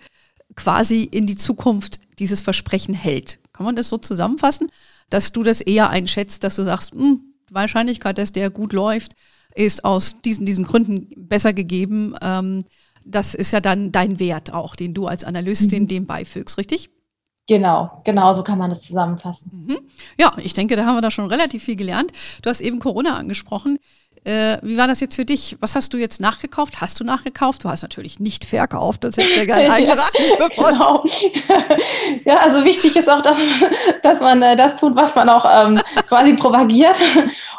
quasi 0.57 1.03
in 1.03 1.27
die 1.27 1.37
Zukunft 1.37 2.01
dieses 2.19 2.41
Versprechen 2.41 2.95
hält. 2.95 3.39
Kann 3.53 3.67
man 3.67 3.77
das 3.77 3.91
so 3.91 3.99
zusammenfassen, 3.99 4.71
dass 5.11 5.33
du 5.33 5.43
das 5.43 5.61
eher 5.61 5.91
einschätzt, 5.91 6.43
dass 6.43 6.57
du 6.57 6.65
sagst, 6.65 6.95
mh, 6.95 7.03
hm, 7.03 7.21
Wahrscheinlichkeit, 7.51 8.17
dass 8.17 8.33
der 8.33 8.49
gut 8.49 8.73
läuft, 8.73 9.13
ist 9.55 9.85
aus 9.85 10.17
diesen, 10.25 10.47
diesen 10.47 10.65
Gründen 10.65 11.07
besser 11.29 11.53
gegeben. 11.53 12.15
Ähm, 12.23 12.65
das 13.05 13.35
ist 13.35 13.53
ja 13.53 13.61
dann 13.61 13.93
dein 13.93 14.19
Wert 14.19 14.55
auch, 14.55 14.75
den 14.75 14.95
du 14.95 15.07
als 15.07 15.23
Analystin 15.25 15.83
mhm. 15.83 15.89
dem 15.89 16.07
beifügst, 16.07 16.57
richtig? 16.57 16.91
Genau, 17.47 18.01
genau 18.05 18.35
so 18.35 18.43
kann 18.43 18.59
man 18.59 18.71
das 18.71 18.81
zusammenfassen. 18.83 19.67
Mhm. 19.67 19.79
Ja, 20.19 20.33
ich 20.39 20.55
denke, 20.55 20.77
da 20.77 20.87
haben 20.87 20.95
wir 20.95 21.03
da 21.03 21.11
schon 21.11 21.27
relativ 21.27 21.65
viel 21.65 21.77
gelernt. 21.77 22.11
Du 22.43 22.49
hast 22.49 22.63
eben 22.63 22.79
Corona 22.79 23.17
angesprochen. 23.17 23.79
Äh, 24.25 24.57
wie 24.63 24.79
war 24.79 24.87
das 24.87 25.01
jetzt 25.01 25.17
für 25.17 25.27
dich? 25.27 25.57
Was 25.61 25.77
hast 25.77 25.93
du 25.93 25.99
jetzt 25.99 26.19
nachgekauft? 26.19 26.81
Hast 26.81 26.99
du 26.99 27.05
nachgekauft? 27.05 27.63
Du 27.63 27.69
hast 27.69 27.83
natürlich 27.83 28.19
nicht 28.19 28.47
verkauft, 28.47 29.05
das 29.05 29.19
hättest 29.19 29.37
du 29.37 29.41
ja 29.41 29.45
gerne 29.45 29.71
eigentlich 29.71 29.95
ja, 29.95 30.49
genau. 30.71 31.05
ja, 32.25 32.39
also 32.39 32.65
wichtig 32.65 32.97
ist 32.97 33.09
auch, 33.11 33.21
dass, 33.21 33.37
dass 34.03 34.21
man 34.21 34.41
äh, 34.41 34.57
das 34.57 34.81
tut, 34.81 34.97
was 34.97 35.15
man 35.15 35.29
auch 35.29 35.45
ähm, 35.45 35.79
quasi 36.09 36.33
propagiert. 36.35 36.97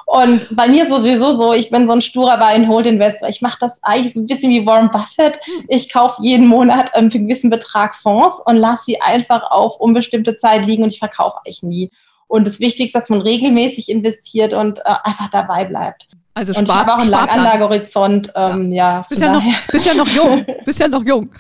Und 0.06 0.56
bei 0.56 0.68
mir 0.68 0.88
sowieso 0.88 1.38
so, 1.40 1.54
ich 1.54 1.72
bin 1.72 1.88
so 1.88 1.94
ein 1.94 2.02
sturer 2.02 2.38
Buy-and-Hold-Investor. 2.38 3.28
Ich 3.28 3.42
mache 3.42 3.58
das 3.60 3.82
eigentlich 3.82 4.14
so 4.14 4.22
ein 4.22 4.28
bisschen 4.28 4.52
wie 4.52 4.66
Warren 4.66 4.92
Buffett. 4.92 5.40
Ich 5.68 5.92
kaufe 5.92 6.22
jeden 6.22 6.48
Monat 6.48 6.92
ähm, 6.94 7.10
für 7.10 7.18
einen 7.18 7.28
gewissen 7.28 7.50
Betrag 7.50 7.96
Fonds 7.96 8.38
und 8.46 8.58
lasse 8.58 8.84
sie 8.86 9.02
einfach 9.02 9.50
auf 9.50 9.80
unbestimmte 9.80 10.38
Zeit 10.38 10.66
liegen 10.66 10.84
und 10.84 10.90
ich 10.90 11.00
verkaufe 11.00 11.38
eigentlich 11.38 11.64
nie. 11.64 11.92
Und 12.28 12.48
das 12.48 12.60
Wichtigste 12.60 13.00
ist, 13.00 13.04
dass 13.04 13.10
man 13.10 13.22
regelmäßig 13.22 13.90
investiert 13.90 14.54
und 14.54 14.80
äh, 14.80 14.94
einfach 15.04 15.30
dabei 15.32 15.66
bleibt. 15.66 16.08
Also 16.38 16.52
und 16.60 16.68
Spar 16.68 16.82
ich 16.82 16.82
habe 16.82 16.94
auch 16.94 17.00
einen 17.00 17.12
langen 17.12 17.30
Anlagehorizont. 17.30 18.32
Ähm, 18.36 18.72
ja. 18.72 18.92
ja 18.92 19.06
bist, 19.08 19.22
ja 19.22 19.32
noch, 19.32 19.44
bist 19.72 19.86
ja 19.86 19.94
noch 19.94 20.08
jung. 20.08 20.46
bist 20.66 20.80
ja 20.82 20.88
noch 20.90 21.04
jung. 21.06 21.32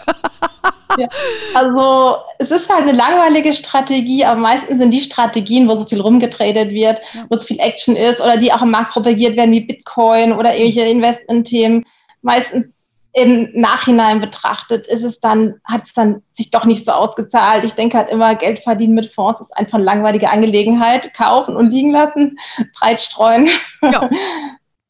ja. 0.97 1.08
Also 1.53 2.15
es 2.39 2.49
ist 2.49 2.69
halt 2.69 2.84
eine 2.84 2.93
langweilige 2.93 3.53
Strategie, 3.53 4.23
aber 4.23 4.39
meistens 4.39 4.79
sind 4.79 4.91
die 4.91 5.03
Strategien, 5.03 5.67
wo 5.67 5.77
so 5.77 5.86
viel 5.86 5.99
rumgetradet 5.99 6.69
wird, 6.69 6.99
ja. 7.13 7.25
wo 7.29 7.38
so 7.38 7.41
viel 7.41 7.60
Action 7.60 7.97
ist 7.97 8.21
oder 8.21 8.38
die 8.38 8.53
auch 8.53 8.62
im 8.62 8.71
Markt 8.71 8.93
propagiert 8.93 9.36
werden 9.36 9.51
wie 9.51 9.65
Bitcoin 9.65 10.31
oder 10.31 10.55
irgendwelche 10.55 10.89
Investmentthemen. 10.89 11.86
Meistens 12.21 12.67
im 13.12 13.49
Nachhinein 13.53 14.21
betrachtet 14.21 14.88
ist 14.88 15.03
es 15.03 15.19
dann, 15.19 15.55
hat 15.65 15.84
es 15.88 15.93
dann 15.93 16.21
sich 16.38 16.51
doch 16.51 16.63
nicht 16.63 16.86
so 16.86 16.93
ausgezahlt. 16.93 17.65
Ich 17.65 17.73
denke 17.73 17.97
halt 17.97 18.10
immer, 18.10 18.36
Geld 18.36 18.60
verdienen 18.60 18.93
mit 18.93 19.13
Fonds 19.13 19.41
ist 19.41 19.58
einfach 19.58 19.75
eine 19.75 19.84
langweilige 19.84 20.29
Angelegenheit. 20.29 21.13
Kaufen 21.13 21.58
und 21.58 21.71
liegen 21.71 21.91
lassen, 21.91 22.38
breit 22.79 23.01
streuen. 23.01 23.49
Ja. 23.81 24.10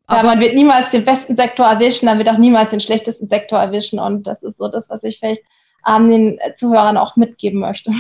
Aber 0.08 0.24
ja, 0.24 0.36
man 0.36 0.40
wird 0.40 0.56
niemals 0.56 0.92
den 0.92 1.04
besten 1.04 1.36
Sektor 1.36 1.66
erwischen, 1.66 2.06
dann 2.06 2.18
wird 2.18 2.30
auch 2.30 2.38
niemals 2.38 2.70
den 2.70 2.80
schlechtesten 2.80 3.28
Sektor 3.28 3.60
erwischen. 3.60 4.00
Und 4.00 4.28
das 4.28 4.42
ist 4.44 4.58
so 4.58 4.68
das, 4.68 4.90
was 4.90 5.04
ich 5.04 5.20
vielleicht 5.20 5.44
ähm, 5.88 6.10
den 6.10 6.40
Zuhörern 6.58 6.98
auch 6.98 7.16
mitgeben 7.16 7.60
möchte. 7.60 7.92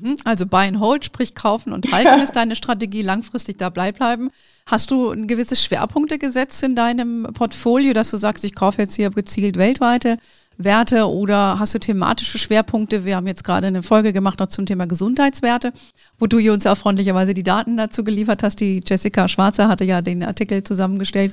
Mhm. 0.00 0.16
Also 0.24 0.46
Buy 0.46 0.66
and 0.66 0.80
Hold, 0.80 1.04
sprich 1.04 1.34
kaufen 1.34 1.72
und 1.72 1.90
halten 1.92 2.20
ist 2.22 2.34
deine 2.34 2.56
Strategie, 2.56 3.02
langfristig 3.02 3.58
dabei 3.58 3.92
bleiben. 3.92 4.30
Hast 4.66 4.90
du 4.90 5.10
ein 5.10 5.28
gewisses 5.28 5.64
Schwerpunkte 5.64 6.18
gesetzt 6.18 6.62
in 6.62 6.74
deinem 6.74 7.28
Portfolio, 7.32 7.92
dass 7.92 8.10
du 8.10 8.16
sagst, 8.16 8.44
ich 8.44 8.54
kaufe 8.54 8.82
jetzt 8.82 8.94
hier 8.94 9.10
gezielt 9.10 9.56
weltweite 9.56 10.18
Werte 10.58 11.08
oder 11.08 11.58
hast 11.58 11.74
du 11.74 11.78
thematische 11.78 12.38
Schwerpunkte? 12.38 13.04
Wir 13.04 13.16
haben 13.16 13.26
jetzt 13.26 13.44
gerade 13.44 13.66
eine 13.66 13.82
Folge 13.82 14.12
gemacht 14.12 14.40
noch 14.40 14.48
zum 14.48 14.66
Thema 14.66 14.86
Gesundheitswerte, 14.86 15.72
wo 16.18 16.26
du 16.26 16.38
uns 16.52 16.64
ja 16.64 16.74
freundlicherweise 16.74 17.34
die 17.34 17.42
Daten 17.42 17.76
dazu 17.76 18.04
geliefert 18.04 18.42
hast. 18.42 18.60
Die 18.60 18.80
Jessica 18.86 19.28
Schwarzer 19.28 19.68
hatte 19.68 19.84
ja 19.84 20.02
den 20.02 20.22
Artikel 20.22 20.62
zusammengestellt. 20.62 21.32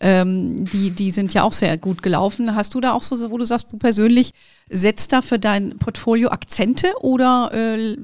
Ähm, 0.00 0.64
die, 0.66 0.90
die 0.90 1.10
sind 1.10 1.34
ja 1.34 1.42
auch 1.42 1.52
sehr 1.52 1.76
gut 1.76 2.02
gelaufen. 2.02 2.54
Hast 2.54 2.74
du 2.74 2.80
da 2.80 2.92
auch 2.92 3.02
so, 3.02 3.30
wo 3.30 3.38
du 3.38 3.44
sagst, 3.44 3.72
du 3.72 3.78
persönlich 3.78 4.32
setzt 4.68 5.12
da 5.12 5.22
für 5.22 5.38
dein 5.38 5.76
Portfolio 5.76 6.28
Akzente 6.28 6.88
oder 7.00 7.50
äh, 7.52 7.96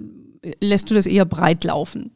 lässt 0.61 0.91
du 0.91 0.95
das 0.95 1.07
eher 1.07 1.25
breit 1.25 1.63
laufen? 1.65 2.11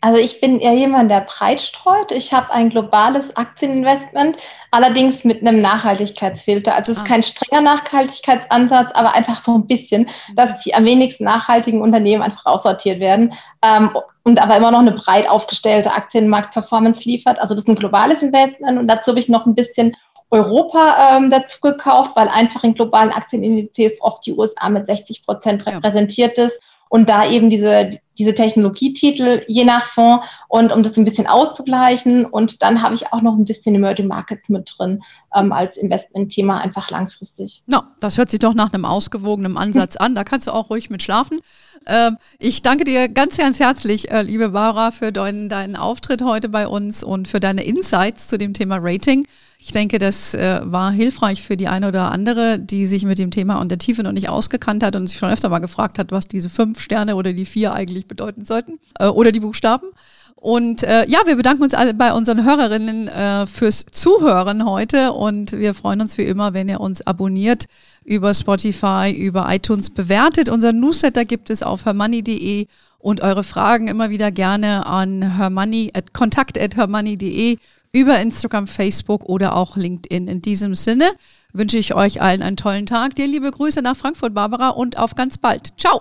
Also 0.00 0.20
ich 0.20 0.40
bin 0.40 0.60
eher 0.60 0.74
jemand, 0.74 1.10
der 1.10 1.22
breit 1.22 1.60
streut. 1.60 2.12
Ich 2.12 2.32
habe 2.32 2.52
ein 2.52 2.70
globales 2.70 3.34
Aktieninvestment, 3.36 4.36
allerdings 4.70 5.24
mit 5.24 5.40
einem 5.40 5.60
Nachhaltigkeitsfilter. 5.60 6.74
Also 6.74 6.92
es 6.92 6.98
ist 6.98 7.04
ah. 7.04 7.08
kein 7.08 7.22
strenger 7.24 7.62
Nachhaltigkeitsansatz, 7.62 8.90
aber 8.94 9.14
einfach 9.14 9.44
so 9.44 9.56
ein 9.56 9.66
bisschen, 9.66 10.08
dass 10.36 10.62
die 10.62 10.74
am 10.74 10.84
wenigsten 10.84 11.24
nachhaltigen 11.24 11.82
Unternehmen 11.82 12.22
einfach 12.22 12.46
aussortiert 12.46 13.00
werden 13.00 13.34
ähm, 13.62 13.90
und 14.22 14.40
aber 14.40 14.56
immer 14.56 14.70
noch 14.70 14.80
eine 14.80 14.92
breit 14.92 15.28
aufgestellte 15.28 15.92
Aktienmarktperformance 15.92 17.04
liefert. 17.04 17.40
Also 17.40 17.54
das 17.54 17.64
ist 17.64 17.68
ein 17.68 17.76
globales 17.76 18.22
Investment 18.22 18.78
und 18.78 18.86
dazu 18.86 19.10
habe 19.10 19.18
ich 19.18 19.28
noch 19.28 19.46
ein 19.46 19.56
bisschen 19.56 19.96
Europa 20.30 21.16
ähm, 21.16 21.30
dazu 21.30 21.60
gekauft, 21.60 22.12
weil 22.14 22.28
einfach 22.28 22.62
in 22.62 22.74
globalen 22.74 23.10
Aktienindizes 23.10 24.00
oft 24.00 24.24
die 24.26 24.34
USA 24.34 24.68
mit 24.68 24.86
60 24.86 25.24
Prozent 25.24 25.66
repräsentiert 25.66 26.36
ja. 26.38 26.44
ist 26.44 26.60
und 26.88 27.08
da 27.08 27.28
eben 27.28 27.50
diese, 27.50 27.98
diese 28.18 28.34
Technologietitel 28.34 29.44
je 29.46 29.64
nach 29.64 29.86
Fonds 29.92 30.26
und 30.48 30.72
um 30.72 30.82
das 30.82 30.96
ein 30.96 31.04
bisschen 31.04 31.26
auszugleichen. 31.26 32.24
Und 32.24 32.62
dann 32.62 32.82
habe 32.82 32.94
ich 32.94 33.12
auch 33.12 33.22
noch 33.22 33.34
ein 33.34 33.44
bisschen 33.44 33.74
Emerging 33.74 34.08
Markets 34.08 34.48
mit 34.48 34.74
drin 34.76 35.02
ähm, 35.34 35.52
als 35.52 35.76
Investmentthema 35.76 36.58
einfach 36.58 36.90
langfristig. 36.90 37.62
Na, 37.66 37.78
no, 37.78 37.82
das 38.00 38.18
hört 38.18 38.30
sich 38.30 38.40
doch 38.40 38.54
nach 38.54 38.72
einem 38.72 38.84
ausgewogenen 38.84 39.56
Ansatz 39.56 39.96
an. 39.96 40.14
Da 40.14 40.24
kannst 40.24 40.46
du 40.46 40.52
auch 40.52 40.70
ruhig 40.70 40.90
mit 40.90 41.02
schlafen. 41.02 41.40
Ähm, 41.86 42.18
ich 42.38 42.62
danke 42.62 42.84
dir 42.84 43.08
ganz, 43.08 43.36
ganz 43.36 43.60
herzlich, 43.60 44.10
äh, 44.10 44.22
liebe 44.22 44.50
Bara, 44.50 44.90
für 44.90 45.12
deinen, 45.12 45.48
deinen 45.48 45.76
Auftritt 45.76 46.22
heute 46.22 46.48
bei 46.48 46.66
uns 46.66 47.04
und 47.04 47.28
für 47.28 47.40
deine 47.40 47.64
Insights 47.64 48.28
zu 48.28 48.36
dem 48.36 48.52
Thema 48.52 48.78
Rating. 48.80 49.26
Ich 49.60 49.72
denke, 49.72 49.98
das 49.98 50.34
äh, 50.34 50.60
war 50.62 50.92
hilfreich 50.92 51.42
für 51.42 51.56
die 51.56 51.66
eine 51.66 51.88
oder 51.88 52.12
andere, 52.12 52.60
die 52.60 52.86
sich 52.86 53.04
mit 53.04 53.18
dem 53.18 53.32
Thema 53.32 53.60
und 53.60 53.70
der 53.70 53.78
Tiefe 53.78 54.04
noch 54.04 54.12
nicht 54.12 54.28
ausgekannt 54.28 54.84
hat 54.84 54.94
und 54.94 55.08
sich 55.08 55.18
schon 55.18 55.30
öfter 55.30 55.48
mal 55.48 55.58
gefragt 55.58 55.98
hat, 55.98 56.12
was 56.12 56.28
diese 56.28 56.48
fünf 56.48 56.80
Sterne 56.80 57.16
oder 57.16 57.32
die 57.32 57.44
vier 57.44 57.74
eigentlich 57.74 58.06
bedeuten 58.06 58.44
sollten 58.44 58.78
äh, 59.00 59.06
oder 59.06 59.32
die 59.32 59.40
Buchstaben. 59.40 59.88
Und 60.36 60.84
äh, 60.84 61.04
ja, 61.08 61.18
wir 61.26 61.34
bedanken 61.34 61.64
uns 61.64 61.74
alle 61.74 61.94
bei 61.94 62.12
unseren 62.12 62.44
Hörerinnen 62.44 63.08
äh, 63.08 63.46
fürs 63.48 63.84
Zuhören 63.90 64.64
heute 64.64 65.12
und 65.12 65.50
wir 65.50 65.74
freuen 65.74 66.00
uns 66.00 66.16
wie 66.16 66.22
immer, 66.22 66.54
wenn 66.54 66.68
ihr 66.68 66.80
uns 66.80 67.04
abonniert 67.04 67.64
über 68.04 68.32
Spotify, 68.34 69.10
über 69.10 69.52
iTunes 69.52 69.90
bewertet. 69.90 70.48
Unser 70.48 70.72
Newsletter 70.72 71.24
gibt 71.24 71.50
es 71.50 71.64
auf 71.64 71.84
hermoney.de 71.84 72.68
und 73.00 73.20
eure 73.22 73.42
Fragen 73.42 73.88
immer 73.88 74.10
wieder 74.10 74.30
gerne 74.30 74.86
an 74.86 75.36
hermoney, 75.36 75.90
at 75.94 76.14
kontakt 76.14 76.56
at 76.56 76.76
hermoney.de 76.76 77.58
über 77.92 78.20
Instagram, 78.20 78.66
Facebook 78.66 79.24
oder 79.24 79.56
auch 79.56 79.76
LinkedIn. 79.76 80.28
In 80.28 80.40
diesem 80.40 80.74
Sinne 80.74 81.10
wünsche 81.52 81.78
ich 81.78 81.94
euch 81.94 82.20
allen 82.20 82.42
einen 82.42 82.56
tollen 82.56 82.86
Tag. 82.86 83.14
Dir 83.14 83.26
liebe 83.26 83.50
Grüße 83.50 83.82
nach 83.82 83.96
Frankfurt, 83.96 84.34
Barbara, 84.34 84.70
und 84.70 84.98
auf 84.98 85.14
ganz 85.14 85.38
bald. 85.38 85.72
Ciao. 85.78 86.00